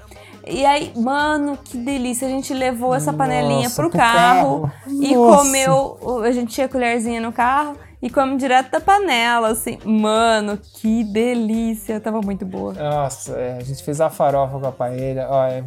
E 0.46 0.64
aí, 0.64 0.92
mano, 0.96 1.58
que 1.62 1.76
delícia. 1.76 2.26
A 2.26 2.30
gente 2.30 2.54
levou 2.54 2.94
essa 2.94 3.12
panelinha 3.12 3.64
Nossa, 3.64 3.74
pro, 3.82 3.90
pro 3.90 3.98
carro, 3.98 4.62
carro. 4.62 4.72
e 5.02 5.14
Nossa. 5.14 5.38
comeu. 5.38 6.22
A 6.24 6.30
gente 6.30 6.54
tinha 6.54 6.68
colherzinha 6.68 7.20
no 7.20 7.32
carro 7.32 7.76
e 8.00 8.08
come 8.08 8.36
direto 8.36 8.70
da 8.70 8.80
panela, 8.80 9.48
assim. 9.48 9.78
Mano, 9.84 10.56
que 10.76 11.02
delícia. 11.04 11.98
Tava 11.98 12.20
muito 12.20 12.46
boa. 12.46 12.72
Nossa, 12.74 13.32
é, 13.32 13.58
a 13.60 13.64
gente 13.64 13.82
fez 13.82 14.00
a 14.00 14.08
farofa 14.08 14.58
com 14.58 14.66
a 14.66 14.72
paella, 14.72 15.26
olha. 15.28 15.64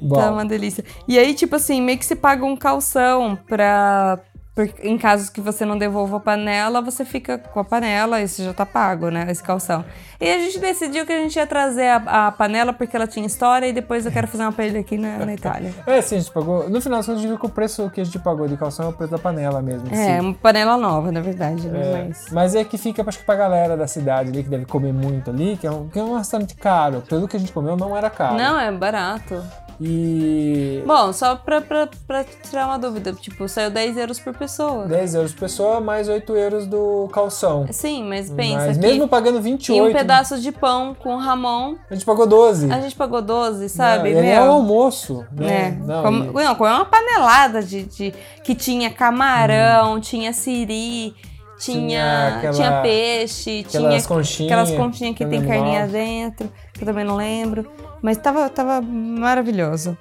Bom, 0.00 0.16
Tá 0.16 0.30
uma 0.30 0.44
delícia. 0.46 0.84
E 1.06 1.18
aí, 1.18 1.34
tipo 1.34 1.56
assim, 1.56 1.82
meio 1.82 1.98
que 1.98 2.06
se 2.06 2.16
paga 2.16 2.44
um 2.44 2.56
calção 2.56 3.36
pra. 3.48 4.18
Por- 4.68 4.84
em 4.86 4.98
caso 4.98 5.30
que 5.32 5.40
você 5.40 5.64
não 5.64 5.78
devolva 5.78 6.16
a 6.18 6.20
panela, 6.20 6.80
você 6.80 7.04
fica 7.04 7.38
com 7.38 7.60
a 7.60 7.64
panela 7.64 8.20
e 8.20 8.24
isso 8.24 8.42
já 8.42 8.52
tá 8.52 8.66
pago, 8.66 9.08
né? 9.10 9.26
Esse 9.30 9.42
calção. 9.42 9.84
E 10.20 10.28
a 10.30 10.38
gente 10.38 10.58
decidiu 10.58 11.06
que 11.06 11.12
a 11.12 11.18
gente 11.18 11.34
ia 11.36 11.46
trazer 11.46 11.88
a, 11.88 12.26
a 12.26 12.32
panela 12.32 12.72
porque 12.74 12.94
ela 12.94 13.06
tinha 13.06 13.26
história 13.26 13.66
e 13.66 13.72
depois 13.72 14.04
eu 14.04 14.12
quero 14.12 14.26
fazer 14.28 14.42
uma 14.44 14.52
paella 14.52 14.78
aqui 14.80 14.98
na, 14.98 15.18
na 15.24 15.32
Itália. 15.32 15.72
É, 15.86 16.00
sim, 16.02 16.16
a 16.16 16.18
gente 16.18 16.30
pagou. 16.32 16.68
No 16.68 16.80
final 16.80 16.98
a 17.00 17.02
gente 17.02 17.26
viu 17.26 17.38
que 17.38 17.46
o 17.46 17.48
preço 17.48 17.88
que 17.90 18.00
a 18.00 18.04
gente 18.04 18.18
pagou 18.18 18.46
de 18.46 18.56
calção 18.56 18.86
é 18.86 18.88
o 18.90 18.92
preço 18.92 19.12
da 19.12 19.18
panela 19.18 19.62
mesmo. 19.62 19.88
É, 19.90 20.16
si. 20.16 20.20
uma 20.20 20.34
panela 20.34 20.76
nova, 20.76 21.10
na 21.10 21.20
verdade, 21.20 21.68
né? 21.68 21.80
É, 21.80 22.04
Mas. 22.04 22.26
Mas 22.30 22.54
é 22.54 22.64
que 22.64 22.76
fica, 22.76 23.02
acho 23.06 23.18
que 23.18 23.24
pra 23.24 23.34
galera 23.34 23.76
da 23.76 23.86
cidade 23.86 24.28
ali, 24.30 24.42
que 24.42 24.50
deve 24.50 24.66
comer 24.66 24.92
muito 24.92 25.30
ali, 25.30 25.56
que 25.56 25.66
é 25.66 25.70
um, 25.70 25.88
que 25.88 25.98
é 25.98 26.02
um 26.02 26.16
restaurante 26.16 26.54
caro. 26.54 27.02
Pelo 27.08 27.26
que 27.26 27.36
a 27.36 27.40
gente 27.40 27.52
comeu, 27.52 27.76
não 27.76 27.96
era 27.96 28.10
caro. 28.10 28.36
Não, 28.36 28.60
é 28.60 28.70
barato. 28.70 29.42
E 29.80 30.82
Bom, 30.86 31.12
só 31.12 31.36
pra, 31.36 31.60
pra, 31.60 31.88
pra 32.06 32.24
tirar 32.24 32.66
uma 32.66 32.78
dúvida, 32.78 33.12
tipo, 33.14 33.48
saiu 33.48 33.70
10 33.70 33.96
euros 33.96 34.20
por 34.20 34.34
pessoa. 34.34 34.86
10 34.86 35.14
euros 35.14 35.32
por 35.32 35.40
pessoa, 35.40 35.80
mais 35.80 36.08
8 36.08 36.36
euros 36.36 36.66
do 36.66 37.08
calção. 37.12 37.66
Sim, 37.72 38.04
mas 38.04 38.30
pensa 38.30 38.66
Mas 38.66 38.78
mesmo 38.78 39.08
pagando 39.08 39.38
e 39.38 39.42
28, 39.42 39.82
um 39.88 39.92
pedaço 39.92 40.38
de 40.38 40.52
pão 40.52 40.94
com 40.94 41.16
Ramon, 41.16 41.76
a 41.90 41.94
gente 41.94 42.04
pagou 42.04 42.26
12. 42.26 42.70
a 42.70 42.80
gente 42.80 42.94
pagou 42.94 43.22
12, 43.22 43.68
sabe? 43.70 44.12
Não, 44.14 44.22
e 44.22 44.28
é 44.28 44.40
o 44.40 44.50
almoço, 44.52 45.24
né? 45.32 45.68
É, 45.68 45.70
Não, 45.86 46.02
como, 46.02 46.40
e- 46.40 46.44
não, 46.44 46.54
comeu 46.54 46.74
uma 46.74 46.84
panelada 46.84 47.62
de, 47.62 47.82
de- 47.84 48.14
que 48.44 48.54
tinha 48.54 48.90
camarão, 48.90 49.98
tinha 50.00 50.32
siri, 50.32 51.14
Tinha 51.60 51.78
tinha, 51.88 52.36
aquela- 52.38 52.52
tinha 52.54 52.82
peixe, 52.82 53.64
aquelas 53.68 53.92
tinha 54.02 54.08
conchinhas, 54.08 54.52
aquelas 54.52 54.70
conchinhas 54.70 55.14
que 55.16 55.24
eu 55.24 55.28
tem 55.28 55.46
carninha 55.46 55.80
nova. 55.80 55.92
dentro, 55.92 56.50
que 56.72 56.82
eu 56.82 56.86
também 56.86 57.04
não 57.04 57.16
lembro, 57.16 57.70
mas 58.00 58.16
tava, 58.16 58.48
tava 58.48 58.80
maravilhoso. 58.80 59.96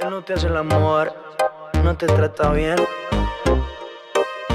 Él 0.00 0.10
no 0.10 0.22
te 0.22 0.32
hace 0.34 0.46
el 0.46 0.56
amor, 0.56 1.12
no 1.82 1.94
te 1.96 2.06
trata 2.06 2.50
bien. 2.52 2.76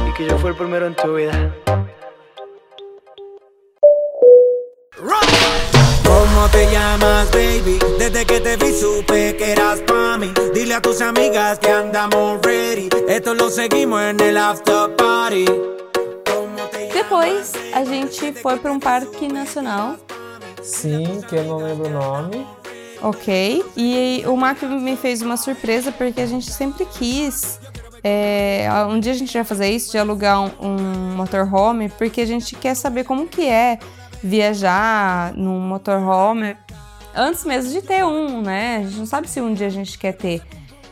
Y 0.07 0.13
que 0.13 0.25
yo 0.25 0.37
fui 0.37 0.51
el 0.51 0.55
primero 0.55 0.85
en 0.87 0.95
tu 0.95 1.15
vida. 1.15 1.53
¿Cómo 6.05 6.47
te 6.49 6.71
llamas, 6.71 7.29
baby? 7.31 7.77
Desde 7.99 8.25
que 8.25 8.39
te 8.39 8.55
vi 8.57 8.73
supe 8.73 9.35
que 9.35 9.51
eras 9.51 9.79
pa' 9.81 10.17
mí. 10.17 10.31
Dile 10.53 10.75
a 10.75 10.81
tus 10.81 11.01
amigas 11.01 11.59
que 11.59 11.69
andamos 11.69 12.39
ready. 12.41 12.89
Esto 13.07 13.33
lo 13.33 13.49
seguimos 13.49 14.01
en 14.01 14.19
el 14.21 14.37
after 14.37 14.95
party. 14.95 15.45
¿Cómo 17.13 17.21
te 17.21 17.29
Depois 17.29 17.53
a 17.73 17.85
gente 17.85 18.33
foi 18.33 18.57
para 18.57 18.71
um 18.71 18.79
parque 18.79 19.27
nacional, 19.27 19.97
Sim, 20.63 21.21
que 21.29 21.35
eu 21.35 21.43
não 21.43 21.57
lembro 21.57 21.87
o 21.87 21.89
nome. 21.91 22.47
ok? 23.03 23.63
E 23.77 24.23
o 24.25 24.35
Marco 24.35 24.65
me 24.65 24.95
fez 24.97 25.21
uma 25.21 25.37
surpresa 25.37 25.91
porque 25.91 26.21
a 26.21 26.25
gente 26.25 26.51
sempre 26.51 26.85
quis. 26.85 27.59
é, 28.03 28.67
um 28.89 28.99
dia 28.99 29.11
a 29.11 29.15
gente 29.15 29.31
vai 29.31 29.43
fazer 29.43 29.69
isso, 29.69 29.91
de 29.91 29.99
alugar 29.99 30.41
um, 30.41 30.51
um 30.59 31.15
motorhome, 31.15 31.87
porque 31.89 32.21
a 32.21 32.25
gente 32.25 32.55
quer 32.55 32.73
saber 32.73 33.03
como 33.03 33.27
que 33.27 33.47
é 33.47 33.77
viajar 34.23 35.33
num 35.35 35.59
motorhome 35.59 36.57
antes 37.15 37.45
mesmo 37.45 37.71
de 37.71 37.83
ter 37.83 38.03
um, 38.03 38.41
né? 38.41 38.77
A 38.77 38.83
gente 38.83 38.97
não 38.97 39.05
sabe 39.05 39.29
se 39.29 39.39
um 39.39 39.53
dia 39.53 39.67
a 39.67 39.69
gente 39.69 39.99
quer 39.99 40.13
ter. 40.13 40.41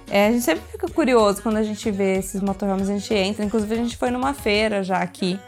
É, 0.07 0.27
a 0.27 0.31
gente 0.31 0.43
sempre 0.43 0.63
fica 0.71 0.87
curioso 0.87 1.41
quando 1.41 1.57
a 1.57 1.63
gente 1.63 1.89
vê 1.89 2.19
esses 2.19 2.41
motorhomes, 2.41 2.89
a 2.89 2.93
gente 2.93 3.11
entra. 3.11 3.43
Inclusive, 3.43 3.73
a 3.73 3.77
gente 3.77 3.97
foi 3.97 4.11
numa 4.11 4.35
feira 4.35 4.83
já 4.83 4.97
aqui 4.97 5.39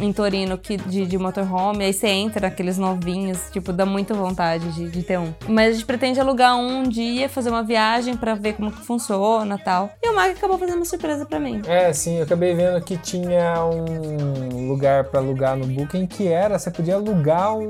em 0.00 0.12
Torino 0.12 0.58
que, 0.58 0.76
de, 0.76 1.06
de 1.06 1.18
motorhome, 1.18 1.84
aí 1.84 1.92
você 1.92 2.08
entra 2.08 2.48
naqueles 2.48 2.78
novinhos, 2.78 3.38
tipo, 3.50 3.72
dá 3.72 3.86
muita 3.86 4.14
vontade 4.14 4.70
de, 4.72 4.90
de 4.90 5.02
ter 5.02 5.18
um. 5.18 5.32
Mas 5.48 5.70
a 5.70 5.72
gente 5.72 5.86
pretende 5.86 6.20
alugar 6.20 6.56
um 6.56 6.82
dia, 6.82 7.28
fazer 7.28 7.50
uma 7.50 7.62
viagem 7.62 8.16
pra 8.16 8.34
ver 8.34 8.54
como 8.54 8.70
que 8.70 8.84
funciona 8.84 9.56
e 9.56 9.64
tal. 9.64 9.90
E 10.02 10.08
o 10.08 10.14
Mark 10.14 10.36
acabou 10.36 10.58
fazendo 10.58 10.76
uma 10.76 10.84
surpresa 10.84 11.24
pra 11.24 11.38
mim. 11.38 11.62
É, 11.66 11.92
sim, 11.92 12.16
eu 12.18 12.24
acabei 12.24 12.54
vendo 12.54 12.80
que 12.82 12.96
tinha 12.96 13.64
um 13.64 14.68
lugar 14.68 15.04
pra 15.04 15.20
alugar 15.20 15.56
no 15.56 15.66
Booking 15.66 16.06
que 16.06 16.28
era, 16.28 16.58
você 16.58 16.70
podia 16.70 16.94
alugar 16.94 17.56
um. 17.56 17.68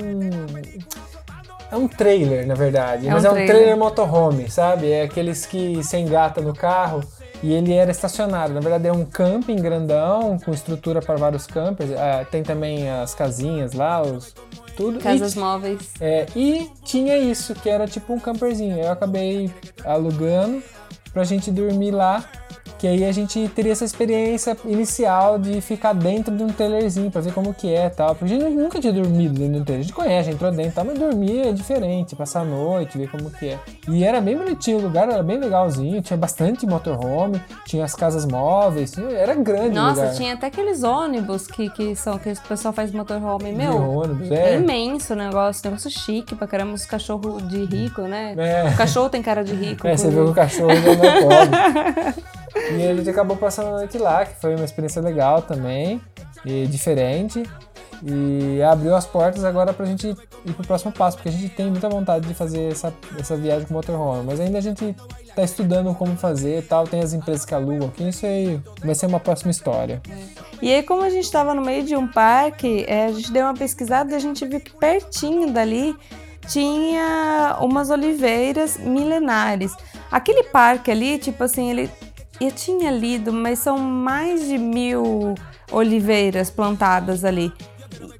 É 1.71 1.77
um 1.77 1.89
trailer, 1.89 2.47
na 2.47 2.55
verdade. 2.55 3.09
É 3.09 3.11
mas 3.11 3.25
um 3.25 3.29
é 3.29 3.31
um 3.31 3.35
trailer. 3.35 3.57
trailer 3.57 3.77
motorhome, 3.77 4.49
sabe? 4.49 4.91
É 4.91 5.03
aqueles 5.03 5.45
que 5.45 5.83
se 5.83 5.97
engata 5.97 6.41
no 6.41 6.55
carro 6.55 7.01
e 7.43 7.53
ele 7.53 7.73
era 7.73 7.91
estacionário. 7.91 8.55
Na 8.55 8.61
verdade, 8.61 8.89
é 8.89 8.93
um 8.93 9.05
camping 9.05 9.57
grandão, 9.57 10.39
com 10.39 10.53
estrutura 10.53 11.01
para 11.01 11.17
vários 11.17 11.47
campers. 11.47 11.91
Ah, 11.93 12.25
tem 12.31 12.43
também 12.43 12.91
as 12.91 13.15
casinhas 13.15 13.73
lá, 13.73 14.03
os. 14.03 14.35
Tudo. 14.77 14.99
Casas 14.99 15.35
e, 15.35 15.39
móveis. 15.39 15.91
é, 15.99 16.27
e 16.37 16.71
tinha 16.85 17.17
isso, 17.17 17.55
que 17.55 17.71
era 17.71 17.87
tipo 17.87 18.13
um 18.13 18.21
camperzinho. 18.21 18.77
Eu 18.79 18.93
acabei 18.93 19.51
alugando 19.83 20.63
pra 21.17 21.25
gente 21.25 21.51
dormir 21.51 21.93
lá. 21.93 22.23
Que 22.79 22.87
aí 22.87 23.07
a 23.07 23.13
gente 23.13 23.49
teria 23.55 23.73
essa 23.73 23.87
experiência 23.87 24.55
inicial 24.67 25.39
de 25.39 25.63
ficar 25.63 25.95
dentro 25.95 26.37
de 26.37 26.43
um 26.43 26.49
trailerzinho 26.49 27.11
pra 27.11 27.23
ver 27.23 27.33
como 27.33 27.55
que 27.55 27.73
é 27.73 27.87
e 27.87 27.91
tal. 27.91 28.15
Porque 28.15 28.35
a 28.35 28.39
gente 28.39 28.55
nunca 28.55 28.79
tinha 28.79 28.93
dormido 28.93 29.33
dentro 29.33 29.55
de 29.55 29.61
um 29.61 29.65
trailer. 29.65 29.81
A 29.81 29.83
gente 29.87 29.95
conhece, 29.95 30.31
entrou 30.31 30.51
dentro 30.51 30.73
e 30.73 30.75
tal, 30.75 30.85
mas 30.85 30.99
dormir 30.99 31.49
é 31.49 31.53
diferente, 31.53 32.15
passar 32.15 32.41
a 32.41 32.45
noite, 32.45 32.99
ver 32.99 33.11
como 33.11 33.31
que 33.31 33.49
é. 33.49 33.59
E 33.89 34.05
era 34.05 34.21
bem 34.21 34.37
bonitinho, 34.37 34.77
o 34.77 34.83
lugar 34.83 35.09
era 35.09 35.23
bem 35.23 35.39
legalzinho, 35.39 36.03
tinha 36.03 36.19
bastante 36.19 36.67
motorhome, 36.67 37.41
tinha 37.65 37.83
as 37.83 37.95
casas 37.95 38.27
móveis, 38.27 38.93
era 38.99 39.35
grande 39.35 39.75
Nossa, 39.75 40.03
lugar. 40.03 40.15
tinha 40.15 40.35
até 40.35 40.49
aqueles 40.49 40.83
ônibus 40.83 41.47
que, 41.47 41.71
que 41.71 41.97
são 41.97 42.19
que 42.19 42.31
o 42.31 42.41
pessoal 42.43 42.75
faz 42.75 42.93
motorhome. 42.93 43.53
De 43.53 43.57
Meu, 43.57 43.75
ônibus, 43.91 44.31
é 44.31 44.57
imenso 44.57 45.15
o 45.15 45.17
negócio, 45.17 45.63
negócio 45.65 45.91
chique 45.91 46.35
pra 46.35 46.47
caramba, 46.47 46.75
os 46.75 46.85
cachorros 46.85 47.49
de 47.49 47.65
rico, 47.65 48.03
né? 48.03 48.35
É. 48.37 48.69
O 48.69 48.77
cachorro 48.77 49.09
tem 49.09 49.23
cara 49.23 49.43
de 49.43 49.55
rico. 49.55 49.87
É, 49.87 49.97
você 49.97 50.11
viu 50.11 50.27
o 50.27 50.35
cachorro 50.35 50.75
já 50.75 50.95
não 51.07 51.33
é. 51.33 52.15
E 52.73 52.89
a 52.89 52.95
gente 52.95 53.11
acabou 53.11 53.37
passando 53.37 53.69
a 53.69 53.73
noite 53.73 53.99
lá, 53.99 54.25
que 54.25 54.41
foi 54.41 54.55
uma 54.55 54.65
experiência 54.65 55.01
legal 55.03 55.43
também, 55.43 56.01
e 56.45 56.67
diferente. 56.67 57.43
E 58.03 58.63
abriu 58.63 58.95
as 58.95 59.07
portas 59.07 59.45
agora 59.45 59.73
pra 59.73 59.87
gente 59.87 60.09
ir 60.45 60.53
pro 60.53 60.67
próximo 60.67 60.93
passo, 60.93 61.17
porque 61.17 61.29
a 61.29 61.33
gente 61.33 61.49
tem 61.51 61.71
muita 61.71 61.89
vontade 61.89 62.27
de 62.27 62.35
fazer 62.35 62.73
essa, 62.73 62.93
essa 63.19 63.37
viagem 63.37 63.67
com 63.67 63.75
motorhome. 63.75 64.25
Mas 64.25 64.41
ainda 64.41 64.59
a 64.59 64.61
gente 64.61 64.95
tá 65.35 65.43
estudando 65.43 65.95
como 65.95 66.17
fazer 66.17 66.59
e 66.59 66.63
tal, 66.63 66.87
tem 66.87 67.01
as 67.01 67.13
empresas 67.13 67.45
que 67.45 67.55
alugam 67.55 67.89
aqui, 67.89 68.09
isso 68.09 68.27
aí 68.27 68.61
vai 68.83 68.95
ser 68.95 69.07
uma 69.07 69.21
próxima 69.21 69.51
história. 69.51 70.01
E 70.61 70.73
aí, 70.73 70.83
como 70.83 71.03
a 71.03 71.11
gente 71.11 71.25
estava 71.25 71.55
no 71.55 71.63
meio 71.63 71.85
de 71.85 71.97
um 71.97 72.07
parque, 72.07 72.85
é, 72.87 73.07
a 73.07 73.13
gente 73.13 73.33
deu 73.33 73.45
uma 73.45 73.55
pesquisada 73.55 74.13
e 74.13 74.15
a 74.15 74.19
gente 74.19 74.45
viu 74.47 74.61
que 74.61 74.75
pertinho 74.75 75.53
dali 75.53 75.95
tinha 76.49 77.59
umas 77.61 77.91
oliveiras 77.91 78.79
milenares. 78.79 79.73
Aquele 80.11 80.45
parque 80.45 80.91
ali, 80.91 81.19
tipo 81.19 81.43
assim, 81.45 81.71
ele. 81.71 81.91
Eu 82.41 82.51
tinha 82.53 82.91
lido, 82.91 83.33
mas 83.33 83.59
são 83.59 83.79
mais 83.79 84.47
de 84.47 84.59
mil 84.59 85.35
oliveiras 85.73 86.51
plantadas 86.51 87.25
ali. 87.25 87.53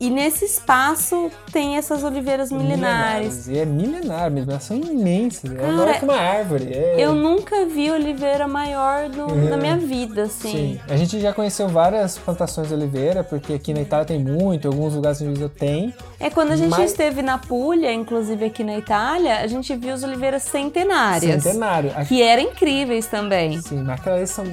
E 0.01 0.11
nesse 0.11 0.45
espaço 0.45 1.31
tem 1.53 1.77
essas 1.77 2.03
oliveiras 2.05 2.51
milenares. 2.51 3.49
E 3.49 3.59
é 3.59 3.65
milenar 3.65 4.31
mesmo, 4.31 4.51
elas 4.51 4.63
são 4.65 4.77
imensas. 4.77 5.51
É 5.51 5.55
Cara, 5.55 5.73
maior 5.73 5.95
que 5.99 6.05
uma 6.05 6.17
árvore. 6.17 6.73
é- 6.73 6.97
Eu 6.99 7.15
nunca 7.15 7.67
vi 7.67 7.91
oliveira 7.91 8.47
maior 8.49 9.09
no- 9.09 9.27
Uhum. 9.27 9.49
na 9.51 9.57
minha 9.57 9.77
vida, 9.77 10.23
assim. 10.25 10.51
Sim, 10.51 10.81
a 10.89 10.97
gente 10.97 11.21
já 11.21 11.33
conheceu 11.33 11.69
várias 11.69 12.19
plantações 12.19 12.69
de 12.69 12.75
oliveira, 12.75 13.23
porque 13.25 13.55
aqui 13.55 13.73
na 13.75 13.81
Itália 13.81 14.05
tem 14.07 14.19
muito, 14.19 14.67
em 14.67 14.71
alguns 14.71 14.95
lugares 14.95 15.21
a 15.21 15.25
gente 15.25 15.49
tem. 15.51 15.95
É 16.21 16.31
quando 16.31 16.53
a 16.53 16.57
gente 16.57 16.71
Mas- 16.71 16.91
esteve 16.91 17.23
na 17.23 17.39
Puglia, 17.39 17.93
inclusive 17.93 18.45
aqui 18.45 18.63
na 18.65 18.77
Itália, 18.77 19.39
a 19.41 19.47
gente 19.47 19.75
viu 19.77 19.93
as 19.95 20.03
oliveiras 20.03 20.43
centenárias. 20.43 21.43
Centenário. 21.43 21.91
Aqui, 21.97 22.07
Que 22.17 22.23
eram 22.23 22.43
incríveis 22.43 23.07
também. 23.07 23.61
sim, 23.61 23.83
mas 23.83 24.01
aquelas 24.01 24.31
são. 24.31 24.45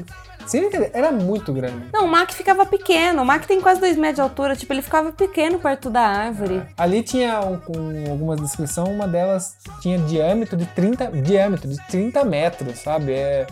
Brincadeira, 0.52 0.92
era 0.94 1.12
muito 1.12 1.54
grande. 1.54 1.88
Não, 1.94 2.06
o 2.06 2.08
Mac 2.08 2.32
ficava 2.32 2.66
pequeno. 2.66 3.22
O 3.22 3.26
Mac 3.26 3.46
tem 3.46 3.62
quase 3.62 3.80
2 3.80 3.98
metros 3.98 4.16
de 4.16 4.22
altura. 4.22 4.56
Tipo, 4.56 4.74
ele 4.74 4.82
ficava 4.82 5.12
pequeno 5.12 5.60
perto 5.60 5.90
da 5.90 6.02
árvore. 6.02 6.62
Ali 6.78 7.02
tinha, 7.04 7.40
um, 7.42 7.58
com 7.58 7.74
algumas 8.10 8.40
descrições, 8.42 8.90
uma 8.90 9.08
delas 9.08 9.56
tinha 9.82 9.98
diâmetro 10.00 10.58
de 10.58 10.66
30, 10.68 11.12
diâmetro 11.22 11.70
de 11.70 11.78
30 11.88 12.24
metros, 12.26 12.80
sabe? 12.80 13.14
É, 13.14 13.48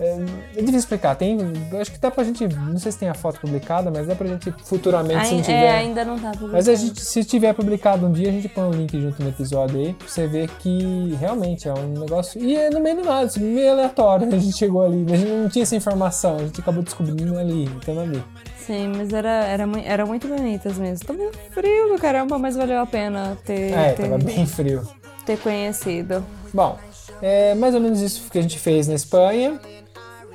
é, 0.00 0.16
é 0.54 0.58
difícil 0.60 0.78
explicar. 0.78 1.14
Tem, 1.16 1.38
acho 1.80 1.92
que 1.92 1.98
dá 1.98 2.10
pra 2.10 2.24
gente, 2.24 2.46
não 2.46 2.78
sei 2.78 2.92
se 2.92 2.98
tem 2.98 3.08
a 3.08 3.14
foto 3.14 3.40
publicada, 3.40 3.90
mas 3.90 4.06
dá 4.06 4.14
pra 4.14 4.26
gente 4.26 4.52
futuramente, 4.64 5.26
se 5.26 5.30
Ai- 5.32 5.36
não 5.36 5.42
tiver... 5.42 5.64
é, 5.64 5.70
ainda 5.78 6.04
não 6.04 6.18
tá 6.18 6.30
publicado. 6.30 6.52
Mas 6.52 6.68
a 6.68 6.74
gente, 6.74 7.00
se 7.00 7.24
tiver 7.24 7.52
publicado 7.54 8.06
um 8.06 8.12
dia, 8.12 8.28
a 8.28 8.32
gente 8.32 8.48
põe 8.48 8.64
o 8.68 8.72
link 8.72 9.00
junto 9.00 9.22
no 9.22 9.28
episódio 9.28 9.78
aí, 9.80 9.92
pra 9.94 10.08
você 10.08 10.26
ver 10.26 10.48
que 10.58 11.14
realmente 11.20 11.68
é 11.68 11.72
um 11.74 11.88
negócio. 12.00 12.40
E 12.42 12.56
é 12.56 12.70
no 12.70 12.80
meio 12.80 12.96
do 12.96 13.04
nada, 13.04 13.26
assim, 13.26 13.40
meio 13.40 13.72
aleatório. 13.72 14.26
A 14.34 14.38
gente 14.38 14.56
chegou 14.56 14.82
ali, 14.84 15.04
a 15.12 15.16
gente 15.16 15.30
não 15.30 15.48
tinha 15.48 15.62
essa 15.62 15.76
informação, 15.76 16.36
a 16.36 16.42
gente 16.42 16.60
acabou 16.60 16.82
descobrindo 16.82 17.38
ali, 17.38 17.64
então 17.64 17.98
ali. 18.00 18.22
Sim, 18.58 18.92
mas 18.96 19.12
era, 19.12 19.28
era, 19.44 19.64
era 19.84 20.04
muito 20.04 20.26
bonitas 20.28 20.76
mesmo. 20.76 21.06
Tava 21.06 21.18
frio 21.52 21.88
do 21.92 21.98
caramba, 22.00 22.38
mas 22.38 22.56
valeu 22.56 22.80
a 22.80 22.86
pena 22.86 23.38
ter, 23.44 23.72
É, 23.72 23.92
ter, 23.92 24.02
tava 24.02 24.18
bem 24.18 24.44
frio. 24.46 24.82
ter 25.24 25.38
conhecido. 25.38 26.24
Bom, 26.52 26.76
é 27.22 27.54
mais 27.54 27.74
ou 27.74 27.80
menos 27.80 28.00
isso 28.00 28.28
que 28.30 28.38
a 28.38 28.42
gente 28.42 28.58
fez 28.58 28.88
na 28.88 28.94
Espanha, 28.94 29.60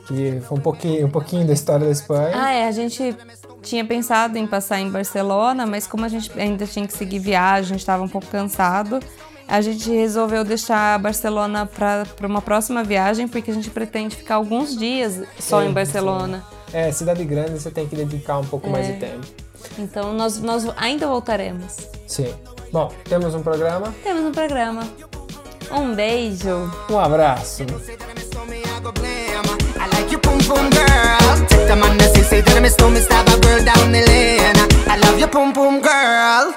que 0.08 0.42
foi 0.48 0.58
um 0.58 0.62
pouquinho, 0.62 1.06
um 1.08 1.10
pouquinho 1.10 1.46
da 1.46 1.54
história 1.54 1.86
da 1.86 1.92
Espanha. 1.92 2.32
Ah, 2.34 2.52
é, 2.52 2.68
a 2.68 2.72
gente 2.72 3.16
tinha 3.62 3.86
pensado 3.86 4.38
em 4.38 4.48
passar 4.48 4.80
em 4.80 4.90
Barcelona, 4.90 5.66
mas 5.66 5.86
como 5.88 6.06
a 6.06 6.08
gente 6.08 6.32
ainda 6.40 6.66
tinha 6.66 6.88
que 6.88 6.94
seguir 6.94 7.20
viagem, 7.20 7.62
a 7.64 7.68
gente 7.74 7.80
estava 7.80 8.04
um 8.04 8.08
pouco 8.08 8.28
cansado, 8.28 9.00
a 9.48 9.62
gente 9.62 9.90
resolveu 9.92 10.44
deixar 10.44 10.98
Barcelona 11.00 11.66
para 11.66 12.06
uma 12.28 12.42
próxima 12.42 12.84
viagem, 12.84 13.28
porque 13.28 13.52
a 13.52 13.54
gente 13.54 13.70
pretende 13.70 14.16
ficar 14.16 14.36
alguns 14.36 14.76
dias 14.78 15.22
só 15.40 15.62
Sim, 15.62 15.68
em 15.70 15.72
Barcelona. 15.74 16.44
É, 16.74 16.92
cidade 16.92 17.24
grande 17.26 17.52
você 17.52 17.70
tem 17.70 17.86
que 17.88 17.96
dedicar 17.96 18.38
um 18.40 18.46
pouco 18.46 18.70
mais 18.70 18.88
É. 18.88 18.94
de 18.94 19.00
tempo. 19.00 19.28
Então 19.78 20.14
nós, 20.14 20.40
nós 20.42 20.66
ainda 20.78 21.06
voltaremos. 21.06 21.76
Sim. 22.08 22.34
Bom, 22.72 22.92
temos 23.08 23.36
um 23.36 23.44
programa. 23.44 23.94
Temos 24.04 24.24
um 24.24 24.32
programa. 24.32 24.88
Um 25.72 25.94
beijo. 25.94 26.72
Um 26.90 26.98
abraço. 27.00 27.66
Boom 30.48 30.70
girl. 30.70 31.48
Take 31.48 31.68
the 31.68 31.76
man 31.76 31.98
that 31.98 32.12
say 32.30 32.42
that 32.42 32.62
me 32.62 32.70
slow 32.70 32.90
me 32.90 33.00
stab 33.00 33.28
a 33.28 33.40
girl 33.42 33.64
down 33.64 33.92
the 33.92 34.02
lane. 34.06 34.58
I 34.88 34.98
love 34.98 35.20
your 35.20 35.30
boom 35.30 35.54
boom 35.54 35.82
girl. 35.82 36.54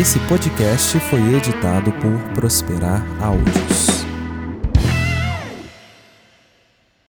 Esse 0.00 0.18
podcast 0.20 0.98
foi 1.10 1.20
editado 1.34 1.92
por 2.00 2.18
Prosperar 2.34 3.04
Áudios. 3.20 4.11